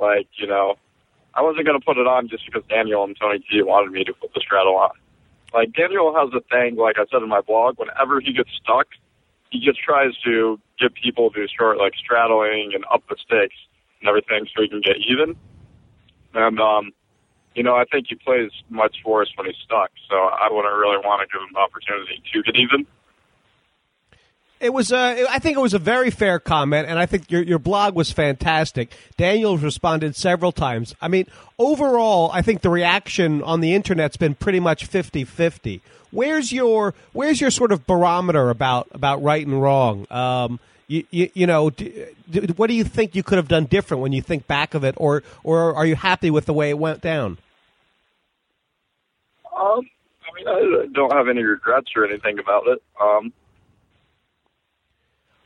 like 0.00 0.28
you 0.36 0.46
know, 0.46 0.76
I 1.34 1.42
wasn't 1.42 1.66
gonna 1.66 1.80
put 1.80 1.98
it 1.98 2.06
on 2.06 2.28
just 2.28 2.46
because 2.46 2.62
Daniel 2.68 3.04
and 3.04 3.16
Tony 3.18 3.38
G 3.38 3.62
wanted 3.62 3.92
me 3.92 4.04
to 4.04 4.12
put 4.12 4.32
the 4.34 4.40
straddle 4.40 4.76
on. 4.76 4.90
Like 5.52 5.72
Daniel 5.72 6.14
has 6.14 6.30
a 6.32 6.40
thing, 6.48 6.76
like 6.76 6.96
I 6.98 7.04
said 7.10 7.22
in 7.22 7.28
my 7.28 7.40
blog, 7.40 7.78
whenever 7.78 8.20
he 8.20 8.32
gets 8.32 8.50
stuck, 8.62 8.86
he 9.50 9.58
just 9.64 9.80
tries 9.80 10.16
to 10.24 10.60
get 10.78 10.94
people 10.94 11.30
to 11.30 11.48
start 11.48 11.78
like 11.78 11.94
straddling 11.96 12.72
and 12.74 12.84
up 12.90 13.02
the 13.08 13.16
stakes 13.16 13.56
and 14.00 14.08
everything 14.08 14.46
so 14.54 14.62
he 14.62 14.68
can 14.68 14.80
get 14.80 14.96
even. 15.08 15.36
And 16.34 16.60
um, 16.60 16.92
you 17.54 17.62
know, 17.64 17.74
I 17.74 17.84
think 17.84 18.06
he 18.08 18.14
plays 18.14 18.50
much 18.68 18.98
worse 19.04 19.32
when 19.36 19.46
he's 19.46 19.56
stuck. 19.64 19.90
So 20.08 20.16
I 20.16 20.48
wouldn't 20.50 20.74
really 20.74 20.98
want 20.98 21.28
to 21.28 21.32
give 21.32 21.42
him 21.42 21.50
the 21.52 21.58
opportunity 21.58 22.22
to 22.32 22.42
get 22.42 22.56
even. 22.56 22.86
It 24.60 24.74
was, 24.74 24.92
uh, 24.92 25.24
I 25.30 25.38
think 25.38 25.56
it 25.56 25.60
was 25.60 25.72
a 25.72 25.78
very 25.78 26.10
fair 26.10 26.38
comment, 26.38 26.86
and 26.86 26.98
I 26.98 27.06
think 27.06 27.30
your 27.30 27.42
your 27.42 27.58
blog 27.58 27.94
was 27.94 28.12
fantastic. 28.12 28.92
Daniel 29.16 29.56
responded 29.56 30.14
several 30.14 30.52
times. 30.52 30.94
I 31.00 31.08
mean, 31.08 31.26
overall, 31.58 32.30
I 32.34 32.42
think 32.42 32.60
the 32.60 32.68
reaction 32.68 33.42
on 33.42 33.62
the 33.62 33.74
internet's 33.74 34.18
been 34.18 34.34
pretty 34.34 34.60
much 34.60 34.86
50-50. 34.86 35.80
Where's 36.10 36.52
your 36.52 36.92
where's 37.14 37.40
your 37.40 37.50
sort 37.50 37.72
of 37.72 37.86
barometer 37.86 38.50
about 38.50 38.88
about 38.92 39.22
right 39.22 39.46
and 39.46 39.62
wrong? 39.62 40.06
Um, 40.10 40.60
you, 40.88 41.04
you, 41.10 41.30
you 41.32 41.46
know, 41.46 41.70
do, 41.70 42.08
do, 42.28 42.40
what 42.56 42.66
do 42.66 42.74
you 42.74 42.84
think 42.84 43.14
you 43.14 43.22
could 43.22 43.38
have 43.38 43.48
done 43.48 43.64
different 43.64 44.02
when 44.02 44.12
you 44.12 44.20
think 44.20 44.46
back 44.46 44.74
of 44.74 44.84
it, 44.84 44.94
or 44.98 45.22
or 45.42 45.74
are 45.74 45.86
you 45.86 45.96
happy 45.96 46.30
with 46.30 46.44
the 46.44 46.52
way 46.52 46.68
it 46.68 46.78
went 46.78 47.00
down? 47.00 47.38
Um, 49.56 49.88
I 50.20 50.34
mean, 50.34 50.48
I 50.48 50.86
don't 50.92 51.12
have 51.14 51.28
any 51.28 51.42
regrets 51.44 51.92
or 51.96 52.04
anything 52.04 52.38
about 52.38 52.66
it. 52.66 52.82
Um, 53.00 53.32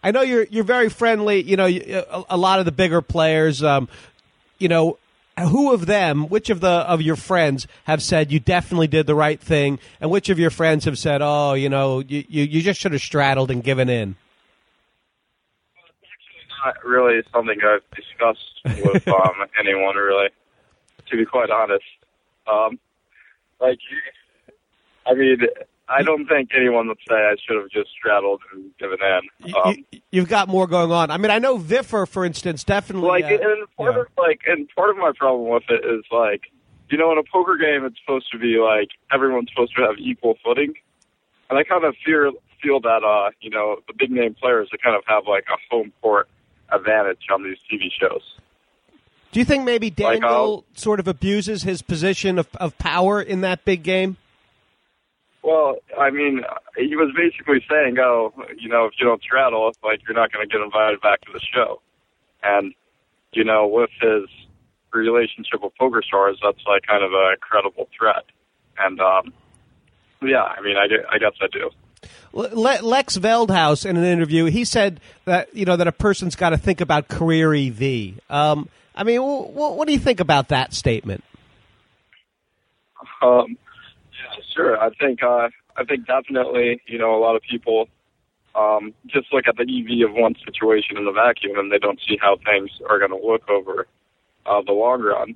I 0.04 0.10
know 0.12 0.20
you're 0.20 0.44
you're 0.50 0.64
very 0.64 0.88
friendly. 0.90 1.42
You 1.42 1.56
know, 1.56 1.66
you- 1.66 2.04
a, 2.10 2.24
a 2.30 2.36
lot 2.36 2.58
of 2.60 2.66
the 2.66 2.72
bigger 2.72 3.00
players. 3.02 3.62
Um, 3.62 3.88
you 4.58 4.68
know, 4.68 4.98
who 5.38 5.72
of 5.72 5.86
them, 5.86 6.28
which 6.28 6.50
of 6.50 6.60
the 6.60 6.68
of 6.68 7.02
your 7.02 7.16
friends 7.16 7.66
have 7.84 8.02
said 8.02 8.30
you 8.30 8.38
definitely 8.38 8.86
did 8.86 9.06
the 9.06 9.14
right 9.14 9.40
thing, 9.40 9.78
and 10.00 10.10
which 10.10 10.28
of 10.28 10.38
your 10.38 10.50
friends 10.50 10.84
have 10.84 10.98
said, 10.98 11.20
oh, 11.22 11.54
you 11.54 11.68
know, 11.70 12.00
you 12.00 12.22
you, 12.28 12.44
you 12.44 12.62
just 12.62 12.78
should 12.80 12.92
have 12.92 13.00
straddled 13.00 13.50
and 13.50 13.64
given 13.64 13.88
in. 13.88 14.14
It's 15.76 16.10
actually 16.12 16.66
not 16.66 16.84
really 16.84 17.22
something 17.32 17.58
I've 17.66 17.82
discussed 17.96 18.84
with 18.84 19.08
um, 19.14 19.46
anyone, 19.58 19.96
really, 19.96 20.28
to 21.10 21.16
be 21.16 21.24
quite 21.24 21.50
honest. 21.50 21.84
Um, 22.46 22.78
like, 23.60 23.78
I 25.06 25.14
mean, 25.14 25.38
I 25.88 26.02
don't 26.02 26.26
think 26.26 26.50
anyone 26.56 26.88
would 26.88 26.98
say 27.08 27.14
I 27.14 27.36
should 27.46 27.60
have 27.60 27.70
just 27.70 27.90
straddled 27.90 28.40
and 28.52 28.70
given 28.78 28.98
in. 29.02 29.54
Um, 29.54 29.84
you, 29.90 30.00
you've 30.10 30.28
got 30.28 30.48
more 30.48 30.66
going 30.66 30.90
on. 30.90 31.10
I 31.10 31.18
mean, 31.18 31.30
I 31.30 31.38
know 31.38 31.58
Viffer, 31.58 32.08
for 32.08 32.24
instance, 32.24 32.64
definitely. 32.64 33.08
like, 33.08 33.24
uh, 33.24 33.28
and 33.28 33.76
part 33.76 33.94
yeah. 33.94 34.00
of 34.00 34.06
like, 34.16 34.40
and 34.46 34.68
part 34.74 34.90
of 34.90 34.96
my 34.96 35.12
problem 35.16 35.50
with 35.50 35.64
it 35.68 35.84
is 35.84 36.04
like, 36.10 36.44
you 36.88 36.96
know, 36.96 37.12
in 37.12 37.18
a 37.18 37.22
poker 37.22 37.56
game, 37.56 37.84
it's 37.84 37.98
supposed 38.00 38.30
to 38.32 38.38
be 38.38 38.58
like 38.58 38.88
everyone's 39.12 39.50
supposed 39.50 39.74
to 39.76 39.82
have 39.82 39.98
equal 39.98 40.36
footing, 40.42 40.74
and 41.50 41.58
I 41.58 41.64
kind 41.64 41.84
of 41.84 41.94
fear 42.04 42.30
feel 42.62 42.80
that 42.80 43.04
uh, 43.04 43.30
you 43.40 43.50
know, 43.50 43.76
the 43.86 43.94
big 43.98 44.10
name 44.10 44.34
players 44.34 44.68
that 44.72 44.82
kind 44.82 44.96
of 44.96 45.02
have 45.06 45.24
like 45.28 45.44
a 45.52 45.56
home 45.70 45.92
court 46.00 46.28
advantage 46.72 47.26
on 47.32 47.42
these 47.42 47.58
TV 47.70 47.88
shows. 48.00 48.22
Do 49.32 49.40
you 49.40 49.44
think 49.44 49.64
maybe 49.64 49.88
Like, 49.88 50.20
Daniel 50.20 50.64
sort 50.74 51.00
of 51.00 51.08
abuses 51.08 51.64
his 51.64 51.82
position 51.82 52.38
of, 52.38 52.48
of 52.54 52.78
power 52.78 53.20
in 53.20 53.40
that 53.40 53.64
big 53.64 53.82
game? 53.82 54.16
Well, 55.44 55.76
I 56.00 56.08
mean, 56.08 56.40
he 56.76 56.96
was 56.96 57.12
basically 57.14 57.62
saying, 57.70 57.98
"Oh, 57.98 58.32
you 58.56 58.70
know, 58.70 58.86
if 58.86 58.92
you 58.98 59.06
don't 59.06 59.22
straddle, 59.22 59.70
like 59.82 60.00
you're 60.08 60.16
not 60.16 60.32
going 60.32 60.48
to 60.48 60.50
get 60.50 60.64
invited 60.64 61.02
back 61.02 61.20
to 61.22 61.32
the 61.32 61.40
show." 61.40 61.82
And 62.42 62.72
you 63.32 63.44
know, 63.44 63.66
with 63.66 63.90
his 64.00 64.24
relationship 64.94 65.62
with 65.62 65.72
PokerStars, 65.78 66.36
that's 66.42 66.64
like 66.66 66.86
kind 66.86 67.04
of 67.04 67.12
a 67.12 67.36
credible 67.40 67.88
threat. 67.96 68.24
And 68.78 68.98
um, 69.00 69.34
yeah, 70.22 70.42
I 70.42 70.62
mean, 70.62 70.76
I, 70.78 70.86
I 71.14 71.18
guess 71.18 71.34
I 71.42 71.48
do. 71.52 71.70
Lex 72.32 73.18
Veldhuis 73.18 73.84
in 73.84 73.96
an 73.98 74.04
interview, 74.04 74.46
he 74.46 74.64
said 74.64 74.98
that 75.26 75.54
you 75.54 75.66
know 75.66 75.76
that 75.76 75.86
a 75.86 75.92
person's 75.92 76.36
got 76.36 76.50
to 76.50 76.58
think 76.58 76.80
about 76.80 77.08
career 77.08 77.52
EV. 77.52 78.14
Um, 78.30 78.70
I 78.94 79.04
mean, 79.04 79.20
wh- 79.20 79.52
wh- 79.52 79.76
what 79.76 79.86
do 79.86 79.92
you 79.92 79.98
think 79.98 80.20
about 80.20 80.48
that 80.48 80.72
statement? 80.72 81.22
Um, 83.20 83.58
sure. 84.54 84.80
I 84.80 84.90
think 84.90 85.22
uh, 85.22 85.48
I 85.76 85.84
think 85.84 86.06
definitely, 86.06 86.80
you 86.86 86.98
know, 86.98 87.14
a 87.14 87.20
lot 87.20 87.36
of 87.36 87.42
people 87.42 87.88
um, 88.54 88.94
just 89.06 89.32
look 89.32 89.46
at 89.48 89.56
the 89.56 89.62
EV 89.62 90.08
of 90.08 90.14
one 90.14 90.34
situation 90.44 90.96
in 90.96 91.04
the 91.04 91.12
vacuum, 91.12 91.58
and 91.58 91.72
they 91.72 91.78
don't 91.78 92.00
see 92.06 92.18
how 92.20 92.36
things 92.44 92.70
are 92.88 92.98
going 92.98 93.10
to 93.10 93.26
look 93.26 93.48
over 93.48 93.86
uh, 94.46 94.62
the 94.62 94.72
long 94.72 95.02
run. 95.02 95.34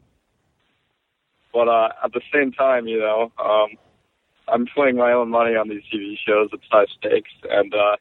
But 1.52 1.68
uh, 1.68 1.88
at 2.04 2.12
the 2.12 2.20
same 2.32 2.52
time, 2.52 2.86
you 2.86 3.00
know, 3.00 3.32
um, 3.42 3.70
I'm 4.46 4.66
playing 4.66 4.96
my 4.96 5.12
own 5.12 5.30
money 5.30 5.56
on 5.56 5.68
these 5.68 5.82
TV 5.92 6.16
shows. 6.26 6.50
It's 6.52 6.64
high 6.70 6.86
stakes, 6.98 7.30
and 7.50 7.74
uh, 7.74 7.96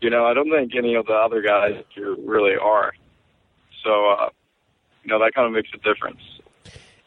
you 0.00 0.10
know, 0.10 0.24
I 0.24 0.34
don't 0.34 0.50
think 0.50 0.72
any 0.76 0.94
of 0.94 1.06
the 1.06 1.14
other 1.14 1.42
guys 1.42 1.82
here 1.94 2.14
really 2.14 2.56
are. 2.56 2.92
So, 3.84 4.10
uh, 4.10 4.28
you 5.04 5.10
know, 5.10 5.18
that 5.18 5.32
kind 5.34 5.46
of 5.46 5.52
makes 5.52 5.70
a 5.74 5.78
difference 5.78 6.20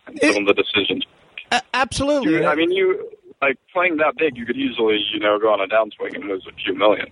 in 0.08 0.34
some 0.34 0.47
of 0.47 0.56
the 0.56 0.64
decisions. 0.64 1.06
A- 1.51 1.62
absolutely. 1.74 2.34
You, 2.34 2.45
I 2.45 2.56
mean, 2.56 2.72
you 2.72 3.10
like 3.42 3.58
playing 3.74 3.98
that 3.98 4.16
big, 4.18 4.38
you 4.38 4.46
could 4.46 4.58
easily, 4.58 5.00
you 5.14 5.20
know, 5.20 5.40
go 5.40 5.52
on 5.54 5.62
a 5.62 5.68
downswing 5.68 6.16
and 6.16 6.26
lose 6.26 6.46
a 6.48 6.54
few 6.54 6.76
million. 6.76 7.08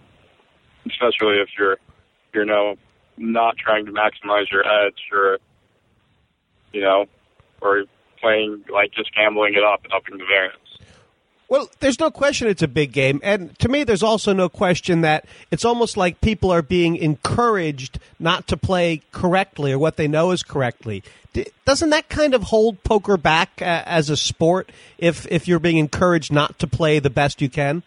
Especially 0.85 1.39
if 1.39 1.49
you're, 1.57 1.77
you 2.33 2.45
know, 2.45 2.75
not 3.17 3.57
trying 3.57 3.85
to 3.85 3.91
maximize 3.91 4.51
your 4.51 4.65
edge, 4.65 4.99
or, 5.11 5.39
you 6.71 6.81
know, 6.81 7.05
or 7.61 7.83
playing 8.19 8.63
like 8.71 8.91
just 8.93 9.13
gambling 9.15 9.53
it 9.55 9.63
up 9.63 9.83
and 9.83 9.93
upping 9.93 10.17
the 10.17 10.25
variance. 10.25 10.76
Well, 11.49 11.69
there's 11.79 11.99
no 11.99 12.11
question 12.11 12.47
it's 12.47 12.61
a 12.61 12.67
big 12.67 12.91
game. 12.91 13.21
And 13.23 13.57
to 13.59 13.69
me, 13.69 13.83
there's 13.83 14.03
also 14.03 14.33
no 14.33 14.49
question 14.49 15.01
that 15.01 15.25
it's 15.49 15.63
almost 15.63 15.95
like 15.95 16.19
people 16.19 16.51
are 16.51 16.61
being 16.61 16.97
encouraged 16.97 17.99
not 18.19 18.47
to 18.47 18.57
play 18.57 19.01
correctly 19.11 19.71
or 19.71 19.79
what 19.79 19.95
they 19.95 20.07
know 20.07 20.31
is 20.31 20.43
correctly. 20.43 21.03
Doesn't 21.65 21.91
that 21.91 22.09
kind 22.09 22.33
of 22.33 22.43
hold 22.43 22.83
poker 22.83 23.15
back 23.15 23.61
uh, 23.61 23.83
as 23.85 24.09
a 24.09 24.17
sport 24.17 24.71
if, 24.97 25.25
if 25.31 25.47
you're 25.47 25.59
being 25.59 25.77
encouraged 25.77 26.33
not 26.33 26.59
to 26.59 26.67
play 26.67 26.99
the 26.99 27.09
best 27.09 27.41
you 27.41 27.49
can? 27.49 27.83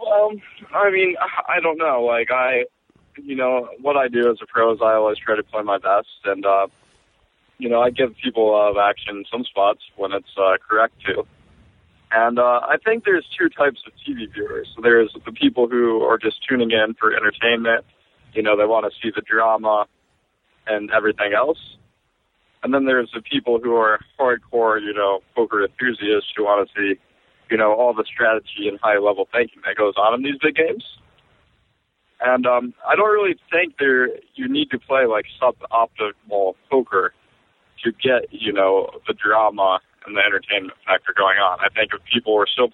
Well, 0.00 0.32
I 0.74 0.90
mean, 0.90 1.16
I 1.48 1.60
don't 1.60 1.78
know. 1.78 2.02
Like 2.02 2.30
I, 2.30 2.64
you 3.16 3.36
know, 3.36 3.68
what 3.80 3.96
I 3.96 4.08
do 4.08 4.30
as 4.30 4.38
a 4.42 4.46
pro 4.46 4.72
is 4.72 4.80
I 4.82 4.94
always 4.94 5.18
try 5.18 5.36
to 5.36 5.42
play 5.42 5.62
my 5.62 5.78
best, 5.78 6.08
and 6.24 6.46
uh, 6.46 6.68
you 7.58 7.68
know, 7.68 7.82
I 7.82 7.90
give 7.90 8.14
people 8.22 8.54
uh, 8.54 8.80
action 8.80 9.24
some 9.30 9.44
spots 9.44 9.80
when 9.96 10.12
it's 10.12 10.30
uh, 10.38 10.56
correct 10.66 10.94
to. 11.06 11.26
And 12.10 12.38
uh, 12.38 12.60
I 12.62 12.76
think 12.82 13.04
there's 13.04 13.26
two 13.38 13.48
types 13.48 13.82
of 13.86 13.92
TV 13.94 14.32
viewers. 14.32 14.68
So 14.74 14.82
there's 14.82 15.14
the 15.24 15.32
people 15.32 15.68
who 15.68 16.02
are 16.02 16.18
just 16.18 16.36
tuning 16.48 16.70
in 16.70 16.94
for 16.94 17.14
entertainment. 17.14 17.84
You 18.32 18.42
know, 18.42 18.56
they 18.56 18.64
want 18.64 18.90
to 18.90 18.98
see 19.00 19.12
the 19.14 19.22
drama 19.22 19.86
and 20.66 20.90
everything 20.90 21.32
else. 21.34 21.58
And 22.62 22.74
then 22.74 22.86
there's 22.86 23.10
the 23.14 23.20
people 23.20 23.60
who 23.62 23.76
are 23.76 24.00
hardcore, 24.18 24.80
you 24.80 24.92
know, 24.92 25.20
poker 25.36 25.64
enthusiasts 25.64 26.32
who 26.36 26.44
want 26.44 26.68
to 26.68 26.74
see, 26.74 27.00
you 27.50 27.56
know, 27.56 27.72
all 27.74 27.94
the 27.94 28.04
strategy 28.04 28.68
and 28.68 28.78
high 28.80 28.98
level 28.98 29.28
thinking 29.30 29.60
that 29.66 29.76
goes 29.76 29.94
on 29.96 30.14
in 30.14 30.22
these 30.22 30.38
big 30.42 30.56
games. 30.56 30.84
And 32.20 32.46
um, 32.46 32.74
I 32.88 32.96
don't 32.96 33.10
really 33.10 33.36
think 33.50 33.74
there 33.78 34.08
you 34.34 34.48
need 34.48 34.70
to 34.70 34.78
play 34.78 35.06
like 35.06 35.26
suboptimal 35.40 36.54
poker 36.70 37.14
to 37.84 37.92
get, 37.92 38.32
you 38.32 38.52
know, 38.52 38.90
the 39.06 39.14
drama 39.14 39.78
and 40.08 40.16
the 40.16 40.24
entertainment 40.24 40.74
factor 40.86 41.12
going 41.16 41.38
on. 41.38 41.58
I 41.60 41.68
think 41.68 41.92
if 41.92 42.00
people 42.12 42.34
were 42.34 42.48
still 42.50 42.68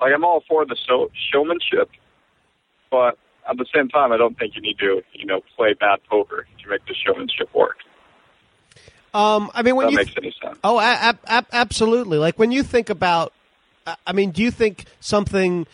like 0.00 0.12
I'm 0.14 0.24
all 0.24 0.42
for 0.48 0.64
the 0.66 0.76
so, 0.86 1.10
showmanship, 1.32 1.90
but 2.90 3.18
at 3.48 3.56
the 3.56 3.66
same 3.74 3.88
time, 3.88 4.12
I 4.12 4.16
don't 4.16 4.38
think 4.38 4.54
you 4.54 4.62
need 4.62 4.78
to, 4.78 5.02
you 5.12 5.26
know, 5.26 5.40
play 5.56 5.74
bad 5.74 6.00
poker 6.08 6.46
to 6.62 6.68
make 6.68 6.84
the 6.86 6.94
showmanship 6.94 7.48
work. 7.54 7.76
Um, 9.12 9.50
I 9.54 9.62
mean, 9.62 9.76
when 9.76 9.86
that 9.86 9.92
you 9.92 9.96
makes 9.98 10.12
any 10.16 10.34
sense. 10.42 10.58
Oh, 10.64 10.78
a- 10.78 11.10
a- 11.10 11.18
a- 11.26 11.46
absolutely. 11.52 12.18
Like 12.18 12.38
when 12.38 12.50
you 12.50 12.62
think 12.62 12.90
about, 12.90 13.32
I- 13.86 13.96
I 14.08 14.12
mean, 14.12 14.30
do 14.32 14.42
you 14.42 14.50
think 14.50 14.86
something, 15.00 15.66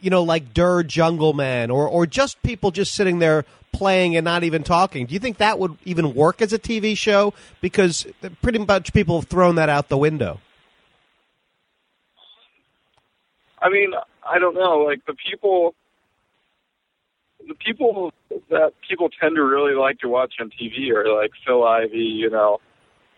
you 0.00 0.10
know, 0.10 0.22
like 0.22 0.52
durrrr 0.52 0.86
Jungle 0.86 1.32
Man, 1.32 1.70
or 1.70 1.88
or 1.88 2.06
just 2.06 2.42
people 2.42 2.70
just 2.70 2.92
sitting 2.94 3.18
there 3.18 3.44
playing 3.72 4.14
and 4.14 4.24
not 4.24 4.44
even 4.44 4.62
talking? 4.62 5.06
Do 5.06 5.14
you 5.14 5.20
think 5.20 5.38
that 5.38 5.58
would 5.58 5.78
even 5.86 6.14
work 6.14 6.42
as 6.42 6.52
a 6.52 6.58
TV 6.58 6.96
show? 6.96 7.32
Because 7.62 8.06
pretty 8.42 8.58
much 8.58 8.92
people 8.92 9.20
have 9.20 9.28
thrown 9.28 9.54
that 9.54 9.70
out 9.70 9.88
the 9.88 9.96
window. 9.96 10.40
I 13.62 13.70
mean, 13.70 13.92
I 14.28 14.38
don't 14.38 14.54
know. 14.54 14.78
Like 14.78 15.06
the 15.06 15.14
people, 15.14 15.74
the 17.46 17.54
people 17.54 18.12
that 18.50 18.72
people 18.86 19.08
tend 19.08 19.36
to 19.36 19.44
really 19.44 19.74
like 19.74 20.00
to 20.00 20.08
watch 20.08 20.34
on 20.40 20.50
TV 20.50 20.90
are 20.90 21.08
like 21.14 21.30
Phil 21.46 21.64
Ivey, 21.64 21.98
you 21.98 22.28
know, 22.28 22.60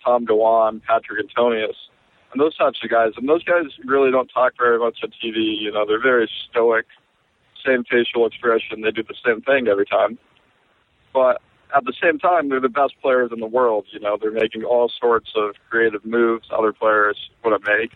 Tom 0.05 0.26
Dwan, 0.26 0.82
Patrik 0.82 1.18
Antonius, 1.18 1.76
and 2.32 2.40
those 2.40 2.55
types 2.57 2.78
of 2.84 2.90
guys. 2.90 3.12
And 3.16 3.26
those 3.26 3.42
guys 3.42 3.64
really 3.86 4.11
don't 4.11 4.28
talk 4.28 4.53
very 4.59 4.78
much 4.78 4.99
on 5.03 5.11
TV. 5.11 5.57
You 5.59 5.72
know, 5.72 5.86
they're 5.86 6.03
very 6.03 6.30
stoic, 6.51 6.86
same 7.64 7.84
facial 7.84 8.26
expression. 8.26 8.82
They 8.82 8.90
do 8.90 9.03
the 9.03 9.14
same 9.24 9.40
thing 9.40 9.66
every 9.66 9.86
time. 9.86 10.18
But 11.14 11.40
at 11.74 11.84
the 11.86 11.95
same 12.03 12.18
time, 12.18 12.51
they're 12.51 12.61
the 12.61 12.68
best 12.68 12.95
players 13.01 13.30
in 13.32 13.40
the 13.40 13.47
world. 13.47 13.86
You 13.92 14.01
know, 14.01 14.18
they're 14.20 14.30
making 14.30 14.64
all 14.64 14.92
sorts 15.01 15.30
of 15.36 15.55
creative 15.70 16.05
moves 16.05 16.49
other 16.51 16.74
players 16.74 17.16
wouldn't 17.42 17.66
make 17.66 17.92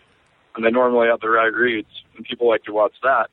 and 0.59 0.65
they 0.65 0.71
normally 0.71 1.07
have 1.07 1.21
the 1.21 1.29
right 1.29 1.53
reads, 1.53 1.87
and 2.17 2.25
people 2.25 2.49
like 2.49 2.63
to 2.65 2.73
watch 2.73 2.91
that. 3.01 3.29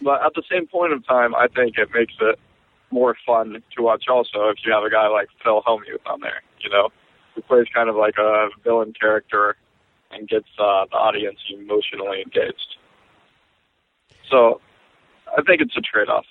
But 0.00 0.24
at 0.24 0.34
the 0.34 0.44
same 0.48 0.68
point 0.68 0.92
of 0.92 1.04
time, 1.04 1.34
I 1.34 1.48
think 1.48 1.76
it 1.78 1.88
makes 1.92 2.14
it 2.20 2.38
more 2.92 3.16
fun 3.26 3.60
to 3.76 3.82
watch 3.82 4.04
also 4.08 4.50
if 4.50 4.58
you 4.64 4.72
have 4.72 4.84
a 4.84 4.90
guy 4.90 5.08
like 5.08 5.26
Phil 5.42 5.62
Hellmuth 5.66 6.06
on 6.06 6.20
there, 6.20 6.42
you 6.60 6.70
know, 6.70 6.90
who 7.34 7.42
plays 7.42 7.66
kind 7.74 7.88
of 7.88 7.96
like 7.96 8.14
a 8.18 8.50
villain 8.62 8.92
character 8.92 9.56
and 10.12 10.28
gets 10.28 10.46
uh, 10.60 10.84
the 10.92 10.96
audience 10.96 11.40
emotionally 11.50 12.22
engaged. 12.22 12.76
So 14.30 14.60
I 15.36 15.42
think 15.42 15.60
it's 15.60 15.76
a 15.76 15.80
trade-off. 15.80 16.26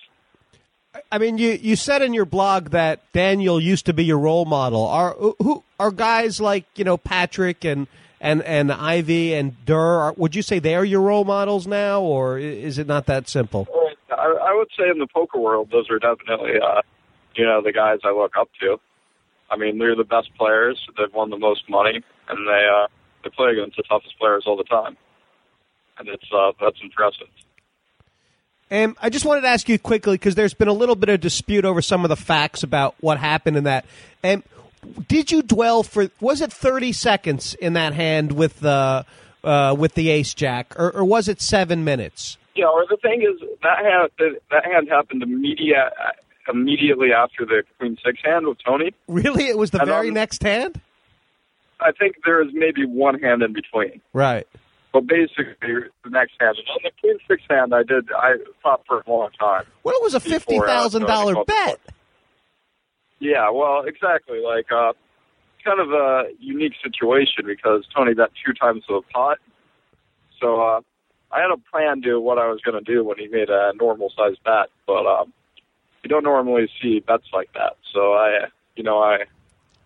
I 1.11 1.17
mean, 1.17 1.37
you, 1.37 1.59
you 1.61 1.75
said 1.75 2.01
in 2.01 2.13
your 2.13 2.23
blog 2.23 2.69
that 2.69 3.11
Daniel 3.11 3.59
used 3.59 3.87
to 3.87 3.93
be 3.93 4.05
your 4.05 4.19
role 4.19 4.45
model. 4.45 4.85
Are 4.87 5.15
who 5.39 5.65
are 5.81 5.91
guys 5.91 6.39
like 6.39 6.65
you 6.75 6.85
know 6.85 6.97
Patrick 6.97 7.65
and 7.65 7.87
and 8.24 8.41
and 8.43 8.71
Ivey 8.71 9.36
and 9.36 9.53
durrrr? 9.65 9.99
Are, 9.99 10.13
would 10.13 10.34
you 10.34 10.41
say 10.41 10.57
they're 10.57 10.86
your 10.86 11.01
role 11.01 11.26
models 11.26 11.67
now, 11.67 12.01
or 12.01 12.39
is 12.39 12.80
it 12.80 12.88
not 12.88 13.05
that 13.05 13.30
simple? 13.30 13.67
I, 14.09 14.49
I 14.49 14.55
would 14.55 14.69
say 14.78 14.89
in 14.89 14.97
the 14.97 15.07
poker 15.13 15.38
world, 15.38 15.69
those 15.71 15.89
are 15.91 15.99
definitely, 15.99 16.53
uh, 16.59 16.82
you 17.36 17.45
know, 17.45 17.61
the 17.61 17.74
guys 17.74 17.99
I 18.03 18.11
look 18.11 18.36
up 18.39 18.49
to. 18.61 18.78
I 19.51 19.57
mean, 19.57 19.78
they're 19.78 19.95
the 19.95 20.05
best 20.05 20.34
players. 20.36 20.80
They've 20.97 21.13
won 21.13 21.30
the 21.30 21.38
most 21.38 21.69
money, 21.69 22.01
and 22.30 22.47
they 22.47 22.67
uh, 22.74 22.88
they 23.24 23.30
play 23.30 23.51
against 23.51 23.76
the 23.76 23.84
toughest 23.84 24.17
players 24.17 24.45
all 24.47 24.55
the 24.55 24.63
time, 24.63 24.97
and 25.99 26.07
it's 26.07 26.26
uh, 26.34 26.53
that's 26.61 26.78
impressive. 26.82 27.28
And 28.69 28.95
I 29.01 29.09
just 29.09 29.26
wanted 29.26 29.41
to 29.41 29.49
ask 29.49 29.67
you 29.67 29.78
quickly 29.78 30.15
because 30.15 30.34
there's 30.34 30.53
been 30.53 30.69
a 30.69 30.74
little 30.74 30.95
bit 30.95 31.09
of 31.09 31.19
dispute 31.19 31.65
over 31.65 31.82
some 31.82 32.05
of 32.05 32.09
the 32.09 32.15
facts 32.15 32.63
about 32.63 32.95
what 33.01 33.19
happened 33.19 33.57
in 33.57 33.65
that. 33.65 33.86
And 34.24 34.41
did 35.07 35.31
you 35.31 35.41
dwell 35.41 35.84
for 35.84 36.09
was 36.19 36.41
it 36.41 36.51
30 36.51 36.91
seconds 36.91 37.53
in 37.55 37.73
that 37.73 37.93
hand 37.93 38.31
with 38.31 38.59
the 38.59 39.05
uh, 39.43 39.75
with 39.77 39.93
the 39.95 40.09
ace 40.09 40.34
jack, 40.34 40.73
or, 40.77 40.91
or 40.95 41.03
was 41.05 41.27
it 41.27 41.41
seven 41.41 41.84
minutes? 41.84 42.38
Yeah, 42.55 42.65
or 42.65 42.86
the 42.89 42.97
thing 42.97 43.21
is 43.21 43.41
that 43.61 43.79
hand 43.79 44.09
that, 44.19 44.39
that 44.51 44.65
hand 44.65 44.88
happened 44.89 45.23
immediate, 45.23 45.91
immediately 46.47 47.11
after 47.11 47.45
the 47.45 47.63
Queen 47.79 47.97
Six 48.05 48.19
hand 48.23 48.47
with 48.47 48.57
Tony. 48.65 48.93
Really, 49.07 49.47
it 49.47 49.57
was 49.57 49.71
the 49.71 49.79
And, 49.79 49.88
very 49.88 50.11
next 50.11 50.43
hand. 50.43 50.79
I 51.79 51.91
think 51.91 52.15
there 52.25 52.41
is 52.41 52.49
maybe 52.53 52.86
one 52.86 53.19
hand 53.19 53.41
in 53.41 53.53
between. 53.53 54.01
Right. 54.13 54.47
But 54.93 55.07
basically, 55.07 55.55
the 56.03 56.09
next 56.09 56.34
hand. 56.39 56.55
And 56.57 56.67
on 56.69 56.79
the 56.84 56.91
Queen 57.01 57.17
Six 57.27 57.41
hand, 57.49 57.73
I 57.73 57.84
did. 57.84 58.09
I 58.11 58.36
thought 58.61 58.84
for 58.88 59.03
a 59.05 59.09
long 59.09 59.29
time. 59.39 59.65
Well, 59.84 59.95
it 59.95 60.03
was 60.03 60.13
a 60.13 60.17
uh, 60.17 60.19
fifty 60.19 60.59
thousand 60.59 61.03
dollar 61.03 61.34
Tony 61.34 61.45
called 61.45 61.47
the 61.47 61.51
bet. 61.88 61.95
Yeah, 63.24 63.49
well, 63.51 63.84
exactly. 63.88 64.41
Like, 64.41 64.69
uh, 64.69 64.91
kind 65.63 65.80
of 65.80 65.91
a 65.91 66.26
unique 66.39 66.74
situation 66.84 67.45
because 67.45 67.86
Tony 67.95 68.13
bet 68.13 68.32
two 68.45 68.51
times 68.51 68.84
the 68.89 69.01
pot. 69.13 69.38
So, 70.41 70.59
uh, 70.59 70.82
I 71.32 71.39
had 71.39 71.49
a 71.49 71.57
plan 71.71 72.01
to 72.01 72.19
what 72.19 72.38
I 72.38 72.49
was 72.49 72.59
going 72.59 72.84
to 72.84 72.93
do 72.93 73.01
when 73.01 73.17
he 73.17 73.30
made 73.30 73.49
a 73.49 73.71
normal 73.80 74.11
sized 74.13 74.43
bet, 74.43 74.67
but, 74.86 75.05
um, 75.07 75.32
you 76.03 76.09
don't 76.09 76.26
normally 76.26 76.69
see 76.82 76.99
bets 76.99 77.28
like 77.32 77.49
that. 77.53 77.78
So 77.93 78.11
I, 78.11 78.47
you 78.76 78.84
know, 78.84 78.99
I 78.99 79.19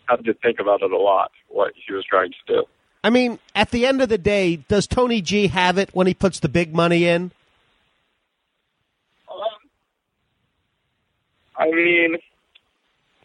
had 0.07 0.25
to 0.25 0.33
think 0.33 0.59
about 0.59 0.81
it 0.81 0.91
a 0.91 0.97
lot, 0.97 1.29
what 1.47 1.73
he 1.75 1.93
was 1.93 2.05
trying 2.05 2.31
to 2.31 2.53
do. 2.55 2.63
I 3.03 3.11
mean, 3.11 3.37
at 3.53 3.69
the 3.69 3.85
end 3.85 4.01
of 4.01 4.09
the 4.09 4.17
day, 4.17 4.55
does 4.55 4.87
Tony 4.87 5.21
G 5.21 5.45
have 5.45 5.77
it 5.77 5.91
when 5.93 6.07
he 6.07 6.15
puts 6.15 6.39
the 6.39 6.49
big 6.49 6.73
money 6.73 7.05
in? 7.05 7.29
I 11.55 11.69
mean, 11.69 12.17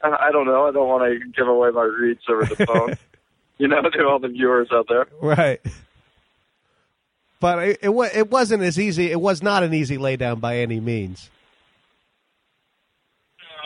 I 0.03 0.33
don't 0.33 0.47
know. 0.47 0.67
I 0.67 0.73
don't 0.73 0.89
want 0.89 1.05
to 1.05 1.31
give 1.31 1.47
away 1.47 1.71
my 1.71 1.85
reads 1.85 2.23
over 2.29 2.45
the 2.45 2.67
phone, 2.67 2.97
you 3.59 3.69
know, 3.69 3.83
to 3.83 4.05
all 4.07 4.19
the 4.19 4.29
viewers 4.29 4.69
out 4.73 4.87
there. 4.89 5.07
Right. 5.21 5.61
But 7.41 7.59
it, 7.61 7.79
it 7.83 7.89
wa- 7.89 8.09
it 8.13 8.31
wasn't 8.31 8.63
as 8.63 8.79
easy. 8.79 9.11
It 9.11 9.21
was 9.21 9.43
not 9.43 9.63
an 9.63 9.75
easy 9.75 9.99
laydown 9.99 10.41
by 10.41 10.59
any 10.59 10.81
means. 10.81 11.31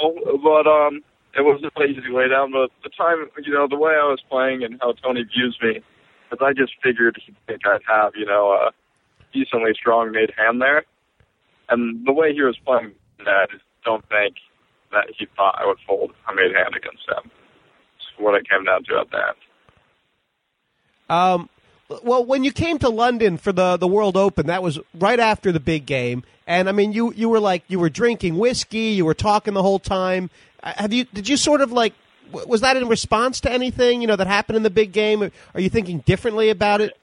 know, 0.02 0.38
but 0.42 0.66
um, 0.66 1.02
it 1.36 1.42
wasn't 1.44 1.72
an 1.76 1.90
easy 1.90 2.10
way 2.10 2.28
down. 2.28 2.52
But 2.52 2.70
the 2.82 2.90
time, 2.90 3.28
you 3.44 3.52
know, 3.52 3.66
the 3.68 3.76
way 3.76 3.92
I 3.92 4.06
was 4.06 4.20
playing 4.30 4.62
and 4.62 4.78
how 4.80 4.92
Tony 4.92 5.24
views 5.24 5.56
me, 5.62 5.82
because 6.30 6.44
I 6.44 6.52
just 6.52 6.72
figured 6.82 7.18
he'd 7.24 7.36
think 7.46 7.66
I'd 7.66 7.80
have, 7.86 8.12
you 8.16 8.26
know, 8.26 8.50
a 8.52 8.70
decently 9.32 9.72
strong 9.74 10.10
made 10.12 10.32
hand 10.36 10.60
there, 10.60 10.84
and 11.68 12.06
the 12.06 12.12
way 12.12 12.32
he 12.32 12.42
was 12.42 12.56
playing, 12.64 12.92
I 13.20 13.46
just 13.50 13.64
don't 13.84 14.06
think 14.08 14.36
that 14.96 15.14
he 15.16 15.26
thought 15.36 15.58
I 15.58 15.66
would 15.66 15.78
fold 15.86 16.12
a 16.28 16.34
made 16.34 16.54
hand 16.54 16.74
against 16.76 17.08
him. 17.08 17.30
It's 17.96 18.06
what 18.18 18.34
it 18.34 18.48
came 18.48 18.64
down 18.64 18.84
to 18.84 18.94
at 19.00 19.06
end. 19.14 19.36
Um, 21.08 21.48
well, 22.02 22.24
when 22.24 22.42
you 22.42 22.52
came 22.52 22.78
to 22.78 22.88
London 22.88 23.36
for 23.36 23.52
the 23.52 23.76
the 23.76 23.86
World 23.86 24.16
Open, 24.16 24.46
that 24.46 24.62
was 24.62 24.80
right 24.94 25.20
after 25.20 25.52
the 25.52 25.60
big 25.60 25.86
game, 25.86 26.24
and 26.46 26.68
I 26.68 26.72
mean, 26.72 26.92
you 26.92 27.12
you 27.12 27.28
were 27.28 27.40
like 27.40 27.62
you 27.68 27.78
were 27.78 27.90
drinking 27.90 28.38
whiskey, 28.38 28.90
you 28.90 29.04
were 29.04 29.14
talking 29.14 29.54
the 29.54 29.62
whole 29.62 29.78
time. 29.78 30.30
Uh, 30.62 30.72
Have 30.76 30.92
you 30.92 31.04
did 31.04 31.28
you 31.28 31.36
sort 31.36 31.60
of 31.60 31.70
like 31.70 31.94
was 32.32 32.60
that 32.62 32.76
in 32.76 32.88
response 32.88 33.40
to 33.40 33.52
anything 33.52 34.00
you 34.00 34.08
know 34.08 34.16
that 34.16 34.26
happened 34.26 34.56
in 34.56 34.62
the 34.64 34.70
big 34.70 34.92
game? 34.92 35.30
Are 35.54 35.60
you 35.60 35.70
thinking 35.70 35.98
differently 36.00 36.50
about 36.50 36.80
it? 36.80 36.96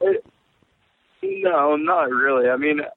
No, 1.21 1.77
not 1.77 2.09
really. 2.09 2.49
I 2.49 2.57
mean, 2.57 2.81
at 2.81 2.93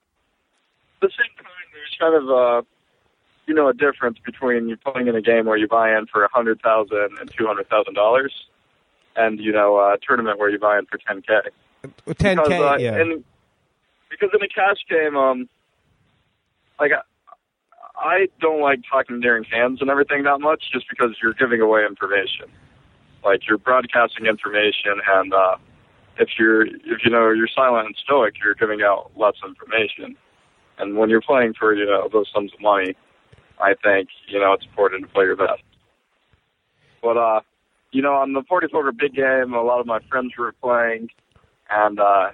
the 1.01 1.09
same 1.09 1.37
time, 1.37 1.47
there's 1.73 1.97
kind 2.01 2.15
of 2.15 2.29
a, 2.29 2.67
you 3.47 3.55
know, 3.55 3.69
a 3.69 3.75
difference 3.75 4.19
between 4.25 4.69
you 4.69 4.77
playing 4.77 5.07
in 5.07 5.15
a 5.15 5.23
game 5.23 5.47
where 5.47 5.57
you 5.57 5.69
buy 5.69 5.97
in 5.97 6.07
for 6.07 6.25
a 6.25 6.29
hundred 6.33 6.61
thousand 6.63 7.19
and 7.21 7.31
two 7.37 7.47
hundred 7.47 7.69
thousand 7.69 7.95
dollars, 7.95 8.33
and 9.15 9.39
you 9.41 9.53
know, 9.53 9.77
a 9.79 9.97
tournament 10.07 10.39
where 10.39 10.51
you 10.51 10.59
buy 10.59 10.79
in 10.79 10.87
for 10.87 10.99
ten 10.99 11.23
k. 11.23 11.35
Ten 12.19 12.39
k, 12.45 12.63
uh, 12.63 12.77
yeah. 12.77 12.97
And 12.97 13.25
because 14.11 14.31
in 14.35 14.43
a 14.43 14.49
cash 14.49 14.79
game, 14.89 15.17
um, 15.17 15.49
like 16.81 16.91
I, 16.93 17.03
I 17.99 18.29
don't 18.41 18.61
like 18.61 18.81
talking 18.91 19.21
during 19.21 19.45
hands 19.45 19.81
and 19.81 19.91
everything 19.91 20.25
that 20.25 20.41
much, 20.41 20.65
just 20.73 20.87
because 20.89 21.17
you're 21.23 21.35
giving 21.35 21.61
away 21.61 21.85
information. 21.87 22.47
Like 23.25 23.47
you're 23.47 23.59
broadcasting 23.59 24.27
information, 24.27 25.01
and 25.07 25.33
uh, 25.33 25.57
if 26.19 26.31
you're 26.39 26.67
if 26.67 27.05
you 27.05 27.11
know 27.11 27.31
you're 27.31 27.49
silent 27.55 27.87
and 27.87 27.97
stoic, 27.97 28.35
you're 28.43 28.55
giving 28.55 28.83
out 28.83 29.13
less 29.17 29.35
information. 29.45 30.17
And 30.79 30.97
when 30.97 31.09
you're 31.09 31.23
playing 31.23 31.55
for 31.55 31.75
you 31.75 31.87
know 31.87 32.09
those 32.13 32.29
sums 32.35 32.53
of 32.53 32.61
money, 32.61 32.97
I 33.61 33.75
think 33.83 34.09
you 34.29 34.39
know 34.39 34.53
it's 34.53 34.65
important 34.65 35.03
to 35.03 35.09
play 35.09 35.25
your 35.25 35.37
best. 35.37 35.63
But 37.03 37.17
uh, 37.17 37.41
you 37.93 38.03
know, 38.03 38.15
on 38.15 38.33
the 38.33 38.43
40 38.49 38.69
poker 38.69 38.93
big 38.93 39.15
game, 39.15 39.55
a 39.55 39.63
lot 39.63 39.81
of 39.81 39.87
my 39.87 40.01
friends 40.11 40.33
were 40.39 40.53
playing, 40.53 41.09
and 41.71 41.99
uh, 41.99 42.31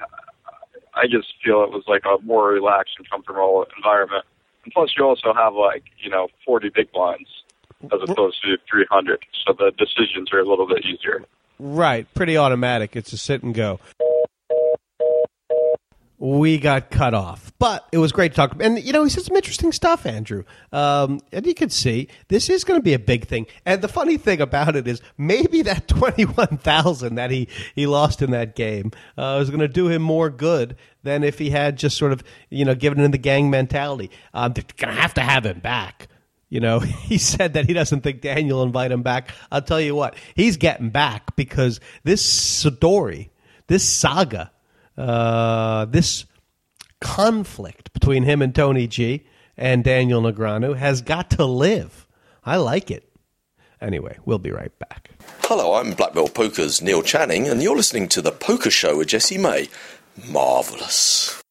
I 0.94 1.06
just 1.10 1.34
feel 1.44 1.62
it 1.62 1.70
was 1.70 1.84
like 1.86 2.02
a 2.04 2.22
more 2.24 2.48
relaxed 2.48 2.94
and 2.98 3.08
comfortable 3.08 3.66
environment. 3.76 4.24
And 4.64 4.72
plus, 4.72 4.92
you 4.96 5.04
also 5.04 5.32
have 5.34 5.54
like 5.54 5.84
you 5.98 6.10
know 6.10 6.28
40 6.44 6.70
big 6.74 6.92
blinds 6.92 7.28
as 7.84 8.00
opposed 8.08 8.40
to 8.42 8.56
300, 8.70 9.24
so 9.44 9.52
the 9.52 9.72
decisions 9.76 10.32
are 10.32 10.38
a 10.38 10.48
little 10.48 10.68
bit 10.68 10.84
easier. 10.84 11.24
Right, 11.58 12.12
pretty 12.14 12.36
automatic. 12.36 12.94
It's 12.94 13.12
a 13.12 13.18
sit 13.18 13.42
and 13.42 13.54
go. 13.54 13.80
We 16.24 16.58
got 16.58 16.92
cut 16.92 17.14
off, 17.14 17.52
but 17.58 17.84
it 17.90 17.98
was 17.98 18.12
great 18.12 18.30
to 18.30 18.36
talk. 18.36 18.62
And 18.62 18.78
you 18.78 18.92
know, 18.92 19.02
he 19.02 19.10
said 19.10 19.24
some 19.24 19.34
interesting 19.34 19.72
stuff, 19.72 20.06
Andrew. 20.06 20.44
Um, 20.70 21.18
and 21.32 21.44
you 21.44 21.52
can 21.52 21.68
see 21.68 22.06
this 22.28 22.48
is 22.48 22.62
going 22.62 22.78
to 22.78 22.84
be 22.84 22.94
a 22.94 22.98
big 23.00 23.26
thing. 23.26 23.48
And 23.66 23.82
the 23.82 23.88
funny 23.88 24.18
thing 24.18 24.40
about 24.40 24.76
it 24.76 24.86
is, 24.86 25.02
maybe 25.18 25.62
that 25.62 25.88
twenty-one 25.88 26.58
thousand 26.58 27.16
that 27.16 27.32
he 27.32 27.48
he 27.74 27.88
lost 27.88 28.22
in 28.22 28.30
that 28.30 28.54
game 28.54 28.92
uh, 29.18 29.40
is 29.42 29.50
going 29.50 29.62
to 29.62 29.66
do 29.66 29.88
him 29.88 30.00
more 30.00 30.30
good 30.30 30.76
than 31.02 31.24
if 31.24 31.40
he 31.40 31.50
had 31.50 31.76
just 31.76 31.98
sort 31.98 32.12
of 32.12 32.22
you 32.50 32.64
know 32.64 32.76
given 32.76 33.00
in 33.00 33.10
the 33.10 33.18
gang 33.18 33.50
mentality. 33.50 34.08
Um, 34.32 34.52
they're 34.52 34.62
going 34.76 34.94
to 34.94 35.00
have 35.00 35.14
to 35.14 35.22
have 35.22 35.44
him 35.44 35.58
back. 35.58 36.06
You 36.50 36.60
know, 36.60 36.78
he 36.78 37.18
said 37.18 37.54
that 37.54 37.66
he 37.66 37.72
doesn't 37.72 38.02
think 38.02 38.20
Daniel 38.20 38.58
will 38.58 38.66
invite 38.66 38.92
him 38.92 39.02
back. 39.02 39.30
I'll 39.50 39.60
tell 39.60 39.80
you 39.80 39.96
what, 39.96 40.14
he's 40.36 40.56
getting 40.56 40.90
back 40.90 41.34
because 41.34 41.80
this 42.04 42.24
story, 42.24 43.32
this 43.66 43.82
saga, 43.82 44.52
uh, 44.96 45.86
this 45.86 46.26
conflict 47.00 47.92
between 47.92 48.22
him 48.22 48.40
and 48.42 48.54
Tony 48.54 48.86
G 48.86 49.24
and 49.56 49.82
Daniel 49.84 50.22
Negreanu 50.22 50.76
has 50.76 51.02
got 51.02 51.30
to 51.30 51.44
live. 51.44 52.06
I 52.44 52.56
like 52.56 52.90
it. 52.90 53.08
Anyway, 53.80 54.18
we'll 54.24 54.38
be 54.38 54.52
right 54.52 54.76
back. 54.78 55.10
Hello, 55.42 55.74
I'm 55.74 55.92
Black 55.92 56.14
Belt 56.14 56.34
Poker's 56.34 56.80
Neil 56.80 57.02
Channing, 57.02 57.48
and 57.48 57.62
you're 57.62 57.76
listening 57.76 58.08
to 58.08 58.22
The 58.22 58.32
Poker 58.32 58.70
Show 58.70 58.96
with 58.98 59.08
Jesse 59.08 59.38
May. 59.38 59.68
Marvellous. 60.28 61.42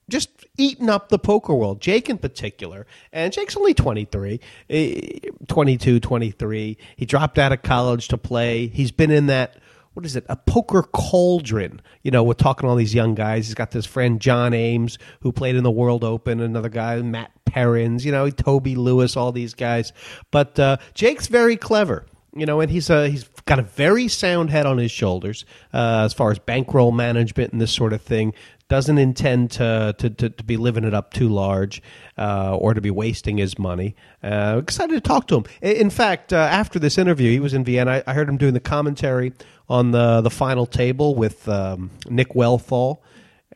just 0.08 0.28
eating 0.58 0.90
up 0.90 1.08
the 1.08 1.20
poker 1.20 1.54
world. 1.54 1.80
Jake 1.80 2.10
in 2.10 2.18
particular, 2.18 2.84
and 3.12 3.32
Jake's 3.32 3.56
only 3.56 3.74
23, 3.74 4.40
eh, 4.70 5.18
22, 5.46 6.00
23. 6.00 6.76
He 6.96 7.06
dropped 7.06 7.38
out 7.38 7.52
of 7.52 7.62
college 7.62 8.08
to 8.08 8.18
play. 8.18 8.66
He's 8.66 8.90
been 8.90 9.12
in 9.12 9.26
that 9.26 9.56
what 9.94 10.04
is 10.04 10.16
it? 10.16 10.26
A 10.28 10.36
poker 10.36 10.82
cauldron. 10.82 11.80
You 12.02 12.10
know, 12.10 12.22
we're 12.22 12.34
talking 12.34 12.66
to 12.66 12.70
all 12.70 12.76
these 12.76 12.94
young 12.94 13.14
guys. 13.14 13.46
He's 13.46 13.54
got 13.54 13.70
this 13.70 13.86
friend 13.86 14.20
John 14.20 14.52
Eames 14.52 14.98
who 15.20 15.32
played 15.32 15.56
in 15.56 15.62
the 15.62 15.70
World 15.70 16.04
Open. 16.04 16.40
Another 16.40 16.68
guy, 16.68 17.00
Matt 17.00 17.30
Perrins. 17.44 18.04
You 18.04 18.12
know, 18.12 18.28
Toby 18.28 18.74
Lewis. 18.74 19.16
All 19.16 19.32
these 19.32 19.54
guys. 19.54 19.92
But 20.30 20.58
uh, 20.58 20.76
Jake's 20.94 21.28
very 21.28 21.56
clever. 21.56 22.06
You 22.36 22.46
know, 22.46 22.60
and 22.60 22.68
he's 22.68 22.90
a, 22.90 23.08
he's 23.08 23.28
got 23.46 23.60
a 23.60 23.62
very 23.62 24.08
sound 24.08 24.50
head 24.50 24.66
on 24.66 24.76
his 24.78 24.90
shoulders 24.90 25.44
uh, 25.72 26.02
as 26.04 26.12
far 26.12 26.32
as 26.32 26.40
bankroll 26.40 26.90
management 26.90 27.52
and 27.52 27.60
this 27.60 27.72
sort 27.72 27.92
of 27.92 28.02
thing. 28.02 28.34
Doesn't 28.68 28.98
intend 28.98 29.50
to 29.52 29.94
to, 29.98 30.10
to, 30.10 30.30
to 30.30 30.44
be 30.44 30.56
living 30.56 30.84
it 30.84 30.94
up 30.94 31.12
too 31.12 31.28
large 31.28 31.82
uh, 32.16 32.56
or 32.56 32.74
to 32.74 32.80
be 32.80 32.90
wasting 32.90 33.36
his 33.38 33.58
money. 33.58 33.94
Uh, 34.22 34.60
excited 34.62 34.94
to 34.94 35.00
talk 35.00 35.28
to 35.28 35.36
him. 35.36 35.44
In 35.60 35.90
fact, 35.90 36.32
uh, 36.32 36.36
after 36.36 36.78
this 36.78 36.96
interview, 36.98 37.30
he 37.30 37.40
was 37.40 37.54
in 37.54 37.64
Vienna. 37.64 37.90
I, 37.90 38.02
I 38.06 38.14
heard 38.14 38.28
him 38.28 38.36
doing 38.36 38.54
the 38.54 38.60
commentary 38.60 39.32
on 39.68 39.90
the 39.90 40.20
the 40.20 40.30
final 40.30 40.66
table 40.66 41.14
with 41.14 41.48
um, 41.48 41.90
Nick 42.08 42.30
Wealthall 42.30 42.98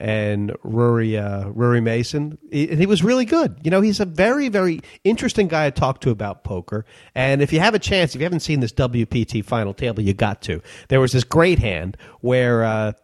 and 0.00 0.54
Rory 0.62 1.16
uh, 1.16 1.48
Rory 1.48 1.80
Mason. 1.80 2.38
And 2.52 2.78
he 2.78 2.86
was 2.86 3.02
really 3.02 3.24
good. 3.24 3.58
You 3.62 3.70
know, 3.70 3.80
he's 3.80 4.00
a 4.00 4.04
very 4.04 4.48
very 4.48 4.80
interesting 5.04 5.48
guy 5.48 5.70
to 5.70 5.80
talk 5.80 6.00
to 6.02 6.10
about 6.10 6.44
poker. 6.44 6.84
And 7.14 7.42
if 7.42 7.52
you 7.52 7.60
have 7.60 7.74
a 7.74 7.78
chance, 7.78 8.14
if 8.14 8.20
you 8.20 8.24
haven't 8.24 8.40
seen 8.40 8.60
this 8.60 8.72
WPT 8.72 9.44
final 9.44 9.74
table, 9.74 10.02
you 10.02 10.14
got 10.14 10.42
to. 10.42 10.62
There 10.88 11.00
was 11.00 11.12
this 11.12 11.24
great 11.24 11.58
hand 11.58 11.96
where. 12.20 12.94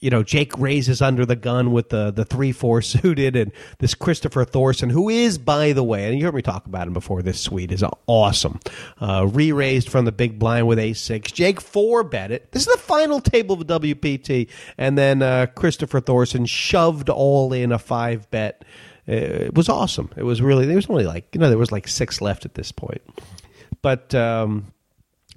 You 0.00 0.10
know, 0.10 0.22
Jake 0.22 0.56
raises 0.56 1.02
under 1.02 1.26
the 1.26 1.34
gun 1.34 1.72
with 1.72 1.88
the 1.88 2.12
the 2.12 2.24
three 2.24 2.52
four 2.52 2.82
suited, 2.82 3.34
and 3.34 3.52
this 3.78 3.94
Kristoffer 3.94 4.46
Thorsson, 4.46 4.92
who 4.92 5.08
is, 5.08 5.38
by 5.38 5.72
the 5.72 5.82
way, 5.82 6.08
and 6.08 6.18
you 6.18 6.24
heard 6.24 6.34
me 6.34 6.42
talk 6.42 6.66
about 6.66 6.86
him 6.86 6.92
before. 6.92 7.20
This 7.22 7.40
suite 7.40 7.72
is 7.72 7.82
awesome. 8.06 8.60
Uh, 9.00 9.26
Re 9.28 9.50
raised 9.50 9.88
from 9.88 10.04
the 10.04 10.12
big 10.12 10.38
blind 10.38 10.68
with 10.68 10.78
a 10.78 10.92
six. 10.92 11.32
Jake 11.32 11.60
four 11.60 12.04
bet 12.04 12.30
it. 12.30 12.52
This 12.52 12.66
is 12.66 12.72
the 12.72 12.80
final 12.80 13.20
table 13.20 13.60
of 13.60 13.66
the 13.66 13.80
WPT, 13.80 14.48
and 14.76 14.96
then 14.96 15.20
uh, 15.22 15.46
Kristoffer 15.56 16.00
Thorsson 16.00 16.48
shoved 16.48 17.08
all 17.08 17.52
in 17.52 17.72
a 17.72 17.78
five 17.78 18.30
bet. 18.30 18.64
It 19.06 19.54
was 19.54 19.68
awesome. 19.68 20.10
It 20.16 20.22
was 20.22 20.40
really. 20.40 20.66
There 20.66 20.76
was 20.76 20.88
only 20.88 21.06
like 21.06 21.26
you 21.34 21.40
know 21.40 21.48
there 21.48 21.58
was 21.58 21.72
like 21.72 21.88
six 21.88 22.20
left 22.20 22.44
at 22.44 22.54
this 22.54 22.70
point, 22.70 23.02
but. 23.82 24.14
Um, 24.14 24.72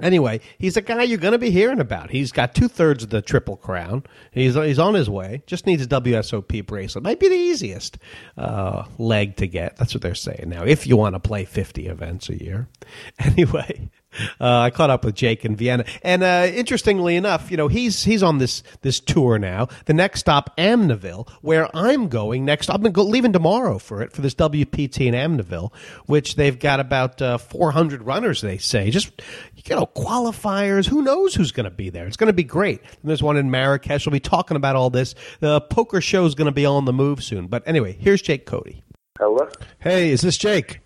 Anyway, 0.02 0.40
he's 0.58 0.78
a 0.78 0.82
guy 0.82 1.04
you're 1.04 1.18
going 1.18 1.32
to 1.34 1.38
be 1.38 1.52
hearing 1.52 1.80
about. 1.80 2.10
He's 2.12 2.32
got 2.32 2.56
two 2.56 2.68
thirds 2.68 3.04
of 3.04 3.10
the 3.10 3.22
Triple 3.22 3.58
Crown. 3.58 4.04
He's 4.32 4.56
he's 4.56 4.80
on 4.80 4.94
his 4.94 5.10
way. 5.10 5.44
Just 5.46 5.66
needs 5.66 5.84
a 5.84 5.88
WSOP 5.88 6.66
bracelet. 6.66 7.04
Might 7.04 7.20
be 7.20 7.30
the 7.30 7.36
easiest 7.36 7.98
uh, 8.38 8.86
leg 8.98 9.36
to 9.38 9.48
get. 9.48 9.78
That's 9.78 9.94
what 9.94 10.02
they're 10.02 10.16
saying 10.16 10.46
now. 10.48 10.64
If 10.64 10.88
you 10.88 10.98
want 10.98 11.16
to 11.16 11.20
play 11.20 11.46
50 11.46 11.88
events 11.88 12.30
a 12.30 12.42
year, 12.42 12.68
anyway. 13.20 13.90
Uh, 14.40 14.60
I 14.60 14.70
caught 14.72 14.90
up 14.90 15.06
with 15.06 15.14
Jake 15.14 15.46
in 15.46 15.56
Vienna, 15.56 15.86
and 16.02 16.24
uh, 16.24 16.48
interestingly 16.52 17.16
enough, 17.16 17.52
you 17.52 17.58
know 17.58 17.68
he's 17.68 18.04
he's 18.04 18.24
on 18.24 18.40
this 18.40 18.64
this 18.82 19.00
tour 19.00 19.38
now. 19.38 19.68
The 19.86 19.94
next 19.94 20.22
stop, 20.22 20.56
Amneville, 20.58 21.30
where 21.42 21.70
I'm 21.76 22.08
going 22.08 22.44
next. 22.44 22.70
I'm 22.70 22.82
go, 22.82 23.04
leaving 23.04 23.34
tomorrow 23.34 23.78
for 23.78 24.02
it 24.02 24.12
for 24.12 24.22
this 24.22 24.34
WPT 24.34 25.06
in 25.08 25.14
Amneville, 25.14 25.72
which 26.08 26.36
they've 26.36 26.58
got 26.58 26.80
about 26.80 27.22
uh, 27.22 27.38
400 27.38 28.02
runners. 28.02 28.42
They 28.42 28.58
say 28.58 28.90
just 28.90 29.12
you 29.56 29.76
know 29.76 29.86
qualifiers. 29.86 30.88
Who 30.88 31.04
knows 31.04 31.36
who's 31.36 31.52
going 31.52 31.66
to 31.66 31.72
be 31.72 31.90
there? 31.90 32.08
It's 32.08 32.18
going 32.18 32.28
to 32.28 32.34
be 32.34 32.44
great. 32.44 32.82
And 32.82 33.10
there's 33.10 33.24
one 33.24 33.38
in 33.38 33.52
Marrakesh. 33.52 34.06
We'll 34.06 34.12
be 34.12 34.20
talking 34.20 34.58
about 34.58 34.76
all 34.76 34.90
this. 34.90 35.14
The 35.40 35.62
poker 35.62 36.02
show 36.02 36.26
is 36.26 36.34
going 36.36 36.48
to 36.48 36.52
be 36.52 36.66
on 36.66 36.86
the 36.86 36.94
move 36.94 37.24
soon. 37.24 37.48
But 37.48 37.64
anyway, 37.68 37.96
here's 38.00 38.22
Jake 38.22 38.46
Cody. 38.46 38.84
Hello. 39.20 39.48
Hey, 39.80 40.10
is 40.10 40.22
this 40.22 40.38
Jake? 40.38 40.80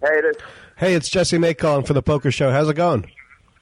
Hey, 0.00 0.18
it 0.18 0.36
is. 0.36 0.36
Hey, 0.76 0.94
it's 0.94 1.08
Jesse 1.08 1.38
May 1.38 1.54
calling 1.54 1.84
for 1.84 1.94
the 1.94 2.02
poker 2.02 2.30
show. 2.30 2.50
How's 2.50 2.68
it 2.68 2.74
going? 2.74 3.10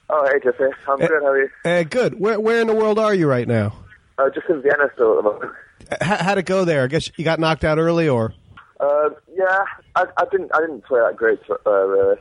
Oh, 0.09 0.27
hey, 0.31 0.39
Jesse. 0.43 0.63
I'm 0.87 0.99
Hey. 0.99 1.07
good. 1.07 1.21
How 1.23 1.29
are 1.29 1.41
you? 1.41 1.49
Hey, 1.63 1.83
good. 1.83 2.19
Where 2.19 2.39
where 2.39 2.61
in 2.61 2.67
the 2.67 2.75
world 2.75 2.99
are 2.99 3.13
you 3.13 3.27
right 3.27 3.47
now? 3.47 3.73
Uh, 4.17 4.29
just 4.29 4.47
in 4.49 4.61
Vienna 4.61 4.89
still 4.93 5.17
at 5.17 5.23
the 5.23 5.29
moment. 5.29 5.51
H- 5.91 5.97
how'd 6.21 6.37
it 6.37 6.45
go 6.45 6.65
there? 6.65 6.83
I 6.83 6.87
guess 6.87 7.09
you 7.17 7.23
got 7.25 7.39
knocked 7.39 7.63
out 7.63 7.77
early, 7.79 8.07
or 8.09 8.33
Uh, 8.79 9.09
yeah, 9.33 9.63
I, 9.95 10.05
I 10.17 10.25
didn't. 10.31 10.51
I 10.53 10.59
didn't 10.61 10.83
play 10.83 10.99
that 10.99 11.15
great. 11.15 11.39
Uh, 11.65 11.69
really. 11.87 12.17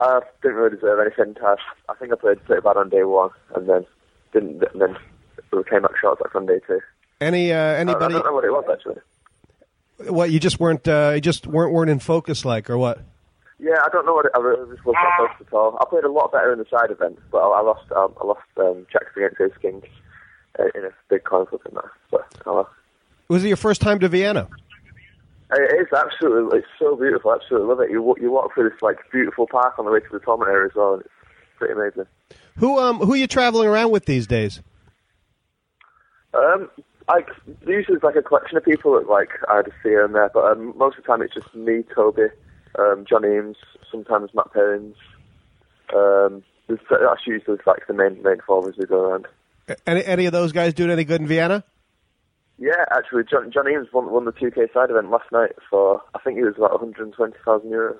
I 0.00 0.20
didn't 0.42 0.56
really 0.56 0.74
deserve 0.76 1.00
anything. 1.00 1.34
I, 1.42 1.56
I 1.88 1.94
think 1.94 2.12
I 2.12 2.16
played 2.16 2.44
pretty 2.44 2.60
bad 2.62 2.76
on 2.76 2.90
day 2.90 3.04
one, 3.04 3.30
and 3.54 3.68
then 3.68 3.86
didn't. 4.32 4.62
And 4.72 4.80
then 4.82 4.96
we 5.52 5.62
came 5.64 5.82
back 5.82 5.92
short 6.00 6.20
like 6.20 6.34
on 6.34 6.46
day 6.46 6.60
two. 6.66 6.80
any 7.20 7.52
uh, 7.52 7.56
I, 7.58 7.74
I 7.74 7.76
anybody? 7.78 8.14
don't 8.14 8.26
know 8.26 8.32
what 8.34 8.44
it 8.44 8.50
was 8.52 8.64
actually. 8.70 9.00
What 10.10 10.30
you 10.30 10.38
just 10.40 10.60
weren't 10.60 10.86
uh, 10.86 11.12
you 11.14 11.20
just 11.20 11.46
weren't 11.46 11.72
weren't 11.72 11.90
in 11.90 12.00
focus 12.00 12.44
like, 12.44 12.68
or 12.68 12.76
what? 12.76 13.00
Yeah, 13.58 13.76
I 13.84 13.88
don't 13.90 14.04
know 14.04 14.14
what 14.14 14.26
it, 14.26 14.32
I 14.34 14.40
really 14.40 14.74
just 14.74 14.84
was 14.84 14.94
not 14.94 15.16
close 15.16 15.46
at 15.48 15.52
all. 15.52 15.78
I 15.80 15.84
played 15.88 16.04
a 16.04 16.10
lot 16.10 16.30
better 16.32 16.52
in 16.52 16.58
the 16.58 16.66
side 16.70 16.90
event, 16.90 17.18
but 17.30 17.38
I, 17.38 17.60
I 17.60 17.62
lost 17.62 17.90
um, 17.92 18.14
I 18.20 18.26
lost 18.26 18.42
um, 18.58 18.86
checks 18.92 19.06
against 19.16 19.40
Ace 19.40 19.58
King 19.62 19.82
uh, 20.58 20.64
in 20.74 20.84
a 20.84 20.90
big 21.08 21.24
coin 21.24 21.46
flip 21.46 21.62
in 21.66 21.74
that. 21.74 21.84
But 22.10 22.26
well. 22.44 22.68
Was 23.28 23.44
it 23.44 23.48
your 23.48 23.56
first 23.56 23.80
time 23.80 23.98
to 24.00 24.08
Vienna? 24.08 24.48
It 25.52 25.80
is 25.80 25.92
absolutely, 25.92 26.58
it's 26.58 26.68
so 26.78 26.96
beautiful. 26.96 27.32
Absolutely 27.32 27.68
love 27.68 27.80
it. 27.80 27.90
You 27.90 28.02
wa- 28.02 28.16
you 28.20 28.30
walk 28.30 28.52
through 28.54 28.68
this 28.68 28.82
like 28.82 28.98
beautiful 29.10 29.46
park 29.46 29.78
on 29.78 29.84
the 29.84 29.90
way 29.90 30.00
to 30.00 30.06
the 30.12 30.18
tournament 30.20 30.50
area 30.50 30.66
as 30.66 30.74
well, 30.74 30.94
and 30.94 31.02
it's 31.02 31.10
pretty 31.56 31.72
amazing. 31.72 32.04
Who 32.58 32.78
um 32.78 32.98
who 32.98 33.14
are 33.14 33.16
you 33.16 33.26
traveling 33.26 33.68
around 33.68 33.90
with 33.90 34.04
these 34.06 34.26
days? 34.26 34.60
Um, 36.34 36.68
like 37.08 37.28
usually 37.66 37.94
it's 37.94 38.04
like 38.04 38.16
a 38.16 38.22
collection 38.22 38.56
of 38.56 38.64
people 38.64 38.92
that 38.98 39.08
like 39.08 39.30
I 39.48 39.62
just 39.62 39.76
see 39.82 39.90
here 39.90 40.04
and 40.04 40.14
there, 40.14 40.30
but 40.34 40.44
um, 40.44 40.76
most 40.76 40.98
of 40.98 41.04
the 41.04 41.06
time 41.06 41.22
it's 41.22 41.34
just 41.34 41.54
me, 41.54 41.84
Toby, 41.94 42.26
um, 42.78 43.04
John 43.08 43.24
Eames, 43.24 43.56
sometimes 43.90 44.30
Matt 44.34 44.52
Perrins. 44.52 44.96
Um, 45.94 46.42
that's 46.68 47.26
usually 47.26 47.58
like 47.66 47.86
the 47.86 47.94
main 47.94 48.22
main 48.22 48.38
four 48.46 48.68
as 48.68 48.76
we 48.76 48.86
go 48.86 49.00
around. 49.00 49.26
Any 49.86 50.04
any 50.04 50.26
of 50.26 50.32
those 50.32 50.52
guys 50.52 50.74
doing 50.74 50.90
any 50.90 51.04
good 51.04 51.20
in 51.20 51.26
Vienna? 51.26 51.64
Yeah, 52.58 52.84
actually, 52.90 53.24
John, 53.30 53.50
John 53.52 53.68
Eames 53.68 53.88
won, 53.92 54.10
won 54.10 54.24
the 54.24 54.32
2K 54.32 54.72
side 54.72 54.90
event 54.90 55.10
last 55.10 55.30
night 55.30 55.52
for 55.68 56.02
I 56.14 56.18
think 56.20 56.38
it 56.38 56.44
was 56.44 56.54
about 56.56 56.72
120,000 56.72 57.70
euros. 57.70 57.98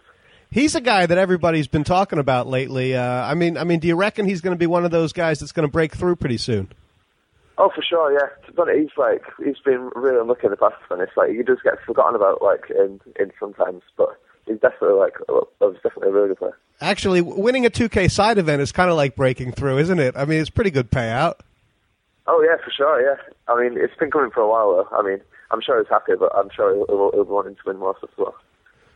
He's 0.51 0.75
a 0.75 0.81
guy 0.81 1.05
that 1.05 1.19
everybody's 1.19 1.69
been 1.69 1.85
talking 1.85 2.19
about 2.19 2.47
lately. 2.47 2.95
Uh, 2.97 3.03
I 3.03 3.35
mean, 3.35 3.59
I 3.59 3.65
mean, 3.65 3.81
do 3.81 3.89
you 3.89 3.97
reckon 3.97 4.27
he's 4.27 4.41
going 4.41 4.55
to 4.55 4.59
be 4.59 4.67
one 4.67 4.85
of 4.85 4.91
those 4.91 5.13
guys 5.13 5.41
that's 5.41 5.53
going 5.53 5.69
to 5.69 5.73
break 5.73 5.95
through 5.95 6.17
pretty 6.17 6.39
soon? 6.39 6.73
Oh, 7.59 7.71
for 7.75 7.83
sure, 7.83 8.13
yeah. 8.13 8.29
But 8.55 8.69
he's 8.75 8.91
like 8.97 9.23
he's 9.45 9.59
been 9.65 9.91
really 9.95 10.21
unlucky 10.21 10.47
in 10.47 10.51
the 10.51 10.57
past, 10.57 10.77
and 10.91 11.01
it's 11.03 11.17
like 11.17 11.31
he 11.31 11.43
just 11.43 11.63
get 11.63 11.83
forgotten 11.85 12.15
about 12.15 12.43
like 12.43 12.71
in 12.71 13.01
in 13.19 13.33
sometimes. 13.41 13.83
But 13.97 14.19
he's 14.47 14.59
definitely 14.61 14.99
like 14.99 15.15
he's 15.61 15.75
definitely 15.83 16.09
a 16.09 16.13
really 16.13 16.29
good 16.29 16.39
player. 16.39 16.59
Actually, 16.81 17.23
winning 17.23 17.65
a 17.65 17.71
2K 17.71 18.11
side 18.11 18.39
event 18.39 18.61
is 18.61 18.71
kind 18.73 18.91
of 18.91 18.97
like 18.97 19.17
breaking 19.17 19.53
through, 19.53 19.79
isn't 19.79 19.99
it? 19.99 20.15
I 20.17 20.25
mean, 20.25 20.41
it's 20.41 20.51
pretty 20.51 20.71
good 20.71 20.91
payout. 20.91 21.37
Oh 22.27 22.43
yeah, 22.43 22.63
for 22.63 22.71
sure, 22.71 23.01
yeah. 23.01 23.17
I 23.49 23.61
mean, 23.61 23.79
it's 23.81 23.95
been 23.97 24.11
coming 24.11 24.31
for 24.31 24.41
a 24.41 24.49
while 24.49 24.73
though. 24.77 24.97
I 24.97 25.03
mean, 25.03 25.21
I'm 25.51 25.61
sure 25.61 25.79
he's 25.79 25.89
happy, 25.89 26.13
but 26.19 26.35
I'm 26.37 26.51
sure 26.55 26.75
he'll, 26.75 26.87
he'll, 26.87 27.11
he'll 27.13 27.25
be 27.25 27.31
wanting 27.31 27.55
to 27.55 27.61
win 27.67 27.79
more 27.79 27.95
stuff 27.99 28.11
as 28.13 28.19
well. 28.19 28.35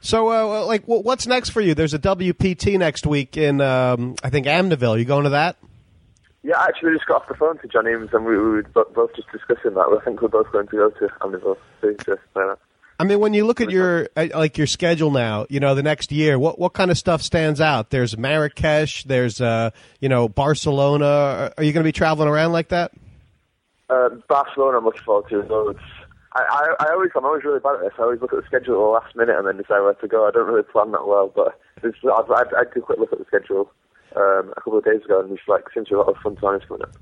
So, 0.03 0.31
uh, 0.31 0.65
like, 0.67 0.85
wh- 0.85 1.05
what's 1.05 1.27
next 1.27 1.51
for 1.51 1.61
you? 1.61 1.75
There's 1.75 1.95
a 1.95 1.99
WPT 1.99 2.79
next 2.79 3.07
week 3.07 3.37
in, 3.37 3.61
um, 3.61 4.17
I 4.25 4.31
think, 4.31 4.47
Amneville. 4.47 4.99
You 4.99 5.05
going 5.05 5.25
to 5.25 5.31
that? 5.31 5.57
Yeah, 6.43 6.59
actually, 6.59 6.93
we 6.93 6.97
just 6.97 7.07
got 7.07 7.23
off 7.23 7.29
the 7.29 7.35
phone 7.35 7.59
to 7.59 7.69
John 7.69 7.87
Eames, 7.87 8.09
and 8.15 8.25
we, 8.25 8.33
we 8.35 8.43
were 8.43 8.63
bo- 8.63 8.91
both 8.95 9.15
just 9.15 9.31
discussing 9.31 9.75
that. 9.75 9.81
I 10.01 10.03
think 10.03 10.23
we're 10.23 10.29
both 10.29 10.51
going 10.53 10.67
to 10.69 10.77
go 10.77 10.89
to 10.91 11.09
Amneville 11.21 11.59
to, 11.83 11.95
to 12.05 12.17
play 12.33 12.45
that. 12.47 12.59
I 13.01 13.05
mean, 13.05 13.19
when 13.19 13.33
you 13.33 13.47
look 13.47 13.63
at 13.63 13.71
your 13.71 14.09
uh, 14.15 14.29
like 14.35 14.59
your 14.59 14.67
schedule 14.67 15.11
now, 15.11 15.47
you 15.49 15.59
know, 15.59 15.75
the 15.75 15.83
next 15.83 16.13
year, 16.13 16.39
what 16.39 16.59
what 16.59 16.75
kind 16.75 16.91
of 16.91 16.99
stuff 16.99 17.23
stands 17.23 17.61
out? 17.61 17.89
There's 17.89 18.17
Marrakesh, 18.19 19.05
there's 19.05 19.41
uh, 19.41 19.71
you 20.01 20.09
know, 20.11 20.29
Barcelona. 20.29 21.07
Are- 21.07 21.55
Are 21.57 21.65
you 21.65 21.73
going 21.73 21.83
to 21.83 21.89
be 21.89 21.93
traveling 21.93 22.29
around 22.29 22.53
like 22.53 22.69
that? 22.69 22.93
Uh, 23.89 24.11
Barcelona, 24.29 24.79
I'm 24.79 24.85
looking 24.85 25.03
forward 25.03 25.31
to 25.31 25.41
loads. 25.43 25.81
I, 26.33 26.43
I, 26.79 26.85
I 26.89 26.93
always, 26.93 27.11
I'm 27.17 27.25
always 27.25 27.43
really 27.43 27.59
bad 27.59 27.77
at 27.77 27.81
this. 27.81 27.93
I 27.99 28.03
always 28.03 28.21
look 28.21 28.33
at 28.33 28.41
the 28.41 28.47
schedule 28.47 28.75
at 28.75 28.79
the 28.79 29.07
last 29.07 29.17
minute 29.17 29.37
and 29.37 29.49
then 29.49 29.57
decide 29.57 29.81
where 29.81 29.95
to 29.95 30.07
go. 30.07 30.29
I 30.29 30.31
don't 30.31 30.47
really 30.47 30.63
plan 30.63 30.93
that 30.93 31.07
well, 31.09 31.33
but 31.35 31.59
it's, 31.83 31.99
I've, 32.05 32.31
I, 32.31 32.43
I 32.61 32.65
took 32.65 32.77
a 32.77 32.81
quick 32.83 32.99
look 33.01 33.13
at 33.13 33.19
the 33.19 33.25
schedule 33.25 33.73
um, 34.15 34.53
a 34.57 34.61
couple 34.61 34.79
of 34.79 34.85
days 34.85 35.03
ago, 35.05 35.21
and 35.21 35.33
it's 35.33 35.43
like 35.49 35.65
seems 35.75 35.89
to 35.89 35.95
be 35.95 35.97
a 35.97 35.99
lot 35.99 36.09
of 36.11 36.17
fun 36.23 36.37
times 36.37 36.63
coming 36.69 36.83
up. 36.85 36.93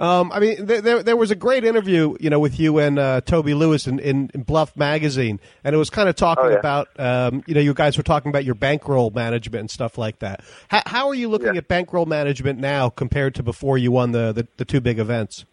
Um, 0.00 0.32
I 0.32 0.40
mean, 0.40 0.64
there, 0.64 0.80
there 0.80 1.02
there 1.02 1.16
was 1.16 1.30
a 1.30 1.34
great 1.34 1.62
interview, 1.62 2.16
you 2.18 2.30
know, 2.30 2.38
with 2.40 2.58
you 2.58 2.78
and 2.78 2.98
uh, 2.98 3.20
Toby 3.20 3.52
Lewis 3.52 3.86
in, 3.86 3.98
in, 3.98 4.30
in 4.32 4.44
Bluff 4.44 4.74
magazine, 4.74 5.38
and 5.62 5.74
it 5.74 5.78
was 5.78 5.90
kind 5.90 6.08
of 6.08 6.16
talking 6.16 6.46
Oh, 6.46 6.48
yeah. 6.48 6.56
about, 6.58 6.88
um, 6.98 7.44
you 7.46 7.52
know, 7.54 7.60
you 7.60 7.74
guys 7.74 7.98
were 7.98 8.02
talking 8.02 8.30
about 8.30 8.46
your 8.46 8.54
bankroll 8.54 9.10
management 9.10 9.60
and 9.60 9.70
stuff 9.70 9.98
like 9.98 10.20
that. 10.20 10.42
How, 10.68 10.82
how 10.86 11.08
are 11.08 11.14
you 11.14 11.28
looking 11.28 11.54
at 11.58 11.68
bankroll 11.68 12.06
management 12.06 12.58
now 12.58 12.88
compared 12.88 13.34
to 13.34 13.42
before 13.42 13.76
you 13.76 13.92
won 13.92 14.12
the, 14.12 14.32
the, 14.32 14.48
the 14.56 14.64
two 14.64 14.80
big 14.80 14.98
events? 14.98 15.44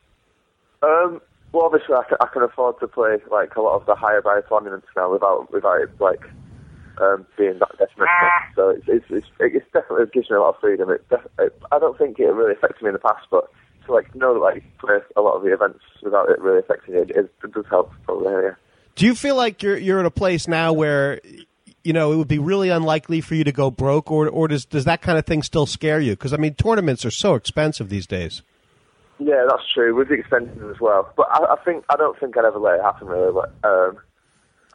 Um, 0.81 1.19
well, 1.51 1.65
obviously, 1.65 1.95
I 1.95 2.03
can, 2.07 2.17
I 2.21 2.27
can 2.31 2.41
afford 2.43 2.79
to 2.79 2.87
play 2.87 3.17
like 3.29 3.53
a 3.57 3.61
lot 3.61 3.75
of 3.75 3.85
the 3.85 3.95
higher 3.95 4.21
buy 4.21 4.39
tournaments 4.47 4.87
now 4.95 5.11
without 5.11 5.51
without 5.51 5.81
it, 5.81 5.89
like 5.99 6.23
um, 7.01 7.25
being 7.37 7.59
that 7.59 7.71
detrimental. 7.77 8.29
So 8.55 8.69
it's 8.69 8.85
it's, 8.87 9.05
it's 9.09 9.27
it's 9.39 9.65
definitely 9.73 10.03
it 10.03 10.13
gives 10.13 10.29
me 10.29 10.37
a 10.37 10.39
lot 10.39 10.55
of 10.55 10.61
freedom. 10.61 10.89
It, 10.89 11.07
def- 11.09 11.27
it 11.39 11.59
I 11.71 11.79
don't 11.79 11.97
think 11.97 12.17
it 12.19 12.25
really 12.27 12.53
affected 12.53 12.81
me 12.83 12.89
in 12.89 12.93
the 12.93 12.99
past, 12.99 13.25
but 13.29 13.49
to 13.87 13.93
like 13.93 14.13
know 14.15 14.33
that 14.33 14.39
like 14.39 14.63
play 14.77 14.97
a 15.15 15.21
lot 15.21 15.35
of 15.35 15.43
the 15.43 15.53
events 15.53 15.79
without 16.03 16.29
it 16.29 16.39
really 16.39 16.59
affecting 16.59 16.93
you, 16.93 17.01
it, 17.01 17.33
it 17.43 17.51
does 17.51 17.65
help 17.69 17.91
probably. 18.03 18.31
Yeah. 18.31 18.51
Do 18.95 19.05
you 19.05 19.15
feel 19.15 19.35
like 19.35 19.63
you're 19.63 19.77
you're 19.77 19.99
in 19.99 20.05
a 20.05 20.11
place 20.11 20.47
now 20.47 20.73
where 20.73 21.19
you 21.83 21.93
know 21.93 22.11
it 22.11 22.17
would 22.17 22.27
be 22.27 22.39
really 22.39 22.69
unlikely 22.69 23.21
for 23.21 23.35
you 23.35 23.43
to 23.43 23.51
go 23.51 23.71
broke, 23.71 24.11
or 24.11 24.27
or 24.27 24.47
does 24.47 24.65
does 24.65 24.85
that 24.85 25.01
kind 25.01 25.17
of 25.17 25.25
thing 25.25 25.43
still 25.43 25.65
scare 25.65 25.99
you? 25.99 26.11
Because 26.11 26.33
I 26.33 26.37
mean, 26.37 26.53
tournaments 26.53 27.05
are 27.05 27.11
so 27.11 27.35
expensive 27.35 27.89
these 27.89 28.07
days. 28.07 28.41
Yeah, 29.19 29.45
that's 29.47 29.63
true. 29.73 29.95
With 29.95 30.09
the 30.09 30.15
expenses 30.15 30.61
as 30.69 30.79
well, 30.79 31.11
but 31.15 31.27
I, 31.31 31.53
I 31.53 31.55
think 31.63 31.85
I 31.89 31.95
don't 31.95 32.19
think 32.19 32.37
I'd 32.37 32.45
ever 32.45 32.59
let 32.59 32.79
it 32.79 32.83
happen 32.83 33.07
really. 33.07 33.33
But 33.33 33.49
um, 33.67 33.97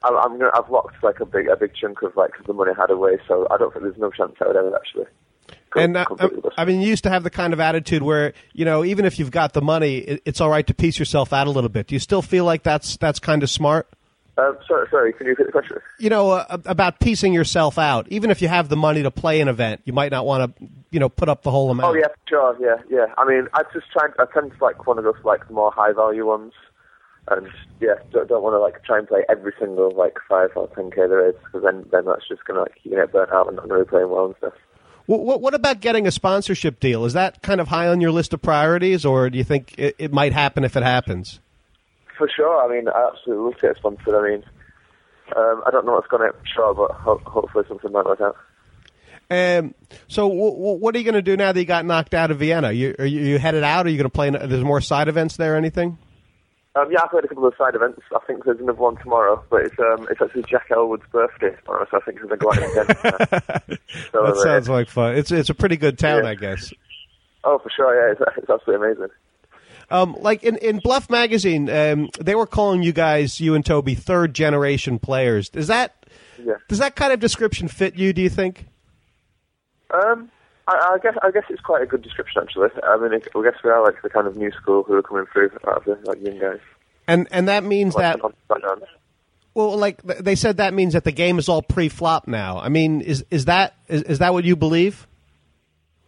I, 0.03 0.09
I'm 0.09 0.39
gonna, 0.39 0.51
I've 0.55 0.71
locked 0.71 1.03
like 1.03 1.21
a 1.21 1.27
big 1.27 1.49
a 1.49 1.57
big 1.57 1.75
chunk 1.75 2.03
of 2.03 2.17
like 2.17 2.33
the 2.47 2.53
money 2.53 2.73
I 2.77 2.81
had 2.81 2.91
away, 2.91 3.19
so 3.29 3.47
I 3.51 3.57
don't 3.57 3.73
think 3.73 3.85
there's 3.85 3.99
no 3.99 4.11
chance 4.11 4.35
I 4.41 4.49
would 4.49 4.57
ever 4.57 4.75
actually. 4.75 5.07
And 5.75 5.97
uh, 5.97 6.05
I 6.57 6.65
mean, 6.65 6.81
you 6.81 6.89
used 6.89 7.05
to 7.05 7.11
have 7.11 7.23
the 7.23 7.31
kind 7.31 7.53
of 7.53 7.61
attitude 7.61 8.03
where 8.03 8.35
you 8.53 8.65
know, 8.65 8.85
even 8.85 9.05
if 9.05 9.19
you've 9.19 9.31
got 9.31 9.53
the 9.53 9.63
money, 9.63 9.99
it, 9.99 10.23
it's 10.25 10.41
all 10.41 10.51
right 10.51 10.67
to 10.67 10.75
piece 10.75 10.99
yourself 10.99 11.33
out 11.33 11.47
a 11.47 11.51
little 11.51 11.71
bit. 11.71 11.87
Do 11.87 11.95
you 11.95 11.99
still 11.99 12.23
feel 12.23 12.45
like 12.45 12.63
that's 12.63 12.97
that's 12.97 13.19
kind 13.19 13.43
of 13.43 13.51
smart? 13.51 13.89
Um, 14.39 14.57
sorry, 14.67 14.89
sorry. 14.91 15.13
Can 15.13 15.27
you 15.27 15.33
repeat 15.33 15.47
the 15.47 15.53
question? 15.53 15.77
You 15.99 16.09
know, 16.09 16.31
uh, 16.31 16.57
about 16.65 17.01
piecing 17.01 17.35
yourself 17.35 17.79
out. 17.79 18.07
Even 18.09 18.31
if 18.31 18.41
you 18.41 18.49
have 18.49 18.71
the 18.71 18.77
money 18.77 19.03
to 19.03 19.11
play 19.11 19.43
an 19.43 19.49
event, 19.49 19.83
you 19.85 19.93
might 19.93 20.11
not 20.11 20.25
want 20.25 20.57
to, 20.57 20.69
you 20.91 20.99
know, 20.99 21.11
put 21.11 21.29
up 21.29 21.43
the 21.43 21.51
whole 21.51 21.71
amount. 21.71 21.95
Oh 21.95 21.99
yeah, 21.99 22.09
sure, 22.27 22.57
yeah, 22.59 22.77
yeah. 22.89 23.13
I 23.19 23.27
mean, 23.27 23.49
I 23.53 23.63
just 23.75 23.91
try. 23.93 24.09
I 24.19 24.25
tend 24.33 24.53
to 24.53 24.65
like 24.65 24.87
want 24.87 24.99
to 24.99 25.03
go 25.03 25.13
for 25.13 25.25
like 25.25 25.47
the 25.49 25.55
more 25.55 25.71
high 25.71 25.93
value 25.93 26.27
ones, 26.27 26.55
and 27.29 27.47
yeah, 27.81 27.95
don't, 28.11 28.27
don't 28.27 28.43
want 28.43 28.55
to 28.55 28.59
like 28.59 28.83
try 28.85 28.99
and 28.99 29.07
play 29.07 29.23
every 29.29 29.53
single 29.59 29.91
like 29.95 30.17
five 30.27 30.51
or 30.57 30.67
ten 30.69 30.91
k 30.91 31.07
there 31.07 31.29
is, 31.29 31.35
because 31.45 31.63
then 31.63 31.85
then 31.93 32.07
that's 32.07 32.27
just 32.27 32.45
gonna 32.47 32.61
like 32.61 32.79
you 32.85 32.93
get 32.93 33.13
burnt 33.13 33.33
out 33.33 33.49
and 33.49 33.57
not 33.57 33.69
really 33.69 33.85
playing 33.85 34.09
well 34.09 34.27
and 34.27 34.35
stuff. 34.39 34.55
What, 35.13 35.25
what, 35.25 35.41
what 35.43 35.53
about 35.55 35.81
getting 35.83 36.07
a 36.07 36.11
sponsorship 36.11 36.81
deal? 36.81 37.05
Is 37.05 37.13
that 37.13 37.43
kind 37.43 37.61
of 37.61 37.69
high 37.69 37.87
on 37.89 38.01
your 38.01 38.11
list 38.11 38.33
of 38.33 38.41
priorities, 38.41 39.05
or 39.05 39.29
do 39.29 39.37
you 39.37 39.45
think 39.45 39.75
it, 39.77 39.95
it 39.99 40.11
might 40.11 40.33
happen 40.33 40.65
if 40.65 40.75
it 40.75 40.83
happens? 40.83 41.39
For 42.17 42.31
sure. 42.35 42.65
I 42.65 42.75
mean, 42.75 42.89
I 42.89 43.11
absolutely 43.13 43.45
love 43.45 43.57
to 43.57 43.67
get 43.67 43.77
sponsored. 43.77 44.15
I 44.15 44.23
mean, 44.23 44.43
um, 45.37 45.63
I 45.67 45.71
don't 45.71 45.85
know 45.85 45.93
what's 45.93 46.07
going 46.07 46.33
to 46.33 46.39
sure, 46.55 46.73
but 46.73 46.93
ho- 46.93 47.21
hopefully 47.27 47.65
something 47.69 47.93
might 47.93 48.07
work 48.07 48.23
out. 48.23 48.37
Um, 49.31 49.75
so, 50.09 50.29
w- 50.29 50.51
w- 50.51 50.79
what 50.79 50.95
are 50.95 50.99
you 50.99 51.05
going 51.05 51.15
to 51.15 51.21
do 51.21 51.37
now 51.37 51.53
that 51.53 51.61
you 51.61 51.67
got 51.67 51.85
knocked 51.85 52.15
out 52.15 52.31
of 52.31 52.39
Vienna? 52.39 52.73
You, 52.73 52.95
are 52.99 53.05
you, 53.05 53.39
headed 53.39 53.65
out? 53.65 53.85
Are 53.85 53.91
you 53.91 53.99
going 53.99 54.05
to 54.05 54.11
play? 54.11 54.29
In, 54.29 54.33
there's 54.33 54.65
more 54.65 54.81
side 54.81 55.09
events 55.09 55.37
there. 55.37 55.57
Anything? 55.57 55.99
Um, 56.75 56.91
yeah, 56.91 57.03
I 57.03 57.09
played 57.09 57.25
a 57.25 57.29
couple 57.29 57.47
of 57.47 57.55
side 57.59 57.75
events. 57.75 58.01
I 58.15 58.19
think 58.27 58.45
there's 58.45 58.59
another 58.59 58.79
one 58.79 58.97
tomorrow, 58.97 59.45
but 59.51 59.63
it's 59.67 59.79
um, 59.79 60.09
it's 60.11 60.23
actually 60.23 60.45
Jack 60.45 60.69
Elwood's 60.71 61.03
birthday 61.13 61.55
tomorrow, 61.65 61.87
so 61.91 61.99
I 61.99 62.01
think 62.01 62.19
I'm 62.21 62.29
going 62.29 62.39
to 62.39 62.45
go 62.45 62.51
out 62.51 62.59
again. 62.59 63.79
so, 64.11 64.23
that 64.25 64.33
uh, 64.33 64.43
sounds 64.43 64.69
like 64.71 64.89
fun. 64.89 65.15
It's 65.17 65.31
it's 65.31 65.51
a 65.51 65.55
pretty 65.55 65.77
good 65.77 65.99
town, 65.99 66.25
Yeah. 66.25 66.31
I 66.31 66.35
guess. 66.35 66.73
Oh, 67.45 67.59
for 67.59 67.69
sure, 67.77 67.95
yeah, 67.95 68.13
it's, 68.13 68.21
it's 68.39 68.49
absolutely 68.49 68.87
amazing. 68.87 69.09
Um, 69.91 70.17
like 70.21 70.43
in, 70.43 70.57
in 70.59 70.79
Bluff 70.79 71.11
magazine, 71.11 71.69
um, 71.69 72.09
they 72.19 72.35
were 72.35 72.47
calling 72.47 72.83
you 72.83 72.93
guys, 72.93 73.39
you 73.41 73.55
and 73.55 73.67
Toby, 73.67 73.95
third 73.95 74.33
generation 74.35 74.99
players. 74.99 75.51
Does 75.51 75.67
that 75.67 76.07
Yeah. 76.43 76.55
does 76.69 76.79
that 76.79 76.97
kind 76.97 77.13
of 77.13 77.21
description 77.21 77.69
fit 77.69 77.97
you? 77.97 78.15
Do 78.15 78.23
you 78.23 78.31
think? 78.31 78.65
Um, 79.93 80.31
I, 80.69 80.95
I 80.95 80.99
guess 81.03 81.15
I 81.23 81.31
guess 81.31 81.45
it's 81.51 81.61
quite 81.61 81.83
a 81.83 81.87
good 81.87 82.03
description 82.03 82.43
actually. 82.43 82.69
I 82.85 82.97
mean, 82.97 83.13
it, 83.13 83.29
I 83.35 83.43
guess 83.43 83.61
we 83.65 83.71
are 83.71 83.83
like 83.83 84.01
the 84.03 84.11
kind 84.11 84.27
of 84.27 84.37
new 84.37 84.51
school 84.53 84.83
who 84.85 84.95
are 84.95 85.03
coming 85.03 85.27
through 85.33 85.51
out 85.67 85.79
of 85.79 85.85
the 85.85 85.99
like 86.05 86.23
young 86.23 86.39
guys. 86.39 86.61
And 87.09 87.27
and 87.31 87.49
that 87.49 87.65
means 87.65 87.95
Like, 87.95 88.03
that 88.03 88.25
on 88.25 88.31
the 88.49 88.55
background. 88.55 88.83
well, 89.55 89.77
like 89.77 90.03
they 90.03 90.35
said, 90.37 90.59
that 90.59 90.73
means 90.73 90.93
that 90.93 91.05
the 91.05 91.13
game 91.13 91.39
is 91.39 91.49
all 91.49 91.63
pre-flop 91.63 92.29
now. 92.29 92.59
I 92.59 92.69
mean, 92.69 93.01
is 93.01 93.25
is 93.31 93.47
that 93.47 93.75
is, 93.89 94.03
is 94.03 94.19
that 94.21 94.33
what 94.33 94.45
you 94.45 94.55
believe? 94.57 95.07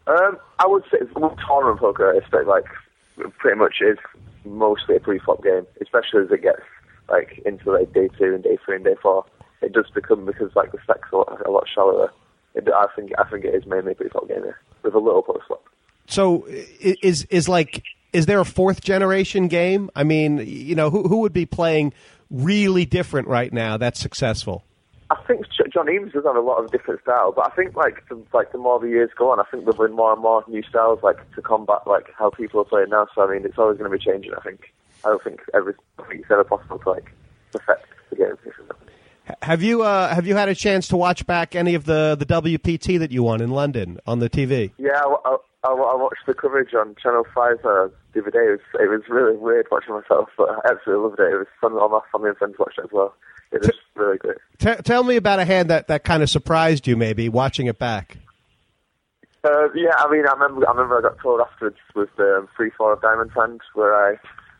Um, 0.06 0.38
I 0.58 0.66
would 0.66 0.84
say 0.90 0.98
with 1.00 1.32
tournament 1.46 1.80
poker, 1.80 2.12
it's 2.12 2.30
like, 2.32 2.46
like 2.46 2.66
pretty 3.38 3.58
much 3.58 3.76
is 3.80 3.98
mostly 4.44 4.96
a 4.96 5.00
pre-flop 5.00 5.42
game, 5.42 5.66
especially 5.80 6.22
as 6.24 6.30
it 6.30 6.42
gets 6.42 6.60
like 7.08 7.38
into 7.46 7.72
like 7.72 7.92
day 7.92 8.08
two 8.18 8.34
and 8.34 8.42
day 8.44 8.58
three 8.64 8.76
and 8.76 8.84
day 8.84 8.94
four. 9.02 9.24
It 9.62 9.72
does 9.72 9.86
become 9.94 10.26
because 10.26 10.54
like 10.54 10.72
the 10.72 10.78
stacks 10.84 11.08
are 11.12 11.16
a 11.16 11.18
lot, 11.18 11.46
a 11.46 11.50
lot 11.50 11.66
shallower. 11.74 12.12
It, 12.54 12.68
I 12.68 12.86
think 12.94 13.12
I 13.18 13.24
think 13.24 13.44
it 13.44 13.54
is 13.54 13.66
mainly 13.66 13.92
a 13.92 13.94
pre-flop 13.94 14.28
game 14.28 14.42
yeah, 14.44 14.52
with 14.82 14.94
a 14.94 14.98
little 14.98 15.22
post-flop. 15.22 15.64
So 16.06 16.46
is 16.48 17.24
is 17.24 17.48
like 17.48 17.82
is 18.12 18.26
there 18.26 18.40
a 18.40 18.44
fourth 18.44 18.80
generation 18.80 19.48
game? 19.48 19.90
I 19.96 20.04
mean, 20.04 20.38
you 20.38 20.74
know, 20.74 20.90
who 20.90 21.08
who 21.08 21.18
would 21.18 21.32
be 21.32 21.46
playing 21.46 21.92
really 22.30 22.84
different 22.84 23.28
right 23.28 23.52
now 23.52 23.76
that's 23.76 24.00
successful? 24.00 24.64
I 25.10 25.16
think 25.26 25.46
John 25.72 25.88
Eames 25.88 26.12
has 26.14 26.24
have 26.24 26.36
a 26.36 26.40
lot 26.40 26.64
of 26.64 26.70
different 26.70 27.02
styles, 27.02 27.34
but 27.36 27.46
I 27.46 27.54
think 27.54 27.76
like 27.76 28.08
the, 28.08 28.20
like 28.32 28.52
the 28.52 28.58
more 28.58 28.80
the 28.80 28.88
years 28.88 29.10
go 29.16 29.30
on, 29.30 29.38
I 29.38 29.44
think 29.50 29.64
there'll 29.64 29.86
be 29.86 29.94
more 29.94 30.12
and 30.12 30.22
more 30.22 30.42
new 30.48 30.62
styles 30.62 31.02
like 31.02 31.18
to 31.34 31.42
combat 31.42 31.86
like 31.86 32.06
how 32.16 32.30
people 32.30 32.60
are 32.60 32.64
playing 32.64 32.90
now. 32.90 33.06
So 33.14 33.22
I 33.22 33.30
mean, 33.30 33.44
it's 33.44 33.58
always 33.58 33.78
going 33.78 33.90
to 33.90 33.96
be 33.96 34.02
changing. 34.02 34.32
I 34.34 34.40
think 34.40 34.72
I 35.04 35.08
don't 35.08 35.22
think 35.22 35.40
every 35.52 35.74
I 35.98 36.04
think 36.04 36.22
it's 36.22 36.30
ever 36.30 36.44
possible 36.44 36.78
to 36.78 36.90
like 36.90 37.12
perfect 37.52 37.86
the 38.10 38.16
game. 38.16 38.36
Have 39.42 39.62
you 39.62 39.82
uh, 39.82 40.14
have 40.14 40.26
you 40.26 40.36
had 40.36 40.48
a 40.48 40.54
chance 40.54 40.88
to 40.88 40.96
watch 40.96 41.26
back 41.26 41.54
any 41.54 41.74
of 41.74 41.84
the 41.84 42.16
the 42.18 42.26
WPT 42.26 42.98
that 42.98 43.10
you 43.10 43.22
won 43.22 43.40
in 43.40 43.50
London 43.50 43.98
on 44.06 44.18
the 44.18 44.28
TV? 44.28 44.72
Yeah, 44.76 45.00
I, 45.00 45.36
I, 45.64 45.70
I, 45.70 45.96
watched 45.96 46.26
the 46.26 46.34
coverage 46.34 46.74
on 46.74 46.94
Channel 47.02 47.24
5 47.34 47.52
uh, 47.64 47.88
the 48.12 48.20
other 48.20 48.30
day. 48.30 48.38
It 48.38 48.50
was, 48.50 48.60
it 48.80 48.90
was 48.90 49.02
really 49.08 49.36
weird 49.36 49.66
watching 49.70 49.94
myself, 49.94 50.28
but 50.36 50.50
I 50.50 50.70
absolutely 50.70 51.08
loved 51.08 51.20
it. 51.20 51.32
It 51.32 51.38
was 51.38 51.46
fun. 51.58 51.72
All 51.72 51.88
my 51.88 52.00
family 52.12 52.28
and 52.28 52.38
friends 52.38 52.56
watched 52.58 52.78
it 52.78 52.84
as 52.84 52.92
well. 52.92 53.14
It 53.50 53.62
was 53.62 53.70
really 53.94 54.18
great. 54.18 54.36
T- 54.58 54.82
tell 54.82 55.04
me 55.04 55.16
about 55.16 55.38
a 55.38 55.44
hand 55.46 55.70
that, 55.70 55.88
that 55.88 56.04
kind 56.04 56.22
of 56.22 56.28
surprised 56.28 56.86
you, 56.86 56.96
maybe 56.96 57.30
watching 57.30 57.66
it 57.66 57.78
back. 57.78 58.18
Uh, 59.42 59.68
yeah, 59.74 59.92
I 59.98 60.10
mean, 60.10 60.26
I 60.26 60.32
remember, 60.32 60.68
I 60.68 60.72
remember 60.72 60.98
I 60.98 61.02
got 61.02 61.18
told 61.20 61.40
afterwards 61.40 61.76
with 61.94 62.08
the 62.16 62.38
um, 62.38 62.48
three 62.56 62.70
four 62.76 62.92
of 62.92 63.00
Diamond 63.00 63.30
Hand 63.34 63.60
where 63.74 63.94
I 63.94 64.16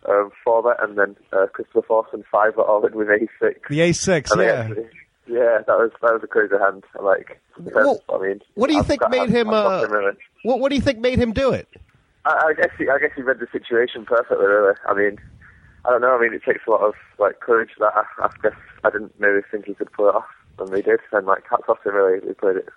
um, 0.09 0.31
four 0.43 0.63
that, 0.63 0.77
and 0.83 0.97
then 0.99 1.17
uh, 1.33 1.47
Kristoffer 1.55 1.87
Thorsson 1.87 2.25
five 2.31 2.57
bet 2.57 2.65
all 2.67 2.85
in 2.87 2.95
with 2.95 3.09
a 3.09 3.27
six. 3.41 3.61
The 3.69 3.81
A 3.81 3.93
six, 3.93 4.31
And 4.33 4.41
yeah. 4.43 4.49
actually- 4.69 4.89
yeah, 5.27 5.59
that 5.67 5.79
was 5.79 5.91
that 6.03 6.13
was 6.13 6.21
a 6.23 6.27
crazy 6.27 6.55
hand. 6.59 6.85
Like, 7.03 7.41
Well, 7.59 8.03
I 8.13 8.19
mean, 8.19 8.41
What 8.57 8.67
do 8.69 8.75
you 8.75 8.81
I've 8.81 8.87
think 8.87 9.01
made 9.09 9.21
I've- 9.23 9.33
him? 9.33 9.49
Uh, 9.49 9.85
him 9.85 9.91
really. 9.93 10.13
what 10.43 10.61
What 10.61 10.69
do 10.69 10.75
you 10.75 10.83
think 10.83 10.99
made 10.99 11.19
him 11.19 11.33
do 11.33 11.51
it? 11.51 11.67
I, 12.27 12.49
I 12.49 12.53
guess 12.55 12.69
he, 12.77 12.89
I 12.91 12.99
guess 12.99 13.11
he 13.17 13.23
read 13.23 13.39
the 13.39 13.47
situation 13.51 14.05
perfectly. 14.05 14.45
Really, 14.45 14.75
I 14.87 14.93
mean, 14.95 15.19
I 15.87 15.91
don't 15.91 16.03
know. 16.03 16.15
I 16.17 16.21
mean, 16.21 16.35
it 16.35 16.43
takes 16.45 16.67
a 16.67 16.71
lot 16.71 16.83
of 16.83 16.93
like 17.19 17.41
courage 17.41 17.71
that 17.79 17.93
I, 17.95 18.05
I 18.25 18.29
guess 18.43 18.53
I 18.85 18.91
didn't 18.91 19.19
maybe 19.19 19.41
think 19.51 19.65
he 19.65 19.73
could 19.75 19.91
pull 19.93 20.09
it 20.11 20.15
off, 20.15 20.27
and 20.59 20.75
he 20.77 20.83
did. 20.83 21.01
And 21.13 21.27
like, 21.27 21.45
hats 21.49 21.65
off 21.71 21.83
to 21.85 21.89
him. 21.89 21.95
Really, 21.97 22.27
he 22.27 22.35
played 22.35 22.57
it 22.57 22.69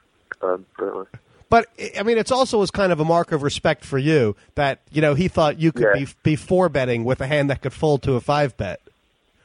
um, 0.41 0.65
brilliantly. 0.77 1.19
But 1.49 1.67
I 1.97 2.03
mean, 2.03 2.17
it's 2.17 2.31
also 2.31 2.59
was 2.59 2.71
kind 2.71 2.91
of 2.91 2.99
a 2.99 3.05
mark 3.05 3.31
of 3.31 3.41
respect 3.41 3.85
for 3.85 3.97
you 3.97 4.35
that 4.55 4.81
you 4.91 5.01
know 5.01 5.13
he 5.13 5.27
thought 5.27 5.59
you 5.59 5.71
could 5.71 5.87
Yeah. 5.95 6.05
be 6.05 6.11
be 6.23 6.35
four 6.35 6.67
betting 6.69 7.05
with 7.05 7.21
a 7.21 7.27
hand 7.27 7.49
that 7.49 7.61
could 7.61 7.73
fold 7.73 8.03
to 8.03 8.13
a 8.15 8.21
five 8.21 8.57
bet. 8.57 8.81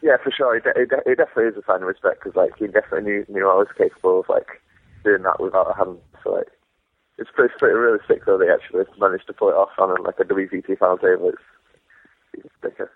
Yeah, 0.03 0.17
for 0.23 0.33
sure. 0.33 0.57
It, 0.57 0.65
it, 0.67 0.91
it 1.07 1.17
definitely 1.17 1.45
is 1.45 1.57
a 1.57 1.65
sign 1.65 1.83
of 1.83 1.89
respect 1.89 2.25
because 2.25 2.35
like 2.35 2.57
he 2.59 2.67
definitely 2.67 3.03
knew 3.11 3.27
knew 3.29 3.49
I 3.49 3.55
was 3.55 3.69
capable 3.79 4.21
of 4.21 4.29
like 4.29 4.49
doing 5.05 5.23
that 5.23 5.39
without 5.41 5.71
a 5.71 5.75
hand. 5.77 5.99
So 6.25 6.33
like, 6.33 6.49
it's 7.19 7.31
pretty, 7.33 7.53
it's 7.53 7.59
pretty 7.61 7.77
really 7.77 7.99
sick 8.09 8.25
though. 8.27 8.37
They 8.37 8.51
actually 8.51 8.85
managed 8.99 9.29
to 9.29 9.33
pull 9.33 9.51
it 9.51 9.55
off 9.55 9.71
on 9.79 10.03
like 10.03 10.19
a 10.19 10.25
WPT 10.25 10.77
final 10.79 10.99
table. 10.99 11.29
It's, 11.29 11.43
it's 12.35 12.49
thicker. 12.63 12.91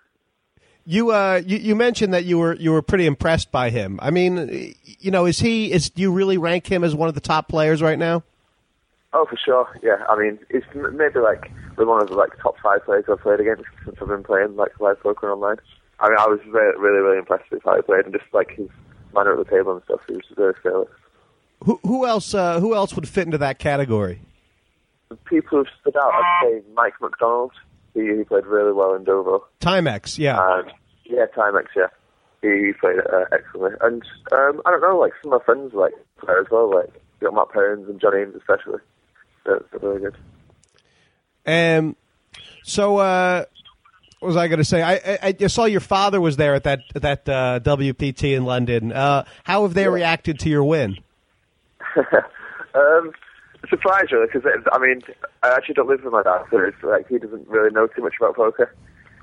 You 0.83 1.11
uh 1.11 1.41
you, 1.45 1.57
you 1.57 1.75
mentioned 1.75 2.13
that 2.13 2.25
you 2.25 2.39
were 2.39 2.55
you 2.55 2.71
were 2.73 2.81
pretty 2.81 3.05
impressed 3.05 3.51
by 3.53 3.69
him. 3.69 3.99
I 4.01 4.11
mean, 4.11 4.73
you 4.99 5.11
know, 5.11 5.25
is 5.25 5.39
he 5.39 5.71
is 5.71 5.89
do 5.89 6.01
you 6.01 6.11
really 6.11 6.37
rank 6.37 6.67
him 6.69 6.83
as 6.83 6.93
one 6.93 7.07
of 7.07 7.15
the 7.15 7.21
top 7.21 7.47
players 7.47 7.81
right 7.81 7.99
now? 7.99 8.23
Oh, 9.17 9.25
for 9.25 9.35
sure. 9.43 9.67
Yeah, 9.81 10.05
I 10.07 10.15
mean, 10.15 10.37
it's 10.51 10.67
maybe 10.75 11.19
like 11.19 11.49
one 11.75 11.99
of 11.99 12.09
the 12.09 12.13
like 12.13 12.37
top 12.39 12.55
five 12.61 12.85
players 12.85 13.05
I've 13.09 13.19
played 13.19 13.39
against 13.39 13.63
since 13.83 13.97
I've 13.99 14.07
been 14.07 14.23
playing 14.23 14.55
like 14.55 14.79
live 14.79 14.99
poker 15.01 15.31
online. 15.31 15.57
I 15.99 16.09
mean, 16.09 16.19
I 16.19 16.27
was 16.27 16.39
very, 16.51 16.77
really, 16.77 16.99
really 16.99 17.17
impressed 17.17 17.49
with 17.49 17.63
how 17.65 17.75
he 17.75 17.81
played 17.81 18.05
and 18.05 18.13
just 18.13 18.31
like 18.31 18.51
his 18.51 18.69
manner 19.15 19.33
at 19.33 19.43
the 19.43 19.51
table 19.51 19.73
and 19.73 19.83
stuff. 19.85 20.01
He 20.07 20.13
was 20.13 20.25
very 20.35 20.53
fearless. 20.61 20.89
Who 21.63 21.79
who 21.81 22.05
else 22.05 22.35
uh, 22.35 22.59
who 22.59 22.75
else 22.75 22.93
would 22.93 23.09
fit 23.09 23.25
into 23.25 23.39
that 23.39 23.57
category? 23.57 24.21
The 25.09 25.15
people 25.15 25.63
who 25.63 25.65
stood 25.81 25.97
out, 25.97 26.13
I'd 26.13 26.41
say 26.43 26.61
Mike 26.75 26.93
McDonald. 27.01 27.53
He, 27.95 28.01
he 28.01 28.23
played 28.23 28.45
really 28.45 28.73
well 28.73 28.93
in 28.93 29.03
Deauville. 29.03 29.47
Timex, 29.61 30.19
yeah. 30.19 30.37
And 30.59 30.71
yeah, 31.05 31.25
Timex, 31.35 31.69
yeah. 31.75 31.87
He 32.43 32.73
played 32.79 32.99
uh, 32.99 33.25
excellently. 33.31 33.79
And 33.81 34.03
um, 34.31 34.61
I 34.67 34.69
don't 34.69 34.81
know, 34.81 34.99
like 34.99 35.13
some 35.23 35.33
of 35.33 35.41
my 35.41 35.45
friends 35.45 35.73
like 35.73 35.93
play 36.19 36.35
as 36.39 36.45
well, 36.51 36.69
like 36.69 36.93
you 37.19 37.27
got 37.27 37.33
Matt 37.33 37.49
Perrins 37.49 37.89
and 37.89 37.99
John 37.99 38.15
Eames 38.15 38.35
especially. 38.35 38.79
They're 39.47 39.79
really 39.81 40.01
good. 40.01 40.17
Um, 41.45 41.95
so 42.63 42.97
uh, 42.97 43.45
what 44.19 44.27
was 44.27 44.37
I 44.37 44.47
going 44.47 44.59
to 44.59 44.65
say? 44.65 44.81
I, 44.81 44.95
I 45.23 45.35
I 45.39 45.47
saw 45.47 45.65
your 45.65 45.79
father 45.79 46.19
was 46.19 46.35
there 46.37 46.53
at 46.53 46.63
that 46.65 46.81
at 46.93 47.01
that 47.01 47.29
uh, 47.29 47.59
WPT 47.61 48.35
in 48.35 48.45
London. 48.45 48.91
Uh, 48.91 49.23
how 49.45 49.63
have 49.63 49.73
they 49.73 49.87
reacted 49.87 50.39
to 50.39 50.49
your 50.49 50.63
win? 50.63 50.97
um, 52.75 53.11
surprised 53.69 54.11
really, 54.11 54.27
because 54.31 54.43
I 54.71 54.79
mean, 54.79 55.01
I 55.43 55.49
actually 55.49 55.75
don't 55.75 55.87
live 55.87 56.03
with 56.03 56.13
my 56.13 56.23
dad, 56.23 56.43
so 56.51 56.59
it's 56.59 56.83
like 56.83 57.07
he 57.07 57.17
doesn't 57.17 57.47
really 57.47 57.71
know 57.71 57.87
too 57.87 58.01
much 58.01 58.15
about 58.19 58.35
poker. 58.35 58.73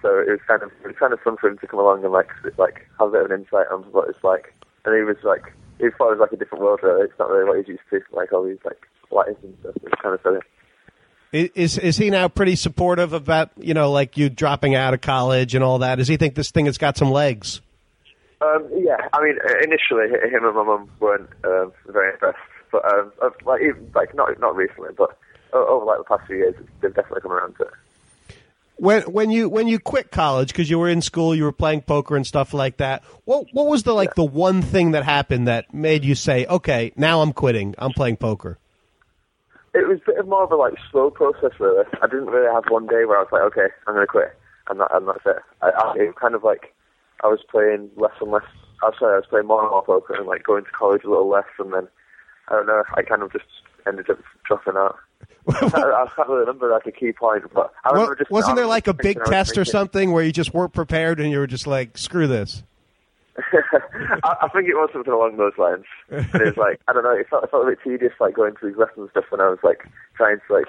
So 0.00 0.18
it 0.18 0.30
was 0.30 0.40
kind 0.46 0.62
of 0.62 0.70
it 0.82 0.86
was 0.86 0.96
kind 0.98 1.12
of 1.12 1.20
fun 1.20 1.36
for 1.36 1.48
him 1.48 1.58
to 1.58 1.66
come 1.66 1.80
along 1.80 2.04
and 2.04 2.12
like 2.12 2.30
like 2.56 2.86
have 2.98 3.08
a 3.08 3.12
bit 3.12 3.24
of 3.24 3.30
an 3.30 3.40
insight 3.40 3.66
on 3.70 3.82
what 3.92 4.08
it's 4.08 4.24
like. 4.24 4.54
And 4.84 4.96
he 4.96 5.02
was 5.02 5.16
like 5.22 5.52
he 5.78 5.90
thought 5.90 6.12
it 6.12 6.18
was 6.18 6.20
like 6.20 6.32
a 6.32 6.36
different 6.36 6.64
world 6.64 6.80
really. 6.82 7.04
It's 7.04 7.18
not 7.18 7.30
really 7.30 7.48
what 7.48 7.58
he's 7.58 7.68
used 7.68 7.88
to, 7.90 8.00
like 8.12 8.32
all 8.32 8.44
these 8.44 8.58
like 8.64 8.86
and 9.42 9.56
stuff. 9.60 9.74
It's 9.82 10.02
kind 10.02 10.14
of 10.14 10.20
funny. 10.20 10.40
Is 11.32 11.78
is 11.78 11.96
he 11.96 12.10
now 12.10 12.28
pretty 12.28 12.54
supportive 12.54 13.12
about 13.12 13.50
you 13.56 13.74
know 13.74 13.90
like 13.90 14.16
you 14.16 14.30
dropping 14.30 14.76
out 14.76 14.94
of 14.94 15.00
college 15.00 15.56
and 15.56 15.64
all 15.64 15.78
that? 15.78 15.96
Does 15.96 16.06
he 16.06 16.16
think 16.16 16.36
this 16.36 16.52
thing 16.52 16.66
has 16.66 16.78
got 16.78 16.96
some 16.96 17.10
legs? 17.10 17.60
Um, 18.40 18.68
yeah, 18.76 19.08
I 19.12 19.22
mean, 19.22 19.38
initially 19.62 20.08
him 20.08 20.44
and 20.44 20.54
my 20.54 20.64
mum 20.64 20.90
weren't 21.00 21.28
um, 21.44 21.72
very 21.88 22.12
impressed, 22.12 22.38
but 22.70 22.84
um, 22.92 23.12
uh, 23.22 23.30
like 23.44 23.62
even, 23.62 23.90
like 23.94 24.14
not 24.14 24.38
not 24.38 24.54
recently, 24.54 24.90
but 24.96 25.18
over 25.52 25.84
like 25.84 25.98
the 25.98 26.04
past 26.04 26.26
few 26.26 26.36
years, 26.36 26.54
they've 26.80 26.94
definitely 26.94 27.22
come 27.22 27.32
around 27.32 27.56
to 27.56 27.64
it. 27.64 27.72
When 28.76 29.02
when 29.02 29.30
you 29.30 29.48
when 29.48 29.66
you 29.66 29.78
quit 29.78 30.10
college 30.10 30.48
because 30.48 30.68
you 30.68 30.78
were 30.78 30.88
in 30.88 31.00
school, 31.00 31.34
you 31.34 31.44
were 31.44 31.52
playing 31.52 31.82
poker 31.82 32.16
and 32.16 32.26
stuff 32.26 32.52
like 32.52 32.76
that. 32.78 33.02
What 33.24 33.46
what 33.52 33.66
was 33.66 33.84
the 33.84 33.92
like 33.92 34.14
the 34.14 34.24
one 34.24 34.62
thing 34.62 34.92
that 34.92 35.04
happened 35.04 35.48
that 35.48 35.72
made 35.72 36.04
you 36.04 36.14
say, 36.14 36.44
okay, 36.46 36.92
now 36.96 37.22
I'm 37.22 37.32
quitting. 37.32 37.74
I'm 37.78 37.92
playing 37.92 38.16
poker. 38.18 38.58
It 39.74 39.88
was 39.88 39.98
a 40.06 40.10
bit 40.12 40.18
of 40.18 40.28
more 40.28 40.44
of 40.44 40.52
a 40.52 40.56
like 40.56 40.74
slow 40.90 41.10
process, 41.10 41.52
really. 41.58 41.84
I 42.00 42.06
didn't 42.06 42.26
really 42.26 42.52
have 42.52 42.64
one 42.68 42.86
day 42.86 43.04
where 43.04 43.18
I 43.18 43.22
was 43.22 43.32
like, 43.32 43.42
okay, 43.42 43.74
I'm 43.86 43.94
going 43.94 44.06
to 44.06 44.10
quit, 44.10 44.36
and, 44.68 44.80
that, 44.80 44.94
and 44.94 45.08
that's 45.08 45.26
it. 45.26 45.42
I, 45.62 45.70
I, 45.70 45.94
it 45.98 46.06
was 46.06 46.14
kind 46.20 46.34
of 46.34 46.44
like 46.44 46.74
I 47.22 47.28
was 47.28 47.40
playing 47.50 47.90
less 47.96 48.12
and 48.20 48.30
less. 48.30 48.44
I'm 48.84 48.92
sorry, 48.98 49.14
I 49.14 49.18
was 49.18 49.26
playing 49.28 49.46
more 49.46 49.62
and 49.62 49.70
more 49.70 49.84
poker, 49.84 50.14
and 50.14 50.26
like 50.26 50.44
going 50.44 50.64
to 50.64 50.70
college 50.70 51.02
a 51.04 51.10
little 51.10 51.28
less, 51.28 51.48
and 51.58 51.72
then 51.72 51.88
I 52.48 52.54
don't 52.54 52.66
know. 52.66 52.82
I 52.94 53.02
kind 53.02 53.22
of 53.22 53.32
just 53.32 53.46
ended 53.86 54.08
up 54.10 54.18
dropping 54.46 54.74
out. 54.76 54.96
I, 55.48 56.04
I 56.06 56.06
can't 56.14 56.28
really 56.28 56.40
remember 56.40 56.70
like 56.70 56.86
a 56.86 56.92
key 56.92 57.12
point, 57.12 57.44
but 57.52 57.72
I 57.84 57.88
Well, 57.92 58.02
remember 58.02 58.16
just 58.16 58.30
wasn't 58.30 58.56
there 58.56 58.66
like 58.66 58.86
a 58.86 58.94
big 58.94 59.16
thinking 59.16 59.22
I 59.22 59.38
was 59.38 59.48
test 59.48 59.58
or 59.58 59.64
something 59.64 60.12
where 60.12 60.22
you 60.24 60.32
just 60.32 60.54
weren't 60.54 60.72
prepared 60.72 61.20
and 61.20 61.30
you 61.30 61.38
were 61.38 61.46
just 61.46 61.66
like, 61.66 61.98
screw 61.98 62.26
this? 62.26 62.62
I, 64.24 64.36
I 64.42 64.48
think 64.48 64.68
it 64.68 64.74
was 64.74 64.90
something 64.92 65.12
along 65.12 65.36
those 65.36 65.58
lines. 65.58 65.84
And 66.10 66.42
it 66.42 66.46
was 66.46 66.56
like 66.56 66.80
I 66.88 66.92
don't 66.92 67.04
know. 67.04 67.16
It 67.16 67.28
felt, 67.28 67.44
it 67.44 67.50
felt 67.50 67.66
a 67.66 67.70
bit 67.70 67.78
tedious, 67.82 68.12
like 68.20 68.34
going 68.34 68.54
to 68.54 68.66
these 68.66 68.76
lessons 68.76 68.98
and 68.98 69.10
stuff 69.10 69.24
when 69.30 69.40
I 69.40 69.48
was 69.48 69.58
like 69.62 69.88
trying 70.16 70.38
to 70.46 70.52
like 70.52 70.68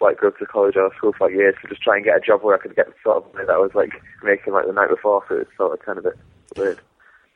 like 0.00 0.20
go 0.20 0.30
to 0.30 0.46
college 0.46 0.76
or 0.76 0.94
school 0.96 1.12
for 1.12 1.28
like 1.28 1.36
years 1.36 1.54
to 1.62 1.68
just 1.68 1.82
try 1.82 1.96
and 1.96 2.04
get 2.04 2.16
a 2.16 2.20
job 2.20 2.42
where 2.42 2.56
I 2.56 2.58
could 2.58 2.76
get 2.76 2.86
the 2.86 2.94
sort 3.02 3.18
of 3.18 3.34
money 3.34 3.46
that 3.46 3.52
I 3.52 3.58
was 3.58 3.74
like 3.74 4.00
making 4.22 4.52
like 4.52 4.66
the 4.66 4.72
night 4.72 4.90
before. 4.90 5.24
So 5.28 5.36
it 5.36 5.48
felt 5.56 5.84
kind 5.84 5.98
of 5.98 6.06
a 6.06 6.10
bit 6.10 6.18
weird. 6.56 6.80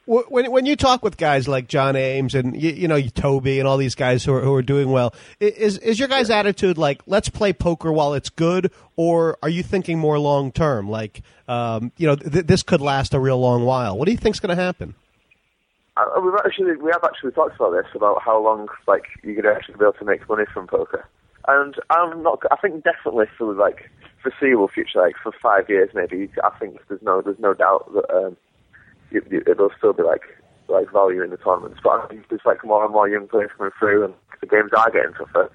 Wh- 0.07 0.31
When 0.31 0.51
when 0.51 0.67
you 0.67 0.77
talk 0.77 1.03
with 1.03 1.17
guys 1.17 1.47
like 1.49 1.69
John 1.69 1.97
Eames 1.97 2.35
and 2.35 2.61
you, 2.61 2.71
you 2.71 2.89
know 2.89 3.01
Toby 3.01 3.59
and 3.59 3.69
all 3.69 3.77
these 3.77 3.95
guys 3.95 4.25
who 4.25 4.35
are 4.35 4.41
who 4.41 4.55
are 4.55 4.63
doing 4.63 4.91
well, 4.91 5.15
is 5.41 5.79
is 5.79 5.99
your 5.99 6.09
guys' 6.09 6.31
attitude 6.31 6.79
like 6.79 7.03
let's 7.07 7.29
play 7.29 7.53
poker 7.53 7.93
while 7.93 8.15
it's 8.15 8.31
good, 8.31 8.71
or 8.97 9.39
are 9.43 9.49
you 9.49 9.63
thinking 9.63 9.99
more 9.99 10.19
long 10.19 10.51
term? 10.53 10.89
Like 10.91 11.23
um, 11.49 11.93
you 11.97 12.07
know 12.07 12.17
th- 12.17 12.47
this 12.47 12.63
could 12.63 12.81
last 12.81 13.15
a 13.15 13.21
real 13.21 13.39
long 13.39 13.65
while. 13.65 13.97
What 13.97 14.07
do 14.07 14.13
you 14.13 14.19
think's 14.19 14.41
going 14.41 14.57
to 14.57 14.63
happen? 14.63 14.95
Uh, 15.97 16.21
we've 16.23 16.33
actually 16.45 16.75
we 16.77 16.91
have 16.91 17.05
actually 17.05 17.33
talked 17.33 17.55
about 17.57 17.71
this 17.73 17.87
about 17.95 18.23
how 18.23 18.43
long 18.43 18.69
like 18.89 19.05
you 19.23 19.35
could 19.35 19.47
actually 19.47 19.75
be 19.75 19.85
able 19.85 19.93
to 19.93 20.05
make 20.05 20.27
money 20.29 20.45
from 20.53 20.67
poker, 20.67 21.07
and 21.49 21.75
I'm 21.91 22.23
not. 22.23 22.43
I 22.51 22.57
think 22.57 22.83
definitely 22.83 23.27
for 23.37 23.53
like 23.55 23.91
foreseeable 24.23 24.69
future, 24.69 25.01
like 25.01 25.17
for 25.23 25.33
five 25.43 25.69
years 25.69 25.91
maybe. 25.95 26.31
I 26.43 26.51
think 26.59 26.79
there's 26.89 27.03
no 27.03 27.21
there's 27.21 27.39
no 27.39 27.53
doubt 27.55 27.93
that 27.93 28.11
um, 28.11 28.37
it, 29.15 29.25
it, 29.31 29.49
it'll 29.49 29.71
still 29.77 29.93
be 29.93 30.03
like 30.03 30.23
like 30.69 30.91
value 30.93 31.23
in 31.23 31.31
the 31.31 31.37
tournaments. 31.37 31.81
But 31.83 31.91
I 31.91 32.07
think 32.09 32.29
there's 32.29 32.47
like 32.47 32.65
more 32.65 32.85
and 32.85 32.93
more 32.93 33.09
young 33.09 33.29
players 33.29 33.51
coming 33.57 33.73
through, 33.79 34.05
and 34.05 34.15
the 34.41 34.47
games 34.47 34.71
are 34.77 34.91
getting 34.91 35.15
tougher. 35.15 35.51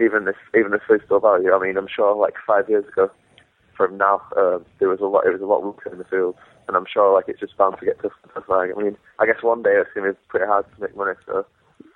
Even 0.00 0.24
this 0.24 0.36
even 0.56 0.72
if 0.74 0.82
there's 0.88 1.02
still 1.04 1.20
value. 1.20 1.52
I 1.52 1.58
mean, 1.58 1.76
I'm 1.76 1.88
sure 1.88 2.14
like 2.14 2.34
five 2.46 2.68
years 2.68 2.86
ago 2.86 3.10
from 3.76 3.96
now, 3.96 4.20
uh, 4.36 4.58
there 4.78 4.88
was 4.88 5.00
a 5.00 5.06
lot. 5.06 5.26
It 5.26 5.32
was 5.32 5.40
a 5.40 5.46
lot 5.46 5.64
weaker 5.64 5.90
in 5.90 5.98
the 5.98 6.04
field, 6.04 6.36
and 6.66 6.76
I'm 6.76 6.86
sure 6.92 7.14
like 7.14 7.24
it's 7.28 7.40
just 7.40 7.56
bound 7.56 7.76
to 7.78 7.86
get 7.86 7.96
tougher. 8.02 8.14
and 8.24 8.32
tougher. 8.34 8.74
I 8.74 8.82
mean, 8.82 8.96
I 9.18 9.26
guess 9.26 9.42
one 9.42 9.62
day 9.62 9.74
it's 9.74 9.90
to 9.94 10.02
be 10.02 10.18
pretty 10.28 10.46
hard 10.46 10.66
to 10.74 10.80
make 10.82 10.96
money. 10.96 11.14
So 11.26 11.46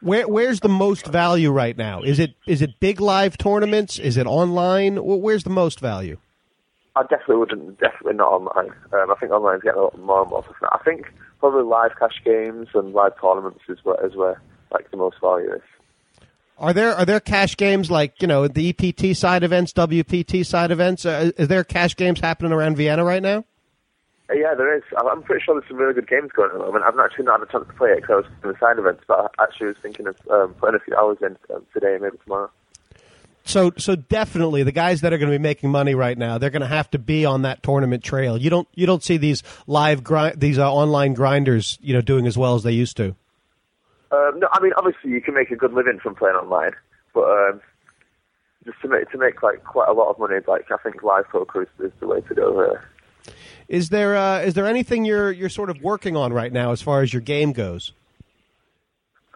Where 0.00 0.26
where's 0.26 0.60
the 0.60 0.68
most 0.68 1.06
value 1.06 1.50
right 1.50 1.76
now? 1.76 2.02
Is 2.02 2.18
it 2.18 2.34
is 2.46 2.62
it 2.62 2.80
big 2.80 3.00
live 3.00 3.36
tournaments? 3.36 3.98
Is 3.98 4.16
it 4.16 4.26
online? 4.26 4.96
Where's 4.96 5.44
the 5.44 5.50
most 5.50 5.80
value? 5.80 6.18
I 6.94 7.02
definitely 7.02 7.36
wouldn't. 7.36 7.80
Definitely 7.80 8.14
not 8.14 8.30
online. 8.32 8.72
Um, 8.92 9.10
I 9.10 9.14
think 9.18 9.32
online's 9.32 9.62
getting 9.62 9.78
a 9.80 9.84
lot 9.84 9.98
more 9.98 10.22
and 10.22 10.30
more. 10.30 10.44
I 10.72 10.78
think 10.84 11.12
probably 11.40 11.62
live 11.62 11.92
cash 11.98 12.20
games 12.24 12.68
and 12.74 12.92
live 12.92 13.18
tournaments 13.20 13.60
is 13.68 13.78
where 13.82 14.04
is 14.06 14.14
where 14.14 14.40
like 14.70 14.90
the 14.90 14.96
most 14.96 15.16
value 15.20 15.52
is. 15.54 15.62
Are 16.58 16.72
there 16.72 16.94
are 16.94 17.04
there 17.06 17.18
cash 17.20 17.56
games 17.56 17.90
like 17.90 18.20
you 18.20 18.28
know 18.28 18.46
the 18.46 18.68
EPT 18.68 19.16
side 19.16 19.42
events, 19.42 19.72
WPT 19.72 20.44
side 20.44 20.70
events? 20.70 21.06
Uh, 21.06 21.30
is 21.38 21.48
there 21.48 21.64
cash 21.64 21.96
games 21.96 22.20
happening 22.20 22.52
around 22.52 22.76
Vienna 22.76 23.04
right 23.04 23.22
now? 23.22 23.44
Uh, 24.30 24.34
yeah, 24.34 24.54
there 24.54 24.76
is. 24.76 24.82
I'm- 24.96 25.08
I'm 25.08 25.22
pretty 25.22 25.42
sure 25.42 25.54
there's 25.58 25.68
some 25.68 25.78
really 25.78 25.94
good 25.94 26.08
games 26.08 26.30
going 26.32 26.50
on 26.50 26.56
at 26.56 26.58
the 26.60 26.64
moment. 26.66 26.84
I've 26.84 26.98
actually 26.98 27.24
not 27.24 27.40
had 27.40 27.48
a 27.48 27.52
chance 27.52 27.66
to 27.66 27.72
play 27.74 27.90
it 27.90 28.02
because 28.02 28.10
I 28.10 28.16
was 28.16 28.26
in 28.44 28.48
the 28.50 28.58
side 28.58 28.78
events, 28.78 29.02
but 29.08 29.32
I 29.38 29.42
actually 29.42 29.68
was 29.68 29.76
thinking 29.82 30.06
of 30.06 30.16
um, 30.30 30.54
putting 30.54 30.76
a 30.76 30.78
few 30.78 30.94
hours 30.94 31.18
in 31.22 31.36
um, 31.54 31.66
today, 31.72 31.94
and 31.94 32.02
maybe 32.02 32.18
tomorrow. 32.22 32.50
So 33.44 33.72
so 33.76 33.96
definitely 33.96 34.62
the 34.62 34.72
guys 34.72 35.00
that 35.00 35.12
are 35.12 35.18
going 35.18 35.30
to 35.30 35.38
be 35.38 35.42
making 35.42 35.70
money 35.70 35.94
right 35.94 36.16
now, 36.16 36.38
they're 36.38 36.50
going 36.50 36.62
to 36.62 36.68
have 36.68 36.90
to 36.92 36.98
be 36.98 37.24
on 37.24 37.42
that 37.42 37.62
tournament 37.62 38.04
trail. 38.04 38.36
You 38.36 38.50
don't 38.50 38.68
you 38.74 38.86
don't 38.86 39.02
see 39.02 39.16
these 39.16 39.42
live 39.66 40.04
grind 40.04 40.40
these 40.40 40.58
uh, 40.58 40.72
online 40.72 41.14
grinders, 41.14 41.78
you 41.82 41.92
know, 41.92 42.00
doing 42.00 42.26
as 42.26 42.38
well 42.38 42.54
as 42.54 42.62
they 42.62 42.72
used 42.72 42.96
to. 42.98 43.16
Um, 44.12 44.38
no, 44.38 44.48
I 44.52 44.62
mean 44.62 44.72
obviously 44.76 45.10
you 45.10 45.20
can 45.20 45.34
make 45.34 45.50
a 45.50 45.56
good 45.56 45.72
living 45.72 45.98
from 46.00 46.14
playing 46.14 46.36
online, 46.36 46.72
but 47.14 47.24
um, 47.24 47.60
just 48.64 48.80
to 48.82 48.88
make 48.88 49.10
to 49.10 49.18
make 49.18 49.42
like 49.42 49.64
quite 49.64 49.88
a 49.88 49.92
lot 49.92 50.10
of 50.10 50.18
money, 50.18 50.36
like 50.46 50.70
I 50.70 50.76
think 50.76 51.02
live 51.02 51.28
poker 51.28 51.62
is, 51.62 51.68
is 51.80 51.92
the 52.00 52.06
way 52.06 52.20
to 52.20 52.34
go 52.34 52.56
there. 52.56 52.88
Is 53.68 53.88
there 53.88 54.16
uh, 54.16 54.40
is 54.40 54.54
there 54.54 54.66
anything 54.66 55.04
you're 55.04 55.32
you're 55.32 55.48
sort 55.48 55.70
of 55.70 55.82
working 55.82 56.16
on 56.16 56.32
right 56.32 56.52
now 56.52 56.72
as 56.72 56.82
far 56.82 57.02
as 57.02 57.12
your 57.12 57.22
game 57.22 57.52
goes? 57.52 57.92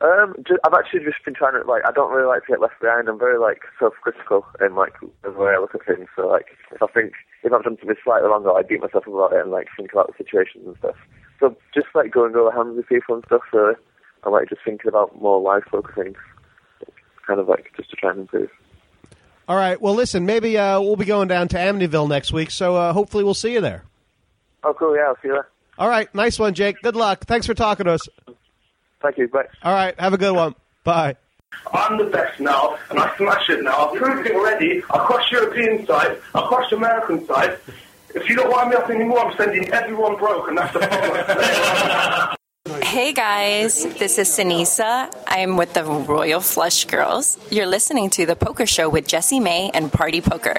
Um, 0.07 0.37
ju- 0.47 0.59
I've 0.65 0.75
actually 0.79 1.01
just 1.01 1.25
been 1.25 1.35
trying 1.35 1.61
to 1.61 1.67
like. 1.67 1.83
I 1.85 1.91
don't 1.91 2.13
really 2.13 2.29
like 2.29 2.47
to 2.47 2.53
get 2.53 2.61
left 2.61 2.81
behind. 2.81 3.09
I'm 3.09 3.19
very 3.19 3.39
like 3.39 3.63
self-critical 3.79 4.47
in 4.61 4.77
like 4.77 4.95
the 5.23 5.33
way 5.33 5.51
I 5.51 5.59
look 5.59 5.75
at 5.75 5.85
things. 5.85 6.07
So 6.15 6.29
like, 6.29 6.47
if 6.71 6.81
I 6.81 6.87
think 6.87 7.13
if 7.43 7.53
I've 7.53 7.65
done 7.65 7.77
something 7.81 7.97
slightly 8.05 8.29
wrong, 8.29 8.47
I 8.47 8.63
beat 8.63 8.81
myself 8.81 9.09
up 9.09 9.13
about 9.13 9.33
it 9.33 9.43
and 9.43 9.51
like 9.51 9.67
think 9.77 9.93
about 9.93 10.07
the 10.07 10.15
situations 10.23 10.65
and 10.67 10.77
stuff. 10.79 10.95
So 11.41 11.57
just 11.75 11.89
like 11.95 12.13
going 12.13 12.37
over 12.37 12.53
hands 12.53 12.77
with 12.77 12.87
people 12.89 13.17
and 13.17 13.25
stuff. 13.27 13.43
So 13.51 13.75
I'm 14.23 14.33
like 14.33 14.49
just 14.49 14.63
thinking 14.65 14.89
about 14.89 15.21
more 15.21 15.43
poker 15.63 15.93
things, 16.05 16.17
kind 17.27 17.41
of 17.41 17.49
like 17.49 17.73
just 17.77 17.91
to 17.91 17.97
try 17.97 18.11
and 18.11 18.21
improve. 18.21 18.51
All 19.49 19.57
right. 19.57 19.81
Well, 19.81 19.95
listen. 19.95 20.25
Maybe 20.25 20.57
uh, 20.57 20.81
we'll 20.81 20.97
be 20.97 21.05
going 21.05 21.29
down 21.29 21.49
to 21.49 21.57
Amneville 21.57 22.09
next 22.09 22.33
week, 22.33 22.51
so 22.51 22.77
uh, 22.77 22.93
hopefully 22.93 23.25
we'll 23.25 23.35
see 23.35 23.53
you 23.55 23.61
there. 23.61 23.83
Oh, 24.63 24.75
cool. 24.75 24.97
Yeah, 24.97 25.05
I'll 25.09 25.17
see 25.17 25.29
you 25.29 25.35
there. 25.35 25.49
All 25.79 25.89
right. 25.89 26.13
Nice 26.15 26.39
one, 26.39 26.55
Jake. 26.55 26.81
Good 26.83 26.97
luck. 26.97 27.25
Thanks 27.25 27.47
for 27.47 27.55
talking 27.55 27.87
to 27.87 27.93
us. 27.93 28.09
Thank 29.01 29.19
you. 29.19 29.29
Bye. 29.29 29.47
All 29.63 29.73
right. 29.73 29.99
Have 30.01 30.13
a 30.15 30.19
good 30.19 30.35
one. 30.35 30.55
Bye. 30.85 31.17
I'm 31.73 31.99
the 31.99 32.05
best 32.05 32.39
now, 32.41 32.77
and 32.91 32.99
I 32.99 33.17
smash 33.17 33.49
it 33.51 33.63
now. 33.63 33.89
I've 33.89 33.97
proved 33.97 34.27
it 34.27 34.35
already. 34.35 34.83
I 34.91 35.03
Across 35.03 35.31
European 35.33 35.87
side, 35.87 36.19
across 36.35 36.71
American 36.73 37.27
side. 37.27 37.59
If 38.15 38.29
you 38.29 38.37
don't 38.37 38.51
wind 38.51 38.71
me 38.71 38.77
up 38.77 38.89
anymore, 38.91 39.21
I'm 39.27 39.37
sending 39.37 39.69
everyone 39.73 40.17
broke, 40.17 40.49
and 40.49 40.59
that's 40.59 40.73
the 40.73 40.81
problem. 40.81 42.33
Hey 42.83 43.13
guys, 43.13 43.85
this 43.99 44.19
is 44.19 44.29
Sinisa. 44.29 45.13
I'm 45.29 45.57
with 45.57 45.75
the 45.75 45.85
Royal 45.85 46.41
Flush 46.41 46.85
Girls. 46.87 47.39
You're 47.51 47.67
listening 47.67 48.11
to 48.11 48.27
The 48.27 48.35
Poker 48.35 48.67
Show 48.67 48.89
with 48.89 49.07
Jesse 49.07 49.39
May 49.39 49.71
and 49.73 49.93
Party 49.93 50.21
Poker. 50.21 50.57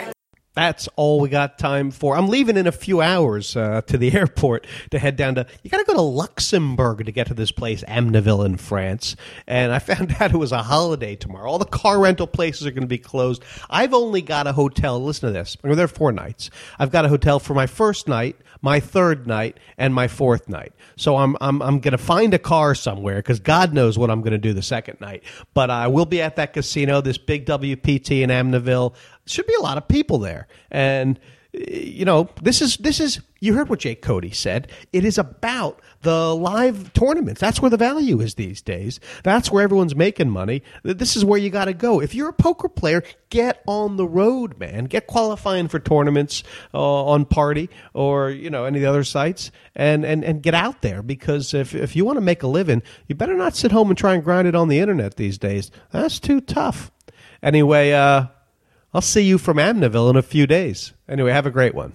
That's 0.57 0.89
all 0.95 1.19
we 1.19 1.29
got 1.29 1.59
time 1.59 1.91
for. 1.91 2.17
I'm 2.17 2.29
leaving 2.29 2.57
in 2.57 2.65
a 2.65 2.71
few 2.71 2.99
hours 2.99 3.55
uh, 3.55 3.81
to 3.83 3.95
the 3.95 4.11
airport 4.17 4.65
to 4.89 4.97
head 4.97 5.15
down 5.15 5.35
to. 5.35 5.45
You 5.61 5.69
got 5.69 5.77
to 5.77 5.83
go 5.83 5.93
to 5.93 6.01
Luxembourg 6.01 7.05
to 7.05 7.11
get 7.11 7.27
to 7.27 7.35
this 7.35 7.51
place, 7.51 7.83
Amneville 7.83 8.43
in 8.43 8.57
France. 8.57 9.15
And 9.45 9.71
I 9.71 9.77
found 9.87 10.15
out 10.19 10.33
it 10.33 10.37
was 10.37 10.51
a 10.51 10.63
holiday 10.63 11.15
tomorrow. 11.15 11.47
All 11.47 11.59
the 11.59 11.65
car 11.65 11.99
rental 11.99 12.25
places 12.25 12.65
are 12.65 12.71
going 12.71 12.81
to 12.81 12.87
be 12.87 12.97
closed. 12.97 13.43
I've 13.69 13.93
only 13.93 14.23
got 14.23 14.47
a 14.47 14.51
hotel. 14.51 14.99
Listen 14.99 15.27
to 15.27 15.31
this. 15.33 15.57
I'm 15.63 15.75
there 15.75 15.87
four 15.87 16.11
nights. 16.11 16.49
I've 16.79 16.91
got 16.91 17.05
a 17.05 17.09
hotel 17.09 17.37
for 17.37 17.53
my 17.53 17.67
first 17.67 18.07
night, 18.07 18.35
my 18.63 18.79
third 18.79 19.27
night, 19.27 19.59
and 19.77 19.93
my 19.93 20.07
fourth 20.07 20.49
night. 20.49 20.73
So 20.95 21.17
I'm 21.17 21.37
I'm 21.39 21.61
I'm 21.61 21.79
going 21.81 21.91
to 21.91 21.99
find 21.99 22.33
a 22.33 22.39
car 22.39 22.73
somewhere 22.73 23.17
because 23.17 23.39
God 23.39 23.75
knows 23.75 23.99
what 23.99 24.09
I'm 24.09 24.21
going 24.21 24.31
to 24.31 24.39
do 24.39 24.53
the 24.53 24.63
second 24.63 24.99
night. 25.01 25.23
But 25.53 25.69
I 25.69 25.85
will 25.85 26.07
be 26.07 26.19
at 26.19 26.35
that 26.37 26.53
casino, 26.53 26.99
this 26.99 27.19
big 27.19 27.45
WPT 27.45 28.23
in 28.23 28.31
Amneville. 28.31 28.95
Should 29.27 29.47
be 29.47 29.55
a 29.55 29.61
lot 29.61 29.77
of 29.77 29.87
people 29.87 30.19
there, 30.19 30.47
and 30.71 31.19
you 31.53 32.05
know 32.05 32.29
this 32.41 32.61
is 32.61 32.77
this 32.77 32.99
is 32.99 33.21
you 33.39 33.53
heard 33.53 33.69
what 33.69 33.79
Jake 33.79 34.01
Cody 34.01 34.31
said. 34.31 34.69
It 34.91 35.05
is 35.05 35.17
about 35.17 35.81
the 36.01 36.35
live 36.35 36.93
tournaments. 36.93 37.39
That's 37.39 37.61
where 37.61 37.69
the 37.69 37.77
value 37.77 38.19
is 38.19 38.35
these 38.35 38.61
days. 38.61 38.99
That's 39.23 39.51
where 39.51 39.63
everyone's 39.63 39.95
making 39.95 40.29
money. 40.29 40.63
This 40.83 41.15
is 41.15 41.23
where 41.23 41.39
you 41.39 41.49
got 41.49 41.65
to 41.65 41.73
go. 41.73 42.01
If 42.01 42.15
you're 42.15 42.29
a 42.29 42.33
poker 42.33 42.69
player, 42.69 43.03
get 43.29 43.61
on 43.67 43.97
the 43.97 44.07
road, 44.07 44.59
man. 44.59 44.85
Get 44.85 45.07
qualifying 45.07 45.67
for 45.67 45.79
tournaments 45.79 46.43
uh, 46.73 47.05
on 47.05 47.25
Party 47.25 47.69
or 47.93 48.29
you 48.29 48.49
know 48.49 48.65
any 48.65 48.79
of 48.79 48.81
the 48.81 48.89
other 48.89 49.03
sites, 49.03 49.51
and 49.75 50.05
and 50.05 50.23
and 50.23 50.41
get 50.41 50.53
out 50.53 50.81
there 50.81 51.01
because 51.01 51.53
if 51.53 51.75
if 51.75 51.95
you 51.95 52.05
want 52.05 52.17
to 52.17 52.21
make 52.21 52.43
a 52.43 52.47
living, 52.47 52.81
you 53.07 53.15
better 53.15 53.35
not 53.35 53.55
sit 53.55 53.71
home 53.71 53.89
and 53.89 53.97
try 53.97 54.13
and 54.13 54.23
grind 54.23 54.47
it 54.47 54.55
on 54.55 54.67
the 54.67 54.79
internet 54.79 55.15
these 55.15 55.37
days. 55.37 55.71
That's 55.91 56.19
too 56.19 56.41
tough. 56.41 56.91
Anyway, 57.43 57.91
uh, 57.91 58.27
I'll 58.97 59.01
see 59.01 59.21
you 59.21 59.37
from 59.37 59.57
Amneville 59.57 60.09
in 60.09 60.15
a 60.15 60.23
few 60.23 60.47
days. 60.47 60.93
Anyway, 61.07 61.31
have 61.31 61.45
a 61.45 61.51
great 61.51 61.75
one. 61.75 61.93